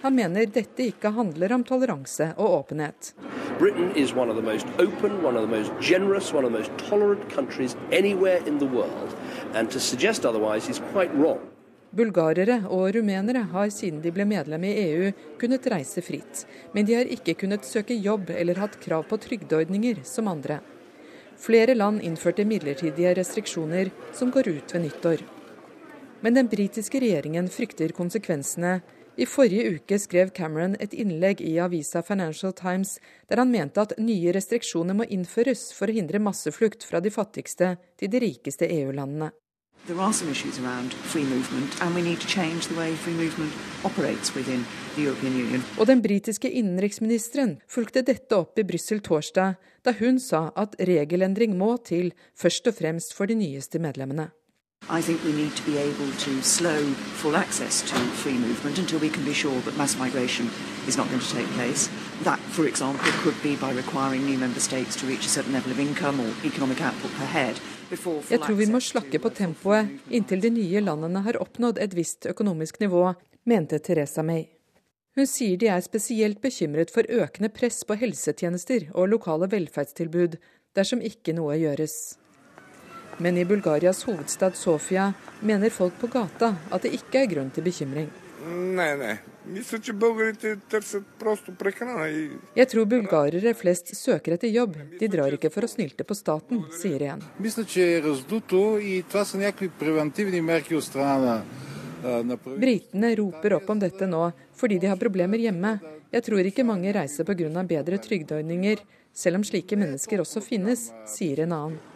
Han 0.00 0.16
mener 0.16 0.48
dette 0.48 0.88
ikke 0.88 1.12
handler 1.12 1.58
om 1.58 1.68
toleranse 1.68 2.32
og 2.38 2.62
åpenhet. 2.62 3.12
Britain 3.58 3.92
is 3.94 4.16
one 4.16 4.30
of 4.30 4.40
the 4.40 4.48
most 4.48 4.66
open, 4.78 5.22
one 5.22 5.36
of 5.36 5.44
the 5.44 5.56
most 5.58 5.76
generous, 5.78 6.32
one 6.32 6.46
of 6.46 6.52
the 6.52 6.58
most 6.58 6.72
tolerant 6.88 7.28
countries 7.28 7.76
anywhere 7.92 8.40
in 8.48 8.58
the 8.58 8.72
world, 8.80 9.12
and 9.52 9.70
to 9.70 9.78
suggest 9.78 10.24
otherwise 10.24 10.70
is 10.70 10.80
quite 10.94 11.12
wrong. 11.12 11.51
Bulgarere 11.93 12.62
og 12.72 12.86
rumenere 12.97 13.43
har 13.53 13.68
siden 13.68 13.99
de 14.01 14.11
ble 14.16 14.24
medlem 14.24 14.62
i 14.64 14.72
EU 14.80 15.11
kunnet 15.40 15.66
reise 15.68 16.01
fritt, 16.01 16.47
men 16.72 16.86
de 16.88 16.95
har 16.97 17.11
ikke 17.16 17.34
kunnet 17.43 17.68
søke 17.68 17.93
jobb 17.93 18.30
eller 18.32 18.61
hatt 18.62 18.78
krav 18.80 19.05
på 19.11 19.18
trygdeordninger 19.20 20.01
som 20.09 20.30
andre. 20.32 20.62
Flere 21.36 21.74
land 21.76 22.01
innførte 22.01 22.47
midlertidige 22.49 23.12
restriksjoner 23.18 23.90
som 24.16 24.32
går 24.32 24.49
ut 24.49 24.72
ved 24.74 24.86
nyttår. 24.86 25.26
Men 26.24 26.38
den 26.38 26.49
britiske 26.49 27.01
regjeringen 27.03 27.53
frykter 27.53 27.93
konsekvensene. 27.93 28.78
I 29.20 29.26
forrige 29.28 29.74
uke 29.76 29.99
skrev 30.01 30.30
Cameron 30.32 30.78
et 30.80 30.95
innlegg 30.97 31.43
i 31.45 31.59
avisa 31.61 32.01
Financial 32.01 32.55
Times 32.57 32.95
der 33.28 33.43
han 33.43 33.53
mente 33.53 33.84
at 33.84 33.99
nye 34.01 34.32
restriksjoner 34.32 34.97
må 34.97 35.05
innføres 35.12 35.68
for 35.76 35.93
å 35.93 35.99
hindre 35.99 36.22
masseflukt 36.22 36.88
fra 36.88 37.05
de 37.05 37.12
fattigste 37.12 37.74
til 38.01 38.09
de 38.09 38.24
rikeste 38.24 38.70
EU-landene. 38.80 39.34
There 39.87 39.99
are 39.99 40.12
some 40.12 40.30
issues 40.30 40.61
around 40.61 40.95
free 40.95 41.24
movement, 41.24 41.83
and 41.83 41.93
we 41.95 42.03
need 42.03 42.20
to 42.20 42.28
change 42.28 42.68
the 42.68 42.76
way 42.76 42.95
free 42.95 43.14
movement 43.14 43.53
operates 43.85 44.33
within 44.35 44.64
the 44.95 45.03
European 45.03 45.33
Union. 45.33 45.62
Og 45.78 45.87
den 45.87 46.03
britiske 46.03 46.51
innenriksministeren 46.51 47.57
fulgte 47.68 48.05
dette 48.07 48.37
opp 48.37 48.59
i 48.59 48.62
Brussel 48.62 49.03
torsdag, 49.03 49.57
da 49.83 49.95
hun 49.99 50.20
sa 50.22 50.53
at 50.55 50.76
regelendring 50.78 51.59
må 51.59 51.76
til, 51.83 52.12
først 52.39 52.70
og 52.70 52.78
fremst 52.78 53.11
for 53.14 53.26
de 53.26 53.35
nyeste 53.35 53.83
medlemmene. 53.83 54.28
I 54.91 55.01
think 55.01 55.22
we 55.24 55.33
need 55.33 55.55
to 55.57 55.62
be 55.62 55.78
able 55.78 56.11
to 56.26 56.43
slow 56.43 56.83
full 57.20 57.37
access 57.37 57.83
to 57.83 57.95
free 58.22 58.39
movement 58.39 58.78
until 58.78 58.99
we 58.99 59.09
can 59.09 59.24
be 59.24 59.33
sure 59.33 59.61
that 59.61 59.76
mass 59.76 59.97
migration 59.97 60.51
is 60.87 60.97
not 60.97 61.09
going 61.09 61.20
to 61.20 61.35
take 61.35 61.47
place. 61.59 61.89
That, 62.24 62.41
for 62.57 62.66
example, 62.66 63.11
could 63.22 63.41
be 63.43 63.57
by 63.57 63.72
requiring 63.72 64.26
new 64.26 64.39
member 64.39 64.61
states 64.61 64.97
to 64.97 65.07
reach 65.07 65.24
a 65.26 65.28
certain 65.28 65.53
level 65.53 65.70
of 65.70 65.78
income 65.78 66.20
or 66.20 66.30
economic 66.45 66.80
output 66.80 67.11
per 67.18 67.26
head. 67.26 67.61
Jeg 67.93 68.41
tror 68.41 68.57
vi 68.57 68.66
må 68.72 68.80
slakke 68.80 69.18
på 69.20 69.28
tempoet 69.37 69.91
inntil 70.09 70.41
de 70.41 70.51
nye 70.55 70.80
landene 70.80 71.20
har 71.26 71.37
oppnådd 71.43 71.76
et 71.76 71.93
visst 71.93 72.24
økonomisk 72.30 72.80
nivå, 72.80 73.03
mente 73.45 73.78
Teresa 73.85 74.24
May. 74.24 74.47
Hun 75.12 75.28
sier 75.28 75.61
de 75.61 75.68
er 75.68 75.85
spesielt 75.85 76.41
bekymret 76.41 76.91
for 76.95 77.05
økende 77.05 77.53
press 77.53 77.85
på 77.85 77.99
helsetjenester 78.01 78.89
og 78.95 79.12
lokale 79.12 79.51
velferdstilbud 79.53 80.39
dersom 80.72 81.05
ikke 81.05 81.37
noe 81.37 81.59
gjøres. 81.61 82.16
Men 83.18 83.36
i 83.36 83.44
Bulgarias 83.44 84.04
hovedstad 84.04 84.56
Sofia 84.56 85.12
mener 85.40 85.70
folk 85.70 85.98
på 86.00 86.06
gata 86.06 86.54
at 86.70 86.82
det 86.82 86.94
ikke 86.96 87.22
er 87.22 87.30
grunn 87.30 87.50
til 87.54 87.64
bekymring. 87.66 88.10
Jeg 92.54 92.68
tror 92.70 92.86
bulgarere 92.90 93.52
flest 93.54 93.92
søker 93.94 94.34
etter 94.34 94.50
jobb, 94.50 94.74
de 94.98 95.08
drar 95.10 95.36
ikke 95.36 95.50
for 95.54 95.66
å 95.66 95.70
snylte 95.70 96.06
på 96.06 96.16
staten, 96.18 96.64
sier 96.74 97.04
en. 97.12 97.22
Britene 102.64 103.12
roper 103.22 103.56
opp 103.60 103.70
om 103.70 103.84
dette 103.86 104.10
nå 104.10 104.24
fordi 104.58 104.80
de 104.82 104.90
har 104.90 104.98
problemer 104.98 105.38
hjemme. 105.38 105.76
Jeg 106.10 106.26
tror 106.26 106.50
ikke 106.50 106.66
mange 106.66 106.92
reiser 106.94 107.24
pga. 107.24 107.62
bedre 107.62 107.98
trygdeordninger, 107.98 108.82
selv 109.14 109.36
om 109.38 109.44
slike 109.44 109.78
mennesker 109.78 110.20
også 110.20 110.42
finnes, 110.42 110.90
sier 111.06 111.46
en 111.46 111.52
annen. 111.52 111.91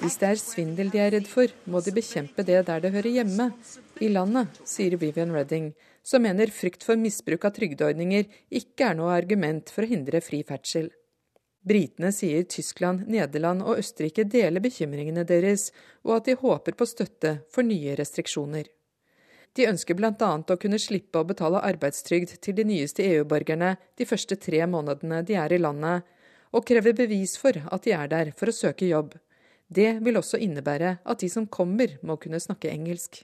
Hvis 0.00 0.18
det 0.20 0.28
er 0.28 0.40
svindel 0.40 0.90
de 0.92 1.00
er 1.00 1.14
redd 1.14 1.28
for, 1.30 1.52
må 1.64 1.80
de 1.80 1.94
bekjempe 1.96 2.44
det 2.44 2.60
der 2.68 2.82
det 2.84 2.92
hører 2.94 3.16
hjemme, 3.20 3.46
i 4.00 4.08
landet, 4.12 4.60
sier 4.68 4.96
Vivian 5.00 5.32
Redding, 5.36 5.72
som 6.02 6.24
mener 6.24 6.52
frykt 6.52 6.84
for 6.84 7.00
misbruk 7.00 7.44
av 7.48 7.54
trygdeordninger 7.56 8.28
ikke 8.60 8.90
er 8.90 8.98
noe 8.98 9.12
argument 9.16 9.72
for 9.72 9.84
å 9.84 9.90
hindre 9.90 10.20
fri 10.24 10.42
ferdsel. 10.46 10.90
Britene 11.60 12.08
sier 12.16 12.46
Tyskland, 12.48 13.04
Nederland 13.08 13.64
og 13.64 13.80
Østerrike 13.82 14.24
deler 14.24 14.64
bekymringene 14.64 15.26
deres, 15.28 15.70
og 16.04 16.16
at 16.16 16.28
de 16.30 16.38
håper 16.40 16.76
på 16.76 16.88
støtte 16.88 17.40
for 17.52 17.66
nye 17.66 17.96
restriksjoner. 18.00 18.68
De 19.58 19.66
ønsker 19.66 19.96
bl.a. 19.98 20.12
å 20.14 20.58
kunne 20.62 20.78
slippe 20.78 21.18
å 21.18 21.26
betale 21.26 21.62
arbeidstrygd 21.66 22.36
til 22.44 22.54
de 22.54 22.64
nyeste 22.68 23.02
EU-borgerne 23.02 23.74
de 23.98 24.06
første 24.06 24.38
tre 24.38 24.62
månedene 24.70 25.24
de 25.26 25.34
er 25.40 25.52
i 25.52 25.58
landet, 25.58 26.06
og 26.54 26.66
krever 26.66 26.94
bevis 26.98 27.36
for 27.38 27.58
at 27.58 27.86
de 27.86 27.94
er 27.94 28.10
der 28.10 28.30
for 28.36 28.50
å 28.50 28.54
søke 28.54 28.86
jobb. 28.86 29.16
Det 29.70 30.00
vil 30.02 30.18
også 30.18 30.38
innebære 30.42 30.96
at 31.06 31.22
de 31.22 31.28
som 31.30 31.46
kommer, 31.46 31.98
må 32.02 32.16
kunne 32.18 32.40
snakke 32.42 32.70
engelsk. 32.70 33.22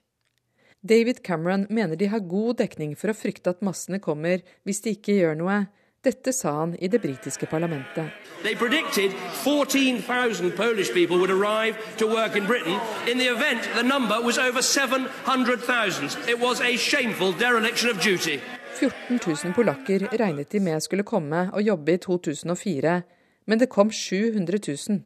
David 0.87 1.23
Cameron 1.27 1.67
mener 1.71 1.99
de 1.99 2.11
har 2.13 2.23
god 2.23 2.61
dekning 2.61 2.95
for 2.99 3.11
å 3.11 3.17
frykte 3.17 3.51
at 3.51 3.65
massene 3.67 3.99
kommer 4.03 4.45
hvis 4.67 4.83
de 4.85 4.95
ikke 4.95 5.17
gjør 5.19 5.39
noe, 5.41 5.65
dette 6.07 6.33
sa 6.33 6.53
han 6.61 6.75
i 6.79 6.89
det 6.89 7.01
britiske 7.03 7.47
parlamentet. 7.47 8.11
They 8.43 8.55
predicted 8.55 9.11
14,000 9.45 10.53
Polish 10.57 10.93
people 10.93 11.17
would 11.17 11.31
arrive 11.31 11.75
to 11.99 12.07
work 12.07 12.37
in 12.37 12.47
Britain. 12.47 12.77
In 13.11 13.19
the 13.19 13.29
event, 13.37 13.63
the 13.79 13.83
number 13.83 14.17
was 14.29 14.39
over 14.39 14.63
700,000. 14.63 16.31
It 16.33 16.39
was 16.47 16.61
a 16.61 16.77
shameful 16.77 17.33
dereliction 17.33 17.91
of 17.91 17.97
duty. 18.05 18.39
14 18.81 19.21
000 19.45 19.55
polakker 19.55 20.09
regnet 20.21 20.53
de 20.53 20.61
med 20.61 20.81
skulle 20.81 21.03
komme 21.03 21.51
og 21.53 21.63
jobbe 21.63 21.95
i 21.95 21.97
2004, 21.97 23.03
men 23.47 23.61
det 23.61 23.69
kom 23.69 23.93
700 23.93 24.59
000. 24.89 25.01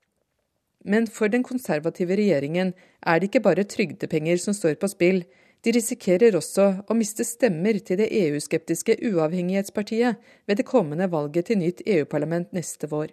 Men 0.84 1.06
for 1.06 1.28
den 1.28 1.42
konservative 1.42 2.16
regjeringen 2.16 2.72
er 3.02 3.18
det 3.18 3.28
ikke 3.28 3.44
bare 3.44 3.64
trygdepenger 3.64 4.36
som 4.36 4.54
står 4.54 4.74
på 4.80 4.88
spill. 4.88 5.24
De 5.60 5.72
risikerer 5.76 6.36
også 6.38 6.66
å 6.88 6.96
miste 6.96 7.24
stemmer 7.28 7.76
til 7.84 8.00
det 8.00 8.08
EU-skeptiske 8.16 8.96
Uavhengighetspartiet 9.10 10.30
ved 10.48 10.60
det 10.60 10.68
kommende 10.68 11.10
valget 11.12 11.50
til 11.50 11.60
nytt 11.60 11.82
EU-parlament 11.84 12.54
neste 12.56 12.88
vår. 12.88 13.12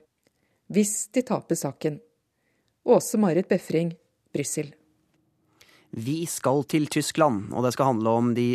Hvis 0.71 1.09
de 1.15 1.23
taper 1.27 1.59
saken. 1.59 1.99
Åse 2.87 3.19
Marit 3.19 3.49
Befring, 3.51 3.91
Brussel. 4.31 4.71
Vi 5.95 6.25
skal 6.27 6.65
til 6.67 6.89
Tyskland, 6.91 7.53
og 7.55 7.63
det 7.63 7.71
skal 7.73 7.93
handle 7.93 8.11
om 8.19 8.33
de 8.35 8.47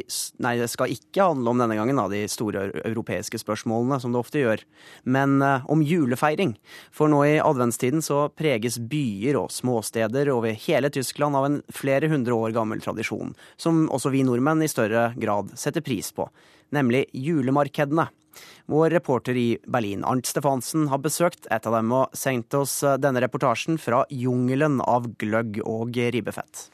Nei, 0.44 0.52
det 0.60 0.68
skal 0.68 0.92
ikke 0.92 1.30
handle 1.30 1.52
om 1.52 1.62
denne 1.62 1.76
gangen 1.78 1.96
da, 1.96 2.04
de 2.12 2.26
store 2.28 2.66
europeiske 2.84 3.40
spørsmålene, 3.40 3.98
som 4.02 4.12
det 4.12 4.20
ofte 4.20 4.42
gjør, 4.42 4.64
men 5.08 5.38
uh, 5.40 5.64
om 5.72 5.80
julefeiring. 5.86 6.54
For 6.92 7.08
nå 7.10 7.22
i 7.24 7.38
adventstiden 7.42 8.04
så 8.04 8.26
preges 8.36 8.76
byer 8.78 9.38
og 9.40 9.52
småsteder 9.54 10.28
over 10.34 10.52
hele 10.66 10.90
Tyskland 10.92 11.38
av 11.38 11.48
en 11.48 11.60
flere 11.72 12.10
hundre 12.12 12.36
år 12.36 12.52
gammel 12.56 12.84
tradisjon, 12.84 13.32
som 13.56 13.86
også 13.88 14.12
vi 14.12 14.26
nordmenn 14.28 14.64
i 14.66 14.70
større 14.70 15.12
grad 15.16 15.54
setter 15.58 15.84
pris 15.84 16.12
på, 16.12 16.28
nemlig 16.76 17.06
julemarkedene. 17.16 18.10
Vår 18.66 18.90
reporter 18.90 19.36
i 19.36 19.48
Berlin, 19.66 20.04
Arnt 20.04 20.28
Stefansen, 20.28 20.86
har 20.92 21.02
besøkt 21.02 21.48
et 21.50 21.66
av 21.66 21.74
dem 21.76 21.90
og 21.96 22.12
sendt 22.16 22.54
oss 22.56 22.78
eh, 22.86 23.00
denne 23.00 23.24
reportasjen 23.24 23.80
fra 23.80 24.04
jungelen 24.12 24.80
av 24.84 25.10
gløgg 25.20 25.60
og 25.64 25.96
ribbefett. 25.96 26.68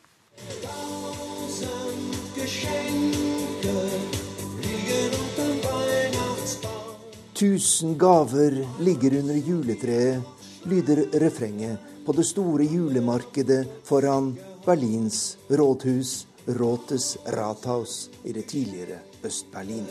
Tusen 7.38 7.98
gaver 7.98 8.66
ligger 8.82 9.18
under 9.18 9.34
juletreet, 9.34 10.22
lyder 10.64 11.04
refrenget 11.20 11.78
på 12.06 12.12
det 12.12 12.24
store 12.26 12.64
julemarkedet 12.64 13.66
foran 13.84 14.32
Berlins 14.64 15.36
rådhus, 15.50 16.26
Rotes 16.48 17.16
Rathaus, 17.26 18.10
i 18.24 18.32
det 18.32 18.46
tidligere 18.50 18.98
Øst-Berlin. 19.22 19.86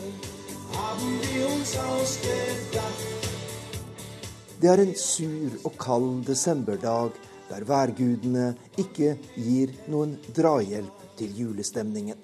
Det 4.60 4.70
er 4.70 4.82
en 4.82 4.94
sur 4.94 5.56
og 5.64 5.72
kald 5.78 6.24
desemberdag 6.26 7.10
der 7.48 7.64
værgudene 7.68 8.52
ikke 8.78 9.16
gir 9.36 9.72
noen 9.88 10.16
drahjelp 10.36 11.06
til 11.18 11.34
julestemningen. 11.40 12.18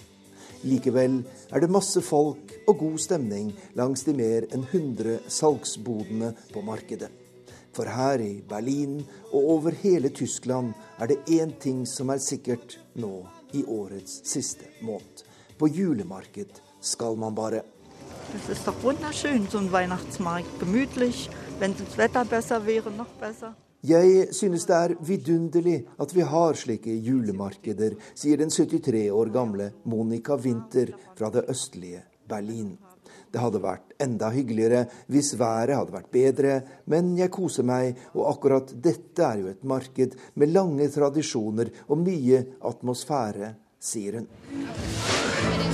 Likevel 0.64 1.18
er 1.52 1.60
det 1.60 1.68
masse 1.72 2.00
folk 2.00 2.54
og 2.68 2.78
god 2.80 2.96
stemning 3.02 3.50
langs 3.76 4.06
de 4.06 4.14
mer 4.16 4.46
enn 4.48 4.64
100 4.64 5.18
salgsbodene 5.28 6.32
på 6.54 6.62
markedet. 6.64 7.10
For 7.74 7.90
her 7.90 8.22
i 8.22 8.40
Berlin 8.48 9.00
og 9.32 9.50
over 9.56 9.74
hele 9.82 10.08
Tyskland 10.08 10.72
er 10.98 11.10
det 11.10 11.18
én 11.26 11.52
ting 11.60 11.82
som 11.88 12.12
er 12.14 12.22
sikkert 12.22 12.78
nå 12.94 13.26
i 13.52 13.64
årets 13.66 14.22
siste 14.30 14.70
måned. 14.80 15.24
På 15.58 15.68
julemarked 15.68 16.60
skal 16.80 17.18
man 17.18 17.34
bare. 17.34 17.62
Det 18.32 18.50
er 18.50 18.64
doch 18.66 18.82
wunderschön, 18.82 19.48
so 19.50 19.58
ein 19.58 19.72
Weihnachtsmarkt. 19.72 20.48
Gemütlich. 20.60 21.28
Wenn 21.58 21.74
das 21.76 21.98
Wetter 21.98 22.24
besser 22.24 22.66
wäre, 22.66 22.90
noch 22.90 23.12
besser. 23.20 23.54
Jeg 23.84 24.30
synes 24.32 24.64
det 24.64 24.76
er 24.76 24.92
vidunderlig 25.04 25.82
at 26.00 26.12
vi 26.16 26.24
har 26.24 26.56
slike 26.56 26.94
julemarkeder, 27.04 27.98
sier 28.16 28.40
den 28.40 28.48
73 28.48 29.10
år 29.12 29.28
gamle 29.34 29.66
Monica 29.84 30.38
Winther 30.40 30.94
fra 31.18 31.28
det 31.34 31.42
østlige 31.52 32.00
Berlin. 32.28 32.78
Det 33.28 33.42
hadde 33.42 33.60
vært 33.60 33.92
enda 34.00 34.30
hyggeligere 34.32 34.86
hvis 35.12 35.34
været 35.36 35.76
hadde 35.76 35.96
vært 35.98 36.10
bedre, 36.14 36.56
men 36.88 37.12
jeg 37.18 37.34
koser 37.34 37.66
meg, 37.68 38.00
og 38.14 38.30
akkurat 38.32 38.72
dette 38.72 39.20
er 39.26 39.42
jo 39.42 39.52
et 39.52 39.68
marked 39.68 40.16
med 40.40 40.54
lange 40.54 40.88
tradisjoner 40.88 41.74
og 41.84 42.00
mye 42.06 42.40
atmosfære, 42.64 43.52
sier 43.84 44.22
hun. 44.22 45.73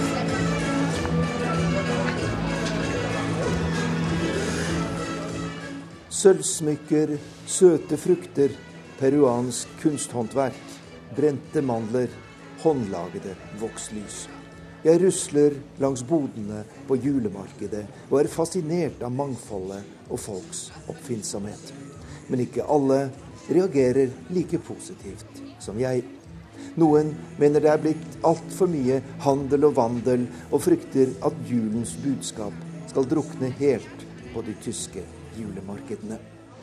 Sølvsmykker, 6.20 7.14
søte 7.48 7.96
frukter, 7.96 8.52
peruansk 8.98 9.70
kunsthåndverk, 9.80 10.72
brente 11.16 11.62
mandler, 11.64 12.10
håndlagede 12.60 13.32
vokslys. 13.60 14.26
Jeg 14.84 15.00
rusler 15.00 15.54
langs 15.80 16.02
bodene 16.04 16.58
på 16.88 16.98
julemarkedet 17.00 17.86
og 18.10 18.18
er 18.20 18.28
fascinert 18.32 19.00
av 19.06 19.14
mangfoldet 19.16 20.10
og 20.10 20.20
folks 20.20 20.66
oppfinnsomhet. 20.92 21.72
Men 22.28 22.42
ikke 22.44 22.66
alle 22.68 22.98
reagerer 23.48 24.12
like 24.34 24.60
positivt 24.66 25.40
som 25.62 25.80
jeg. 25.80 26.02
Noen 26.76 27.14
mener 27.40 27.64
det 27.64 27.72
er 27.72 27.80
blitt 27.86 28.20
altfor 28.28 28.68
mye 28.68 29.00
handel 29.24 29.70
og 29.70 29.78
vandel, 29.78 30.28
og 30.52 30.66
frykter 30.66 31.16
at 31.24 31.40
julens 31.48 31.96
budskap 32.04 32.60
skal 32.92 33.08
drukne 33.08 33.54
helt 33.62 34.06
på 34.34 34.44
de 34.44 34.58
tyske 34.60 35.06
julemarkedene. 35.43 36.18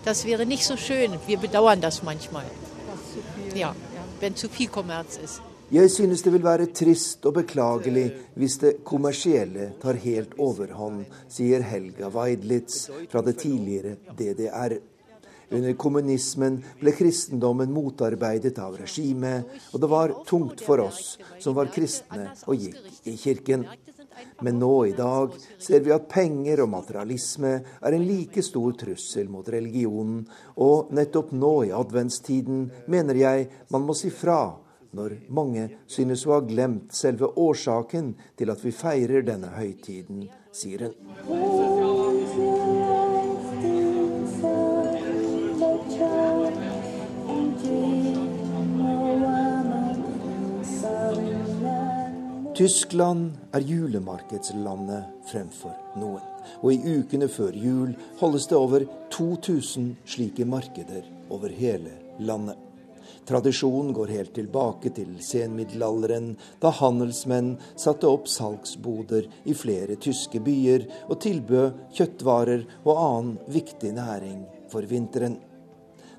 Das 0.06 0.26
wäre 0.26 0.46
nicht 0.46 0.66
so 0.66 0.78
schön. 0.78 1.12
Wir 1.28 1.38
bedauern 1.38 1.82
das 1.82 2.04
manchmal. 2.04 2.46
Ja, 3.56 3.76
wenn 4.20 4.36
zu 4.36 4.48
viel 4.50 4.70
Kommerz 4.70 5.18
ist. 5.18 5.42
Jeg 5.72 5.92
synes 5.92 6.22
det 6.22 6.32
vil 6.34 6.44
være 6.44 6.66
trist 6.72 7.26
og 7.26 7.34
beklagelig 7.34 8.06
hvis 8.40 8.54
det 8.58 8.70
kommersielle 8.88 9.74
tar 9.82 9.98
helt 10.00 10.38
overhånd, 10.40 11.02
sier 11.28 11.60
Helga 11.60 12.08
Weidlitz 12.08 12.86
fra 13.12 13.22
det 13.22 13.36
tidligere 13.42 13.98
DDR. 14.16 14.78
Under 15.52 15.74
kommunismen 15.80 16.62
ble 16.80 16.94
kristendommen 16.96 17.72
motarbeidet 17.72 18.56
av 18.64 18.80
regimet, 18.80 19.44
og 19.74 19.84
det 19.84 19.90
var 19.92 20.16
tungt 20.28 20.64
for 20.64 20.86
oss 20.88 21.18
som 21.44 21.56
var 21.56 21.68
kristne 21.72 22.30
og 22.48 22.64
gikk 22.64 23.04
i 23.04 23.18
kirken. 23.20 23.68
Men 24.42 24.60
nå 24.62 24.74
i 24.90 24.94
dag 24.98 25.34
ser 25.60 25.84
vi 25.86 25.94
at 25.96 26.10
penger 26.12 26.64
og 26.64 26.72
materialisme 26.74 27.54
er 27.58 27.98
en 27.98 28.06
like 28.08 28.44
stor 28.46 28.76
trussel 28.80 29.30
mot 29.32 29.48
religionen, 29.50 30.24
og 30.62 30.94
nettopp 30.96 31.34
nå 31.36 31.54
i 31.68 31.74
adventstiden 31.76 32.68
mener 32.88 33.22
jeg 33.22 33.50
man 33.74 33.86
må 33.88 33.98
si 33.98 34.12
fra 34.14 34.42
når 34.98 35.18
mange 35.36 35.68
synes 35.90 36.26
å 36.26 36.38
ha 36.38 36.42
glemt 36.48 36.96
selve 36.96 37.30
årsaken 37.38 38.14
til 38.40 38.54
at 38.54 38.64
vi 38.66 38.74
feirer 38.74 39.26
denne 39.28 39.52
høytiden, 39.58 40.28
sier 40.56 40.88
hun. 40.88 42.47
Tyskland 52.58 53.36
er 53.54 53.62
julemarkedslandet 53.62 55.04
fremfor 55.30 55.76
noen. 56.02 56.24
og 56.64 56.72
i 56.74 56.78
ukene 56.98 57.28
før 57.30 57.54
jul 57.54 57.92
holdes 58.18 58.48
det 58.50 58.56
over 58.58 58.86
2000 59.14 59.92
slike 60.10 60.46
markeder 60.46 61.04
over 61.30 61.52
hele 61.54 61.92
landet. 62.18 62.56
Tradisjonen 63.30 63.92
går 63.94 64.08
helt 64.08 64.34
tilbake 64.34 64.90
til 64.90 65.12
senmiddelalderen, 65.22 66.32
da 66.58 66.72
handelsmenn 66.74 67.52
satte 67.76 68.10
opp 68.10 68.26
salgsboder 68.26 69.28
i 69.46 69.54
flere 69.54 70.00
tyske 70.02 70.42
byer 70.42 70.88
og 71.12 71.20
tilbød 71.28 71.92
kjøttvarer 72.00 72.64
og 72.88 73.04
annen 73.04 73.36
viktig 73.54 73.92
næring 74.00 74.40
for 74.72 74.88
vinteren. 74.90 75.38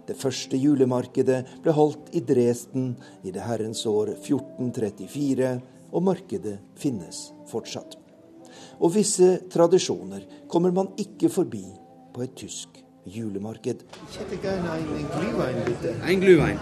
Det 0.06 0.14
første 0.16 0.56
julemarkedet 0.56 1.40
ble 1.64 1.74
holdt 1.74 2.14
i 2.14 2.22
Dresden 2.22 2.92
i 3.24 3.34
det 3.34 3.42
herrens 3.42 3.82
år 3.90 4.14
1434, 4.14 5.50
og 5.92 6.04
markedet 6.08 6.58
finnes 6.78 7.28
fortsatt. 7.50 7.96
Og 8.78 8.92
visse 8.94 9.38
tradisjoner 9.50 10.26
kommer 10.50 10.74
man 10.74 10.92
ikke 11.00 11.30
forbi 11.32 11.64
på 12.14 12.24
et 12.24 12.36
tysk 12.38 12.82
julemarked. 13.08 13.82
Jeg 14.12 14.20
hadde 14.20 14.38
gerne 14.42 14.74
en 14.78 15.08
Glühwein, 15.14 15.58
bitte. 15.64 15.94
En 16.04 16.20
Glühwein. 16.20 16.58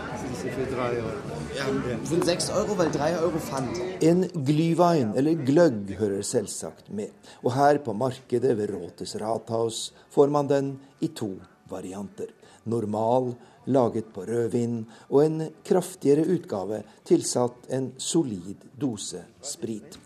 En 4.02 4.24
glühwein, 4.46 5.12
eller 5.16 5.44
gløgg, 5.46 5.96
hører 5.98 6.22
selvsagt 6.22 6.90
med. 6.92 7.10
Og 7.42 7.54
her 7.56 7.80
på 7.82 7.92
markedet 7.96 8.56
ved 8.58 8.70
Råtes 8.74 9.16
Rathaus 9.20 9.90
får 10.14 10.30
man 10.30 10.48
den 10.48 10.72
i 11.00 11.08
to 11.08 11.34
varianter. 11.70 12.30
Normal, 12.64 13.34
laget 13.66 14.12
på 14.14 14.24
rødvin, 14.26 14.84
og 15.10 15.24
en 15.24 15.46
kraftigere 15.66 16.26
utgave 16.36 16.82
tilsatt 17.06 17.70
en 17.70 17.92
solid 17.98 18.64
dose 18.78 19.22
sprit. 19.42 19.98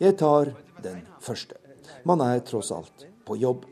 Jeg 0.00 0.16
tar 0.20 0.52
den 0.82 1.02
første. 1.20 1.56
Man 2.04 2.22
er 2.24 2.40
tross 2.46 2.72
alt 2.72 3.06
på 3.26 3.36
jobb. 3.36 3.66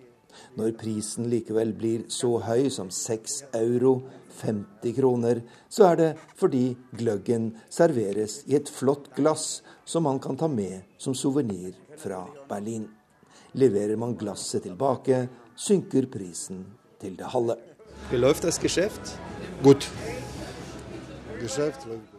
Når 0.58 0.74
prisen 0.78 1.28
likevel 1.30 1.72
blir 1.74 2.04
så 2.12 2.36
høy 2.44 2.68
som 2.70 2.90
6 2.94 3.40
euro, 3.58 4.02
50 4.38 4.94
kroner, 4.94 5.40
så 5.68 5.88
er 5.92 5.96
det 5.98 6.10
fordi 6.38 6.76
gløggen 6.98 7.50
serveres 7.72 8.42
i 8.46 8.54
et 8.58 8.70
flott 8.70 9.10
glass 9.16 9.62
som 9.88 10.06
man 10.06 10.20
kan 10.22 10.38
ta 10.38 10.48
med 10.52 10.84
som 10.98 11.16
suvenir 11.16 11.74
fra 11.98 12.22
Berlin. 12.50 12.86
Leverer 13.58 13.96
man 13.96 14.14
glasset 14.20 14.62
tilbake, 14.68 15.26
synker 15.56 16.06
prisen 16.12 16.66
til 17.00 17.16
det 17.18 17.32
halve. 17.32 17.58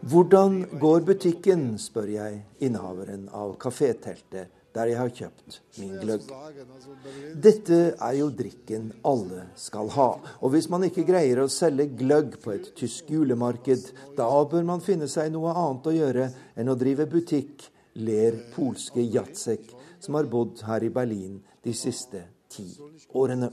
Hvordan 0.01 0.59
går 0.79 0.99
butikken, 1.07 1.63
spør 1.81 2.11
jeg 2.13 2.43
innehaveren 2.61 3.23
av 3.33 3.55
kafételtet 3.57 4.51
der 4.75 4.91
jeg 4.91 4.99
har 4.99 5.09
kjøpt 5.09 5.57
min 5.79 5.95
gløgg. 5.97 6.27
Dette 7.41 7.79
er 7.95 8.13
jo 8.19 8.29
drikken 8.29 8.91
alle 9.01 9.47
skal 9.57 9.89
ha, 9.95 10.09
og 10.37 10.53
hvis 10.53 10.69
man 10.69 10.85
ikke 10.85 11.07
greier 11.07 11.41
å 11.41 11.49
selge 11.49 11.89
gløgg 11.97 12.37
på 12.43 12.53
et 12.53 12.69
tysk 12.77 13.09
julemarked, 13.09 13.89
da 14.17 14.29
bør 14.51 14.69
man 14.69 14.85
finne 14.85 15.09
seg 15.09 15.33
noe 15.33 15.55
annet 15.57 15.89
å 15.89 15.95
gjøre 15.97 16.29
enn 16.53 16.69
å 16.69 16.77
drive 16.77 17.09
butikk, 17.09 17.65
ler 17.97 18.37
polske 18.53 19.01
Jacek, 19.01 19.73
som 19.99 20.21
har 20.21 20.29
bodd 20.29 20.61
her 20.69 20.85
i 20.85 20.93
Berlin 20.93 21.41
de 21.65 21.73
siste 21.73 22.27
ti 22.53 22.69
årene. 23.17 23.49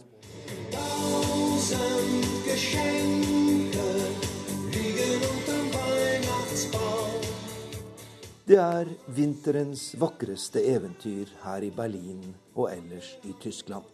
Det 8.47 8.59
er 8.63 8.87
vinterens 9.11 9.89
vakreste 9.99 10.61
eventyr 10.71 11.33
her 11.43 11.65
i 11.67 11.71
Berlin 11.75 12.21
og 12.55 12.69
ellers 12.71 13.09
i 13.27 13.33
Tyskland. 13.43 13.85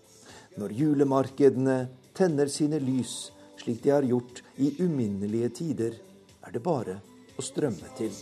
Når 0.61 0.75
julemarkedene 0.77 1.77
tenner 2.13 2.51
sine 2.53 2.77
lys, 2.83 3.33
slik 3.57 3.81
de 3.83 3.95
har 3.95 4.05
gjort 4.05 4.43
i 4.61 4.75
uminnelige 4.85 5.49
tider, 5.63 5.97
er 6.45 6.53
det 6.53 6.61
bare 6.63 6.99
å 7.39 7.47
strømme 7.47 7.89
til. 7.97 8.13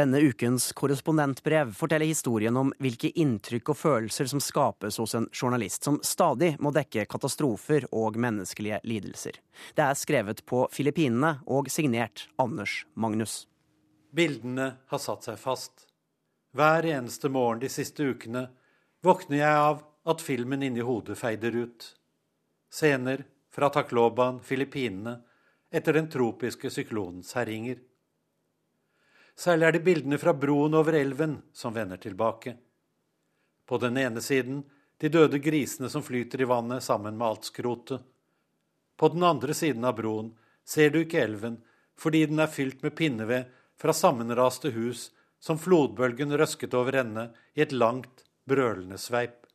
Denne 0.00 0.18
ukens 0.18 0.72
korrespondentbrev 0.72 1.72
forteller 1.76 2.06
historien 2.06 2.56
om 2.56 2.70
hvilke 2.80 3.10
inntrykk 3.20 3.68
og 3.68 3.76
følelser 3.76 4.30
som 4.30 4.40
skapes 4.40 4.96
hos 4.96 5.12
en 5.18 5.26
journalist 5.28 5.84
som 5.84 5.98
stadig 6.00 6.54
må 6.56 6.70
dekke 6.72 7.04
katastrofer 7.04 7.84
og 7.92 8.16
menneskelige 8.16 8.78
lidelser. 8.88 9.36
Det 9.76 9.84
er 9.84 9.98
skrevet 10.00 10.40
på 10.48 10.62
Filippinene 10.72 11.34
og 11.44 11.68
signert 11.68 12.22
Anders 12.40 12.78
Magnus. 12.94 13.42
Bildene 14.16 14.70
har 14.88 15.02
satt 15.04 15.28
seg 15.28 15.36
fast. 15.42 15.84
Hver 16.56 16.88
eneste 16.94 17.28
morgen 17.28 17.60
de 17.60 17.68
siste 17.68 18.08
ukene 18.14 18.46
våkner 19.04 19.42
jeg 19.42 19.60
av 19.66 19.84
at 20.08 20.24
filmen 20.24 20.64
inni 20.64 20.80
hodet 20.80 21.18
feider 21.20 21.60
ut. 21.60 21.90
Scener 22.72 23.26
fra 23.52 23.68
Tacloban, 23.68 24.40
Filippinene, 24.40 25.18
etter 25.68 26.00
den 26.00 26.08
tropiske 26.08 26.72
syklonens 26.72 27.36
herjinger. 27.36 27.84
Særlig 29.40 29.66
er 29.66 29.72
det 29.72 29.84
bildene 29.86 30.18
fra 30.20 30.34
broen 30.36 30.74
over 30.76 30.98
elven 30.98 31.38
som 31.56 31.72
vender 31.72 31.96
tilbake. 31.96 32.58
På 33.64 33.78
den 33.80 33.96
ene 33.96 34.20
siden 34.20 34.58
de 35.00 35.08
døde 35.08 35.38
grisene 35.40 35.88
som 35.88 36.02
flyter 36.04 36.42
i 36.42 36.48
vannet 36.48 36.84
sammen 36.84 37.16
med 37.16 37.24
alt 37.26 37.46
skrotet. 37.48 38.02
På 39.00 39.08
den 39.08 39.22
andre 39.24 39.54
siden 39.56 39.86
av 39.88 39.96
broen 39.96 40.34
ser 40.68 40.92
du 40.92 41.00
ikke 41.00 41.22
elven 41.24 41.56
fordi 42.00 42.26
den 42.28 42.42
er 42.44 42.52
fylt 42.52 42.82
med 42.84 42.92
pinneved 42.98 43.48
fra 43.80 43.94
sammenraste 43.96 44.74
hus 44.74 45.06
som 45.40 45.60
flodbølgen 45.60 46.36
røsket 46.36 46.76
over 46.76 46.98
ende 47.00 47.30
i 47.56 47.62
et 47.64 47.72
langt, 47.72 48.26
brølende 48.44 48.98
sveip. 49.00 49.46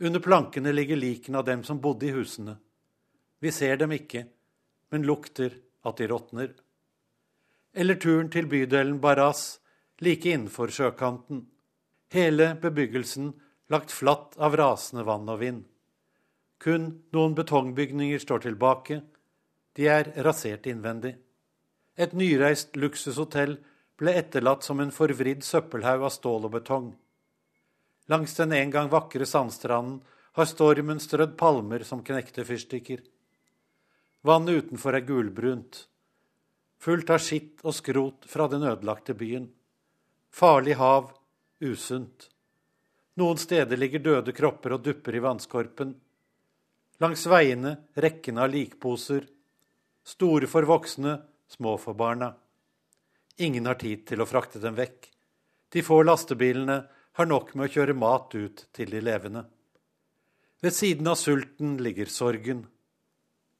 Under 0.00 0.24
plankene 0.24 0.72
ligger 0.72 0.96
likene 0.96 1.42
av 1.42 1.44
dem 1.44 1.66
som 1.68 1.82
bodde 1.84 2.08
i 2.08 2.14
husene. 2.16 2.56
Vi 3.44 3.52
ser 3.52 3.76
dem 3.76 3.92
ikke, 3.92 4.24
men 4.88 5.04
lukter 5.04 5.52
at 5.84 6.00
de 6.00 6.08
råtner 6.08 6.54
eller 7.78 7.94
turen 7.94 8.26
til 8.30 8.48
bydelen 8.50 8.98
Baras, 8.98 9.60
like 10.02 10.26
innenfor 10.26 10.72
sjøkanten. 10.74 11.44
Hele 12.10 12.54
bebyggelsen 12.58 13.32
lagt 13.70 13.92
flatt 13.94 14.34
av 14.42 14.56
rasende 14.58 15.04
vann 15.06 15.28
og 15.30 15.38
vind. 15.42 15.60
Kun 16.58 16.88
noen 17.14 17.36
betongbygninger 17.38 18.18
står 18.18 18.48
tilbake. 18.48 19.02
De 19.78 19.86
er 19.86 20.10
rasert 20.26 20.66
innvendig. 20.66 21.14
Et 21.94 22.14
nyreist 22.18 22.74
luksushotell 22.74 23.58
ble 23.98 24.14
etterlatt 24.18 24.66
som 24.66 24.80
en 24.82 24.94
forvridd 24.94 25.44
søppelhaug 25.46 26.06
av 26.08 26.14
stål 26.14 26.48
og 26.48 26.54
betong. 26.56 26.88
Langs 28.10 28.34
den 28.38 28.56
en 28.56 28.72
gang 28.74 28.90
vakre 28.90 29.26
sandstranden 29.26 30.00
har 30.38 30.50
stormen 30.50 30.98
strødd 31.02 31.36
palmer 31.38 31.86
som 31.86 32.02
knekte 32.02 32.46
fyrstikker. 32.48 33.04
Vannet 34.26 34.64
utenfor 34.64 34.98
er 34.98 35.06
gulbrunt 35.06 35.84
fullt 36.78 37.10
av 37.10 37.22
skitt 37.22 37.62
og 37.66 37.74
skrot 37.74 38.26
fra 38.30 38.48
den 38.48 38.64
ødelagte 38.66 39.14
byen. 39.18 39.48
Farlig 40.30 40.76
hav, 40.78 41.12
usunt. 41.60 42.28
Noen 43.18 43.40
steder 43.40 43.80
ligger 43.80 44.04
døde 44.04 44.32
kropper 44.32 44.76
og 44.76 44.84
dupper 44.84 45.16
i 45.18 45.22
vannskorpen. 45.22 45.94
Langs 47.02 47.26
veiene 47.30 47.74
rekkene 47.98 48.44
av 48.44 48.52
likposer. 48.52 49.26
Store 50.06 50.46
for 50.50 50.66
voksne, 50.68 51.18
små 51.50 51.76
for 51.82 51.98
barna. 51.98 52.32
Ingen 53.38 53.66
har 53.66 53.78
tid 53.78 54.06
til 54.06 54.22
å 54.22 54.26
frakte 54.26 54.62
dem 54.62 54.78
vekk. 54.78 55.10
De 55.74 55.82
få 55.84 56.00
lastebilene 56.02 56.78
har 57.18 57.26
nok 57.26 57.54
med 57.54 57.68
å 57.68 57.72
kjøre 57.74 57.94
mat 57.98 58.34
ut 58.34 58.64
til 58.74 58.90
de 58.90 59.02
levende. 59.02 59.44
Ved 60.62 60.74
siden 60.74 61.06
av 61.10 61.18
sulten 61.18 61.76
ligger 61.82 62.10
sorgen. 62.10 62.64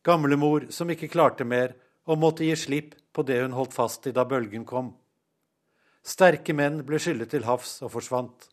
Gamlemor 0.06 0.68
som 0.74 0.90
ikke 0.90 1.10
klarte 1.10 1.46
mer, 1.46 1.74
og 2.08 2.18
måtte 2.18 2.46
gi 2.46 2.54
slipp 2.56 2.94
på 3.18 3.24
det 3.26 3.40
hun 3.42 3.56
holdt 3.56 3.74
fast 3.74 4.04
i 4.06 4.12
da 4.14 4.22
bølgen 4.30 4.62
kom. 4.62 4.92
Sterke 6.06 6.54
menn 6.54 6.84
ble 6.86 7.00
skyllet 7.02 7.32
til 7.32 7.42
havs 7.48 7.80
og 7.82 7.90
forsvant. 7.96 8.44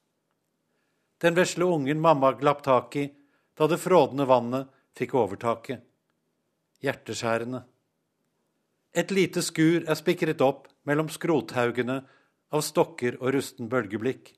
Den 1.21 1.37
vesle 1.37 1.67
ungen 1.69 2.01
mamma 2.01 2.31
glapp 2.39 2.63
tak 2.65 2.97
i 2.97 3.03
da 3.53 3.67
det 3.69 3.77
frådende 3.83 4.25
vannet 4.25 4.71
fikk 4.97 5.13
overtaket. 5.21 5.83
Hjerteskjærende. 6.81 7.61
Et 8.97 9.13
lite 9.13 9.45
skur 9.45 9.85
er 9.85 10.01
spikret 10.01 10.41
opp 10.41 10.65
mellom 10.89 11.13
skrothaugene 11.13 11.99
av 12.49 12.65
stokker 12.65 13.19
og 13.21 13.35
rusten 13.37 13.69
bølgeblikk. 13.69 14.33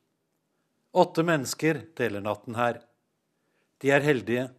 Åtte 0.92 1.24
mennesker 1.24 1.86
deler 1.96 2.28
natten 2.28 2.60
her. 2.60 2.82
De 3.80 3.96
er 3.96 4.04
heldige. 4.04 4.50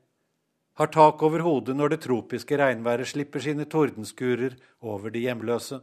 Har 0.78 0.86
tak 0.94 1.22
over 1.26 1.42
hodet 1.42 1.74
når 1.74 1.90
det 1.90 2.04
tropiske 2.04 2.58
regnværet 2.58 3.10
slipper 3.10 3.42
sine 3.42 3.64
tordenskurer 3.66 4.54
over 4.78 5.10
de 5.10 5.24
hjemløse. 5.24 5.80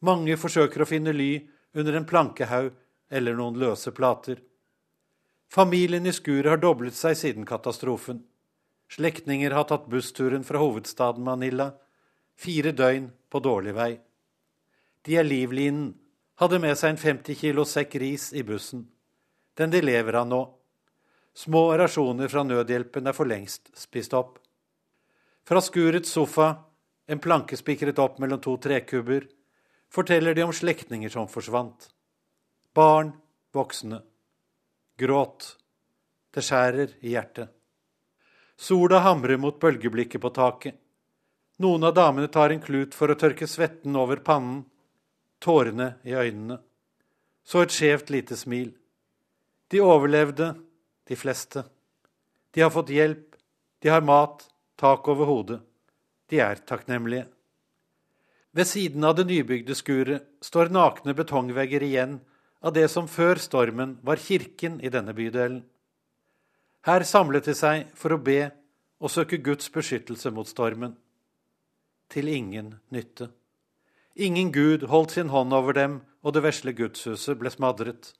Mange 0.00 0.38
forsøker 0.40 0.82
å 0.82 0.88
finne 0.88 1.12
ly 1.12 1.34
under 1.76 1.98
en 1.98 2.06
plankehaug 2.08 2.70
eller 3.12 3.36
noen 3.36 3.58
løse 3.60 3.92
plater. 3.92 4.40
Familien 5.52 6.08
i 6.08 6.14
skuret 6.16 6.48
har 6.48 6.62
doblet 6.62 6.96
seg 6.96 7.18
siden 7.20 7.44
katastrofen. 7.44 8.22
Slektninger 8.88 9.52
har 9.52 9.68
tatt 9.68 9.84
bussturen 9.92 10.48
fra 10.48 10.62
hovedstaden 10.64 11.24
Manila. 11.24 11.74
Fire 12.40 12.72
døgn 12.72 13.10
på 13.28 13.44
dårlig 13.44 13.76
vei. 13.76 13.90
De 15.04 15.20
er 15.20 15.28
livlinen. 15.28 15.92
Hadde 16.40 16.56
med 16.58 16.80
seg 16.80 16.94
en 16.94 17.02
50 17.04 17.36
kilo 17.36 17.68
sekk 17.68 18.00
ris 18.00 18.30
i 18.32 18.40
bussen. 18.48 18.86
Den 19.60 19.76
de 19.76 19.84
lever 19.84 20.16
av 20.16 20.26
nå. 20.32 20.42
Små 21.34 21.78
rasjoner 21.78 22.28
fra 22.28 22.42
nødhjelpen 22.44 23.08
er 23.08 23.16
for 23.16 23.28
lengst 23.28 23.70
spist 23.78 24.12
opp. 24.14 24.36
Fra 25.48 25.60
skurets 25.64 26.12
sofa, 26.12 26.50
en 27.08 27.20
planke 27.20 27.56
spikret 27.56 27.98
opp 27.98 28.20
mellom 28.22 28.40
to 28.40 28.56
trekubber, 28.62 29.24
forteller 29.92 30.34
de 30.34 30.44
om 30.44 30.52
slektninger 30.52 31.12
som 31.12 31.28
forsvant. 31.28 31.88
Barn, 32.74 33.12
voksne. 33.52 34.02
Gråt. 34.98 35.56
Det 36.32 36.44
skjærer 36.44 36.94
i 37.00 37.16
hjertet. 37.16 37.50
Sola 38.56 39.00
hamrer 39.02 39.40
mot 39.40 39.58
bølgeblikket 39.60 40.22
på 40.22 40.30
taket. 40.32 40.76
Noen 41.60 41.84
av 41.84 41.96
damene 41.96 42.28
tar 42.32 42.52
en 42.52 42.62
klut 42.62 42.94
for 42.96 43.12
å 43.12 43.16
tørke 43.18 43.48
svetten 43.48 43.96
over 43.98 44.22
pannen, 44.24 44.62
tårene 45.42 45.96
i 46.06 46.14
øynene. 46.14 46.60
Så 47.44 47.64
et 47.64 47.74
skjevt 47.74 48.12
lite 48.14 48.38
smil. 48.38 48.70
De 49.68 49.82
overlevde, 49.82 50.52
de 51.08 51.16
fleste. 51.16 51.64
De 52.52 52.62
har 52.62 52.70
fått 52.70 52.92
hjelp, 52.92 53.36
de 53.82 53.88
har 53.88 54.04
mat, 54.04 54.44
tak 54.76 55.08
over 55.08 55.26
hodet. 55.26 55.60
De 56.30 56.40
er 56.40 56.60
takknemlige. 56.66 57.26
Ved 58.52 58.68
siden 58.68 59.04
av 59.04 59.16
det 59.16 59.26
nybygde 59.30 59.74
skuret 59.74 60.28
står 60.44 60.72
nakne 60.72 61.14
betongvegger 61.16 61.82
igjen 61.82 62.18
av 62.62 62.74
det 62.76 62.88
som 62.92 63.08
før 63.08 63.40
stormen 63.40 63.96
var 64.04 64.20
kirken 64.20 64.78
i 64.84 64.90
denne 64.92 65.14
bydelen. 65.16 65.62
Her 66.86 67.04
samlet 67.06 67.46
de 67.48 67.54
seg 67.56 67.88
for 67.98 68.14
å 68.14 68.20
be 68.20 68.50
og 69.02 69.10
søke 69.10 69.38
Guds 69.42 69.70
beskyttelse 69.72 70.30
mot 70.30 70.48
stormen. 70.48 70.94
Til 72.12 72.28
ingen 72.28 72.76
nytte. 72.94 73.30
Ingen 74.14 74.52
gud 74.52 74.84
holdt 74.92 75.16
sin 75.16 75.32
hånd 75.32 75.54
over 75.56 75.72
dem, 75.72 76.00
og 76.22 76.34
det 76.36 76.42
vesle 76.44 76.74
gudshuset 76.76 77.38
ble 77.40 77.50
smadret. 77.50 78.12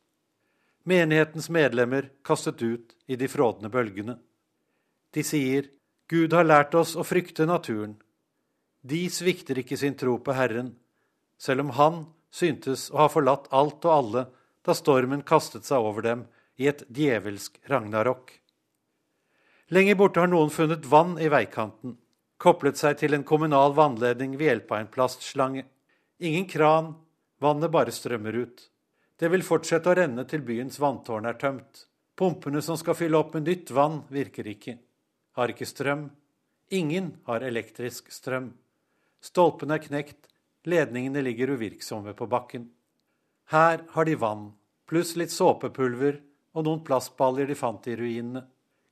Menighetens 0.84 1.50
medlemmer 1.50 2.10
kastet 2.26 2.62
ut 2.62 2.96
i 3.06 3.16
de 3.16 3.28
frådende 3.28 3.70
bølgene. 3.70 4.16
De 5.14 5.22
sier, 5.22 5.68
Gud 6.10 6.32
har 6.32 6.44
lært 6.44 6.74
oss 6.74 6.96
å 6.98 7.04
frykte 7.06 7.46
naturen. 7.46 7.94
De 8.82 9.04
svikter 9.10 9.60
ikke 9.62 9.78
sin 9.78 9.94
tro 9.94 10.16
på 10.18 10.34
Herren, 10.34 10.72
selv 11.38 11.66
om 11.66 11.70
Han 11.78 12.00
syntes 12.34 12.88
å 12.90 13.04
ha 13.04 13.08
forlatt 13.12 13.46
alt 13.54 13.84
og 13.86 13.92
alle 13.92 14.24
da 14.66 14.74
stormen 14.74 15.22
kastet 15.22 15.68
seg 15.68 15.84
over 15.84 16.02
dem 16.02 16.24
i 16.58 16.66
et 16.70 16.82
djevelsk 16.90 17.60
ragnarok. 17.70 18.32
Lenger 19.72 19.96
borte 19.96 20.20
har 20.20 20.28
noen 20.28 20.50
funnet 20.52 20.84
vann 20.84 21.14
i 21.22 21.30
veikanten, 21.32 21.96
koblet 22.42 22.80
seg 22.80 22.98
til 23.00 23.14
en 23.14 23.24
kommunal 23.24 23.76
vannledning 23.78 24.34
ved 24.36 24.48
hjelp 24.50 24.74
av 24.74 24.82
en 24.82 24.90
plastslange. 24.98 25.64
Ingen 26.18 26.48
kran, 26.50 26.94
vannet 27.40 27.70
bare 27.70 27.94
strømmer 27.94 28.36
ut. 28.42 28.66
Det 29.22 29.28
vil 29.30 29.44
fortsette 29.46 29.86
å 29.86 29.94
renne 29.94 30.24
til 30.26 30.40
byens 30.42 30.80
vanntårn 30.82 31.28
er 31.30 31.36
tømt. 31.38 31.84
Pumpene 32.18 32.58
som 32.58 32.74
skal 32.74 32.96
fylle 32.98 33.20
opp 33.20 33.36
med 33.36 33.44
nytt 33.46 33.68
vann, 33.70 34.00
virker 34.10 34.48
ikke. 34.50 34.74
Har 35.38 35.52
ikke 35.52 35.68
strøm. 35.70 36.08
Ingen 36.74 37.12
har 37.28 37.46
elektrisk 37.46 38.10
strøm. 38.10 38.48
Stolpene 39.22 39.78
er 39.78 39.84
knekt, 39.84 40.26
ledningene 40.66 41.22
ligger 41.22 41.54
uvirksomme 41.54 42.16
på 42.18 42.26
bakken. 42.26 42.66
Her 43.54 43.86
har 43.94 44.10
de 44.10 44.18
vann, 44.18 44.48
pluss 44.90 45.14
litt 45.14 45.30
såpepulver 45.30 46.18
og 46.58 46.66
noen 46.66 46.82
plastballer 46.82 47.46
de 47.46 47.54
fant 47.54 47.86
i 47.86 47.94
ruinene. 47.94 48.42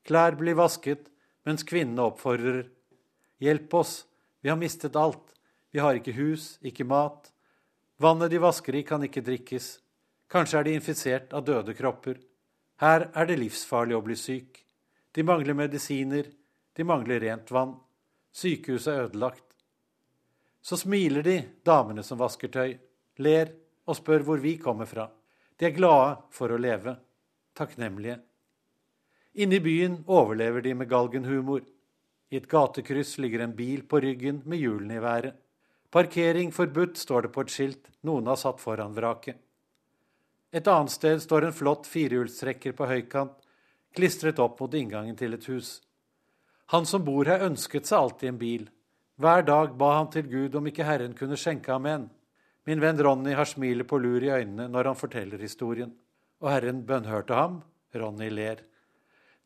Klær 0.07 0.39
blir 0.39 0.55
vasket, 0.63 1.11
mens 1.43 1.67
kvinnene 1.67 2.07
oppfordrer. 2.07 2.69
Hjelp 3.43 3.79
oss, 3.83 4.05
vi 4.47 4.55
har 4.55 4.63
mistet 4.63 4.95
alt. 4.95 5.27
Vi 5.75 5.83
har 5.83 5.99
ikke 5.99 6.15
hus, 6.15 6.53
ikke 6.63 6.87
mat. 6.87 7.33
Vannet 7.99 8.31
de 8.31 8.39
vasker 8.39 8.79
i, 8.79 8.87
kan 8.87 9.03
ikke 9.03 9.27
drikkes. 9.27 9.81
Kanskje 10.31 10.61
er 10.61 10.67
de 10.67 10.75
infisert 10.79 11.33
av 11.35 11.43
døde 11.47 11.75
kropper. 11.75 12.21
Her 12.81 13.09
er 13.11 13.27
det 13.27 13.41
livsfarlig 13.41 13.97
å 13.97 14.05
bli 14.05 14.17
syk. 14.17 14.61
De 15.11 15.25
mangler 15.27 15.57
medisiner, 15.59 16.29
de 16.77 16.87
mangler 16.87 17.21
rent 17.25 17.51
vann. 17.51 17.75
Sykehuset 18.31 18.93
er 18.93 19.09
ødelagt. 19.09 19.49
Så 20.63 20.79
smiler 20.79 21.27
de, 21.27 21.37
damene 21.67 22.05
som 22.07 22.21
vasker 22.21 22.53
tøy, 22.53 22.77
ler 23.19 23.51
og 23.89 23.99
spør 23.99 24.23
hvor 24.29 24.39
vi 24.39 24.55
kommer 24.63 24.87
fra. 24.87 25.09
De 25.59 25.67
er 25.67 25.75
glade 25.75 26.21
for 26.31 26.53
å 26.55 26.61
leve, 26.61 26.95
takknemlige. 27.59 28.21
Inne 29.43 29.59
i 29.59 29.65
byen 29.65 30.01
overlever 30.07 30.63
de 30.63 30.77
med 30.79 30.91
galgenhumor. 30.91 31.67
I 32.31 32.39
et 32.39 32.49
gatekryss 32.51 33.17
ligger 33.19 33.43
en 33.43 33.57
bil 33.59 33.83
på 33.83 33.99
ryggen 34.05 34.45
med 34.47 34.63
hjulene 34.63 35.01
i 35.01 35.03
været. 35.03 35.35
Parkering 35.91 36.53
forbudt, 36.55 36.99
står 37.03 37.27
det 37.27 37.35
på 37.35 37.43
et 37.43 37.51
skilt 37.51 37.91
noen 38.07 38.31
har 38.31 38.39
satt 38.39 38.63
foran 38.63 38.95
vraket. 38.95 39.41
Et 40.53 40.67
annet 40.67 40.91
sted 40.91 41.23
står 41.23 41.47
en 41.47 41.55
flott 41.55 41.87
firehjulstrekker 41.87 42.75
på 42.75 42.89
høykant, 42.91 43.37
klistret 43.95 44.39
opp 44.43 44.59
mot 44.61 44.75
inngangen 44.75 45.17
til 45.19 45.35
et 45.37 45.47
hus. 45.51 45.79
Han 46.75 46.87
som 46.87 47.05
bor 47.07 47.27
her, 47.27 47.43
ønsket 47.47 47.87
seg 47.87 47.99
alltid 47.99 48.33
en 48.33 48.41
bil. 48.41 48.67
Hver 49.21 49.43
dag 49.47 49.75
ba 49.79 49.93
han 49.99 50.11
til 50.11 50.27
Gud 50.31 50.55
om 50.59 50.67
ikke 50.71 50.87
Herren 50.87 51.15
kunne 51.19 51.39
skjenke 51.39 51.71
ham 51.73 51.87
en. 51.87 52.09
Min 52.67 52.83
venn 52.83 52.99
Ronny 53.03 53.35
har 53.35 53.49
smilet 53.49 53.89
på 53.89 53.99
lur 53.99 54.23
i 54.23 54.31
øynene 54.31 54.69
når 54.71 54.91
han 54.91 54.99
forteller 54.99 55.43
historien. 55.43 55.93
Og 56.41 56.51
Herren 56.53 56.85
bønnhørte 56.87 57.37
ham. 57.37 57.61
Ronny 57.95 58.31
ler. 58.31 58.63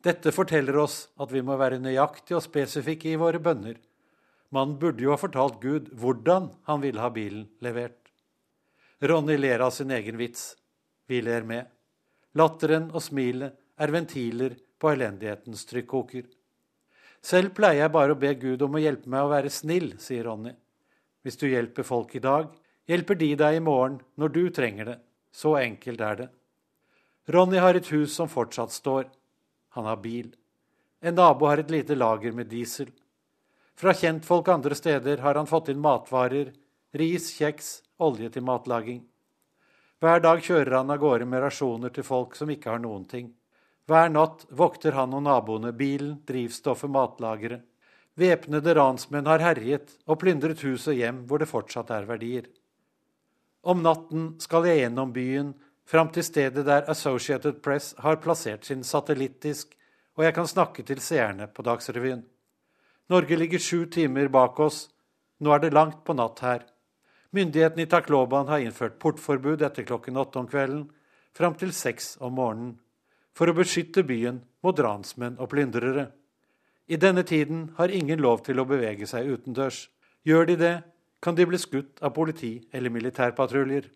Dette 0.05 0.33
forteller 0.35 0.77
oss 0.77 1.07
at 1.21 1.31
vi 1.33 1.41
må 1.41 1.57
være 1.57 1.81
nøyaktige 1.81 2.37
og 2.37 2.45
spesifikke 2.45 3.09
i 3.11 3.19
våre 3.19 3.41
bønner. 3.41 3.79
Man 4.53 4.77
burde 4.79 5.03
jo 5.03 5.13
ha 5.15 5.17
fortalt 5.19 5.57
Gud 5.61 5.89
hvordan 5.97 6.51
han 6.69 6.83
ville 6.83 7.01
ha 7.01 7.09
bilen 7.09 7.47
levert. 7.65 7.97
Ronny 9.01 9.37
ler 9.37 9.65
av 9.65 9.73
sin 9.75 9.91
egen 9.91 10.17
vits. 10.21 10.53
Vi 11.07 11.21
ler 11.21 11.45
med. 11.45 11.65
Latteren 12.35 12.89
og 12.91 13.03
smilet 13.03 13.55
er 13.79 13.93
ventiler 13.93 14.55
på 14.79 14.91
elendighetens 14.91 15.65
trykkoker. 15.69 16.25
Selv 17.25 17.55
pleier 17.57 17.85
jeg 17.85 17.93
bare 17.93 18.13
å 18.13 18.19
be 18.21 18.33
Gud 18.37 18.61
om 18.65 18.77
å 18.77 18.81
hjelpe 18.81 19.09
meg 19.09 19.25
å 19.25 19.31
være 19.31 19.51
snill, 19.53 19.95
sier 20.01 20.27
Ronny. 20.27 20.53
Hvis 21.25 21.39
du 21.41 21.47
hjelper 21.49 21.87
folk 21.87 22.13
i 22.15 22.21
dag, 22.21 22.51
hjelper 22.85 23.17
de 23.17 23.31
deg 23.39 23.57
i 23.57 23.63
morgen 23.63 23.97
når 24.19 24.33
du 24.35 24.43
trenger 24.53 24.91
det. 24.91 24.97
Så 25.33 25.55
enkelt 25.57 26.01
er 26.01 26.19
det. 26.19 26.27
Ronny 27.33 27.57
har 27.57 27.75
et 27.75 27.89
hus 27.89 28.13
som 28.13 28.29
fortsatt 28.29 28.71
står. 28.71 29.07
Han 29.73 29.89
har 29.89 29.97
bil. 30.03 30.29
En 31.01 31.17
nabo 31.17 31.49
har 31.49 31.63
et 31.63 31.73
lite 31.73 31.97
lager 31.97 32.31
med 32.31 32.47
diesel. 32.51 32.91
Fra 33.75 33.93
kjentfolk 33.93 34.47
andre 34.53 34.77
steder 34.77 35.19
har 35.25 35.35
han 35.35 35.49
fått 35.49 35.71
inn 35.73 35.81
matvarer, 35.81 36.53
ris, 36.95 37.31
kjeks, 37.35 37.81
olje 37.99 38.29
til 38.31 38.45
matlaging. 38.45 39.01
Hver 40.03 40.19
dag 40.19 40.41
kjører 40.43 40.77
han 40.79 40.91
av 40.91 40.99
gårde 40.99 41.25
med 41.29 41.41
rasjoner 41.45 41.93
til 41.95 42.03
folk 42.03 42.35
som 42.35 42.51
ikke 42.51 42.73
har 42.73 42.81
noen 42.83 43.05
ting. 43.07 43.31
Hver 43.87 44.09
natt 44.09 44.43
vokter 44.49 44.97
han 44.97 45.13
og 45.13 45.23
naboene 45.23 45.71
bilen, 45.77 46.19
drivstoffet, 46.27 46.91
matlageret. 46.91 47.63
Væpnede 48.15 48.73
ransmenn 48.75 49.27
har 49.27 49.43
herjet 49.43 49.97
og 50.07 50.21
plyndret 50.21 50.61
hus 50.63 50.87
og 50.87 50.95
hjem 50.95 51.25
hvor 51.27 51.41
det 51.41 51.49
fortsatt 51.51 51.91
er 51.91 52.07
verdier. 52.07 52.47
Om 53.65 53.81
natten 53.83 54.27
skal 54.39 54.67
jeg 54.69 54.83
gjennom 54.83 55.11
byen 55.15 55.53
fram 55.85 56.11
til 56.15 56.23
stedet 56.23 56.65
der 56.65 56.87
Associated 56.91 57.61
Press 57.65 57.93
har 57.99 58.21
plassert 58.23 58.65
sin 58.65 58.83
satellittisk, 58.83 59.75
og 60.15 60.23
jeg 60.23 60.35
kan 60.37 60.47
snakke 60.47 60.85
til 60.87 61.01
seerne 61.03 61.47
på 61.51 61.65
Dagsrevyen. 61.65 62.23
Norge 63.11 63.37
ligger 63.37 63.59
sju 63.59 63.85
timer 63.91 64.31
bak 64.31 64.59
oss. 64.59 64.87
Nå 65.39 65.51
er 65.51 65.59
det 65.59 65.73
langt 65.75 66.05
på 66.07 66.15
natt 66.15 66.39
her. 66.41 66.63
Myndighetene 67.35 67.83
i 67.83 67.89
Takloban 67.91 68.47
har 68.47 68.63
innført 68.63 68.99
portforbud 69.01 69.63
etter 69.65 69.83
klokken 69.83 70.17
åtte 70.17 70.39
om 70.39 70.47
kvelden, 70.47 70.85
fram 71.35 71.55
til 71.59 71.73
seks 71.75 72.13
om 72.23 72.37
morgenen, 72.37 72.75
for 73.35 73.51
å 73.51 73.55
beskytte 73.57 74.05
byen 74.07 74.37
mot 74.63 74.79
ransmenn 74.79 75.35
og 75.43 75.49
plyndrere. 75.51 76.05
I 76.87 76.95
denne 77.01 77.25
tiden 77.27 77.73
har 77.75 77.91
ingen 77.91 78.21
lov 78.23 78.45
til 78.45 78.61
å 78.61 78.67
bevege 78.69 79.07
seg 79.09 79.27
utendørs. 79.27 79.89
Gjør 80.23 80.47
de 80.47 80.55
det, 80.61 80.75
kan 81.19 81.35
de 81.35 81.47
bli 81.49 81.59
skutt 81.59 81.99
av 82.05 82.13
politi 82.15 82.53
eller 82.71 82.93
militærpatruljer. 82.93 83.89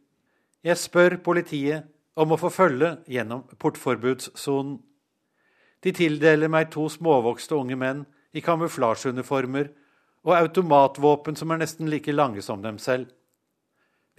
Jeg 0.65 0.81
spør 0.81 1.15
politiet 1.23 1.87
om 2.19 2.33
å 2.33 2.39
få 2.41 2.49
følge 2.51 2.97
gjennom 3.07 3.45
portforbudssonen. 3.61 4.79
De 5.79 5.93
tildeler 5.95 6.51
meg 6.51 6.73
to 6.73 6.89
småvokste 6.91 7.55
unge 7.55 7.77
menn 7.79 8.03
i 8.35 8.43
kamuflasjeuniformer 8.43 9.69
og 10.27 10.35
automatvåpen 10.35 11.39
som 11.39 11.53
er 11.53 11.61
nesten 11.61 11.87
like 11.87 12.11
lange 12.11 12.43
som 12.43 12.59
dem 12.65 12.81
selv. 12.81 13.07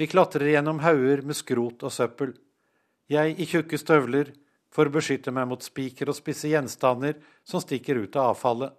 Vi 0.01 0.07
klatrer 0.07 0.48
gjennom 0.48 0.78
hauger 0.80 1.20
med 1.28 1.36
skrot 1.36 1.82
og 1.84 1.92
søppel. 1.92 2.30
Jeg 3.12 3.34
i 3.36 3.44
tjukke 3.44 3.76
støvler, 3.76 4.30
for 4.72 4.88
å 4.88 4.94
beskytte 4.94 5.32
meg 5.34 5.51
mot 5.51 5.61
spiker 5.61 6.09
og 6.09 6.16
spisse 6.16 6.48
gjenstander 6.48 7.18
som 7.44 7.61
stikker 7.61 7.98
ut 8.01 8.16
av 8.16 8.30
avfallet. 8.30 8.72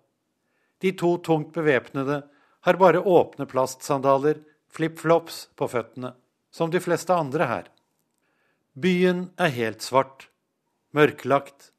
De 0.82 0.96
to 0.98 1.12
tungt 1.22 1.52
bevæpnede 1.54 2.24
har 2.66 2.80
bare 2.82 3.04
åpne 3.06 3.46
plastsandaler, 3.46 4.40
flipflops, 4.74 5.44
på 5.54 5.70
føttene, 5.70 6.16
som 6.50 6.74
de 6.74 6.82
fleste 6.82 7.14
andre 7.14 7.52
her. 7.52 7.70
Byen 8.74 9.28
er 9.38 9.54
helt 9.60 9.86
svart, 9.86 10.26
mørklagt, 10.98 11.70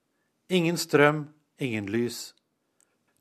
ingen 0.55 0.79
strøm, 0.79 1.25
ingen 1.59 1.91
lys. 1.91 2.29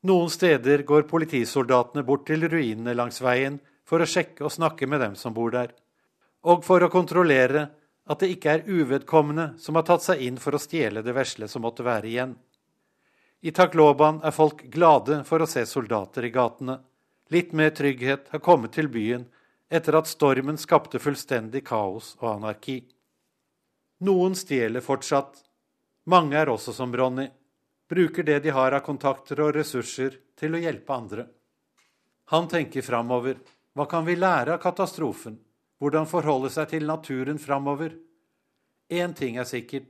Noen 0.06 0.30
steder 0.30 0.86
går 0.86 1.08
politisoldatene 1.10 2.06
bort 2.06 2.28
til 2.30 2.46
ruinene 2.46 2.94
langs 2.94 3.18
veien 3.24 3.58
for 3.82 3.98
å 3.98 4.06
sjekke 4.06 4.46
og 4.46 4.54
snakke 4.54 4.86
med 4.86 5.02
dem 5.02 5.18
som 5.18 5.34
bor 5.34 5.50
der, 5.50 5.72
og 6.42 6.64
for 6.66 6.82
å 6.82 6.90
kontrollere 6.90 7.66
at 8.10 8.22
det 8.22 8.32
ikke 8.34 8.54
er 8.56 8.64
uvedkommende 8.66 9.52
som 9.62 9.78
har 9.78 9.86
tatt 9.86 10.02
seg 10.04 10.22
inn 10.26 10.40
for 10.42 10.56
å 10.56 10.62
stjele 10.62 11.04
det 11.06 11.14
vesle 11.14 11.48
som 11.48 11.62
måtte 11.62 11.86
være 11.86 12.10
igjen. 12.10 12.34
I 13.42 13.50
Takloban 13.50 14.20
er 14.22 14.34
folk 14.34 14.64
glade 14.70 15.22
for 15.26 15.42
å 15.42 15.50
se 15.50 15.64
soldater 15.66 16.26
i 16.26 16.32
gatene. 16.34 16.78
Litt 17.30 17.52
mer 17.52 17.70
trygghet 17.74 18.28
har 18.30 18.42
kommet 18.42 18.74
til 18.76 18.90
byen 18.90 19.26
etter 19.72 19.96
at 19.98 20.10
stormen 20.10 20.58
skapte 20.60 21.00
fullstendig 21.02 21.64
kaos 21.66 22.12
og 22.20 22.28
anarki. 22.36 22.82
Noen 24.02 24.34
stjeler 24.38 24.84
fortsatt. 24.84 25.38
Mange 26.10 26.36
er 26.38 26.50
også 26.50 26.74
som 26.74 26.94
Ronny. 26.94 27.28
Bruker 27.88 28.26
det 28.26 28.40
de 28.44 28.52
har 28.54 28.74
av 28.74 28.82
kontakter 28.86 29.40
og 29.44 29.54
ressurser, 29.54 30.18
til 30.38 30.56
å 30.56 30.60
hjelpe 30.62 30.94
andre. 30.94 31.26
Han 32.34 32.48
tenker 32.50 32.82
framover. 32.82 33.36
Hva 33.74 33.86
kan 33.86 34.04
vi 34.04 34.16
lære 34.16 34.56
av 34.56 34.62
katastrofen? 34.62 35.36
Hvordan 35.82 36.06
forholde 36.06 36.46
seg 36.54 36.68
til 36.70 36.86
naturen 36.86 37.40
framover. 37.42 37.96
Én 38.86 39.16
ting 39.18 39.34
er 39.40 39.48
sikkert. 39.48 39.88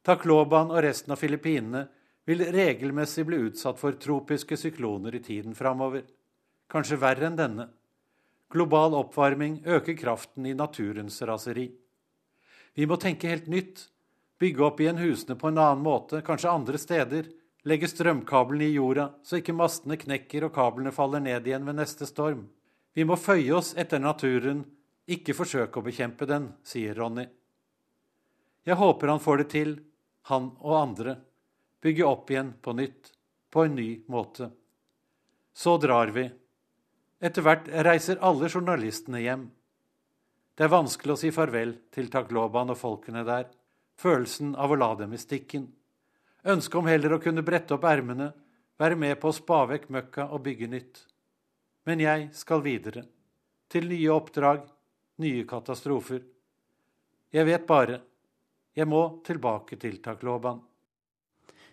Takloban 0.00 0.70
og 0.72 0.80
resten 0.80 1.12
av 1.12 1.20
Filippinene 1.20 1.82
vil 2.24 2.46
regelmessig 2.54 3.26
bli 3.28 3.42
utsatt 3.50 3.76
for 3.76 3.98
tropiske 4.00 4.56
sykloner 4.56 5.18
i 5.18 5.20
tiden 5.20 5.56
framover. 5.58 6.06
Kanskje 6.72 6.96
verre 7.02 7.28
enn 7.28 7.36
denne. 7.36 7.66
Global 8.48 8.96
oppvarming 8.96 9.58
øker 9.68 9.98
kraften 10.00 10.46
i 10.48 10.54
naturens 10.56 11.20
raseri. 11.28 11.66
Vi 12.72 12.86
må 12.88 12.96
tenke 12.96 13.28
helt 13.28 13.50
nytt, 13.52 13.84
bygge 14.40 14.64
opp 14.64 14.80
igjen 14.80 15.02
husene 15.02 15.36
på 15.36 15.50
en 15.50 15.60
annen 15.60 15.84
måte, 15.84 16.22
kanskje 16.24 16.54
andre 16.54 16.80
steder, 16.80 17.28
legge 17.68 17.90
strømkablene 17.90 18.64
i 18.64 18.78
jorda 18.78 19.10
så 19.20 19.42
ikke 19.42 19.56
mastene 19.56 20.00
knekker 20.00 20.48
og 20.48 20.54
kablene 20.56 20.94
faller 20.94 21.20
ned 21.20 21.44
igjen 21.44 21.68
ved 21.68 21.82
neste 21.82 22.08
storm. 22.08 22.46
Vi 22.96 23.04
må 23.04 23.20
føye 23.20 23.52
oss 23.60 23.74
etter 23.76 24.00
naturen 24.00 24.64
ikke 25.08 25.36
forsøk 25.36 25.78
å 25.78 25.84
bekjempe 25.84 26.26
den, 26.28 26.50
sier 26.66 26.96
Ronny. 26.98 27.24
Jeg 28.68 28.76
håper 28.76 29.08
han 29.08 29.22
får 29.22 29.42
det 29.42 29.48
til, 29.54 29.70
han 30.28 30.50
og 30.60 30.74
andre. 30.76 31.16
Bygge 31.80 32.04
opp 32.04 32.30
igjen 32.30 32.52
på 32.60 32.74
nytt, 32.76 33.12
på 33.48 33.64
en 33.64 33.78
ny 33.78 33.88
måte. 34.12 34.50
Så 35.56 35.78
drar 35.80 36.12
vi. 36.12 36.26
Etter 37.18 37.42
hvert 37.42 37.70
reiser 37.86 38.20
alle 38.22 38.50
journalistene 38.52 39.22
hjem. 39.24 39.48
Det 40.58 40.66
er 40.66 40.74
vanskelig 40.74 41.14
å 41.14 41.20
si 41.20 41.32
farvel 41.34 41.72
til 41.94 42.10
Takloban 42.12 42.74
og 42.74 42.78
folkene 42.78 43.24
der. 43.26 43.48
Følelsen 43.98 44.52
av 44.58 44.74
å 44.74 44.78
la 44.78 44.92
dem 44.98 45.14
i 45.16 45.20
stikken. 45.22 45.64
Ønsket 46.44 46.78
om 46.78 46.90
heller 46.90 47.16
å 47.16 47.22
kunne 47.22 47.46
brette 47.46 47.74
opp 47.74 47.86
ermene, 47.88 48.32
være 48.78 48.98
med 48.98 49.16
på 49.18 49.30
å 49.30 49.34
spa 49.34 49.64
vekk 49.70 49.88
møkka 49.94 50.28
og 50.34 50.44
bygge 50.44 50.68
nytt. 50.70 51.00
Men 51.88 52.02
jeg 52.04 52.28
skal 52.36 52.62
videre. 52.62 53.06
Til 53.72 53.88
nye 53.90 54.12
oppdrag, 54.14 54.66
nye 55.22 55.44
katastrofer. 55.48 56.22
Jeg 57.34 57.46
vet 57.48 57.66
bare 57.68 58.00
jeg 58.78 58.86
må 58.86 59.02
tilbake 59.26 59.78
til 59.80 59.98
Takloban. 60.02 60.60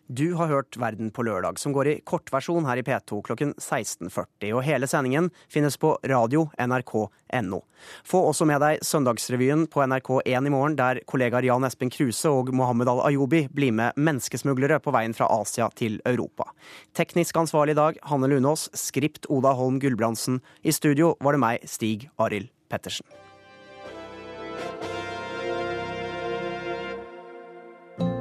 Du 0.07 0.35
har 0.37 0.47
hørt 0.47 0.77
Verden 0.77 1.09
på 1.09 1.23
lørdag, 1.25 1.57
som 1.57 1.73
går 1.73 1.87
i 1.89 1.93
kortversjon 2.05 2.67
her 2.69 2.77
i 2.77 2.83
P2 2.85 3.23
klokken 3.25 3.55
16.40. 3.57 4.51
Og 4.53 4.61
hele 4.65 4.89
sendingen 4.89 5.31
finnes 5.49 5.79
på 5.81 5.95
radio 6.05 6.43
nrk.no. 6.61 7.61
Få 8.05 8.21
også 8.29 8.45
med 8.45 8.61
deg 8.61 8.85
Søndagsrevyen 8.85 9.65
på 9.73 9.81
NRK1 9.81 10.29
i 10.29 10.53
morgen, 10.53 10.77
der 10.77 11.01
kollegaer 11.09 11.49
Jan 11.49 11.65
Espen 11.65 11.89
Kruse 11.93 12.29
og 12.29 12.53
Mohammed 12.53 12.93
al-Ayubi 12.93 13.47
blir 13.49 13.73
med 13.73 13.97
menneskesmuglere 13.97 14.77
på 14.77 14.93
veien 14.93 15.17
fra 15.17 15.29
Asia 15.41 15.71
til 15.73 15.97
Europa. 16.05 16.51
Teknisk 16.93 17.41
ansvarlig 17.41 17.73
i 17.73 17.81
dag, 17.81 18.01
Hanne 18.05 18.29
Lunås. 18.29 18.69
Skript 18.77 19.25
Oda 19.25 19.57
Holm 19.57 19.81
Gulbrandsen. 19.81 20.43
I 20.61 20.73
studio 20.73 21.15
var 21.17 21.33
det 21.33 21.45
meg, 21.49 21.69
Stig 21.69 22.11
Arild 22.21 22.53
Pettersen. 22.69 23.24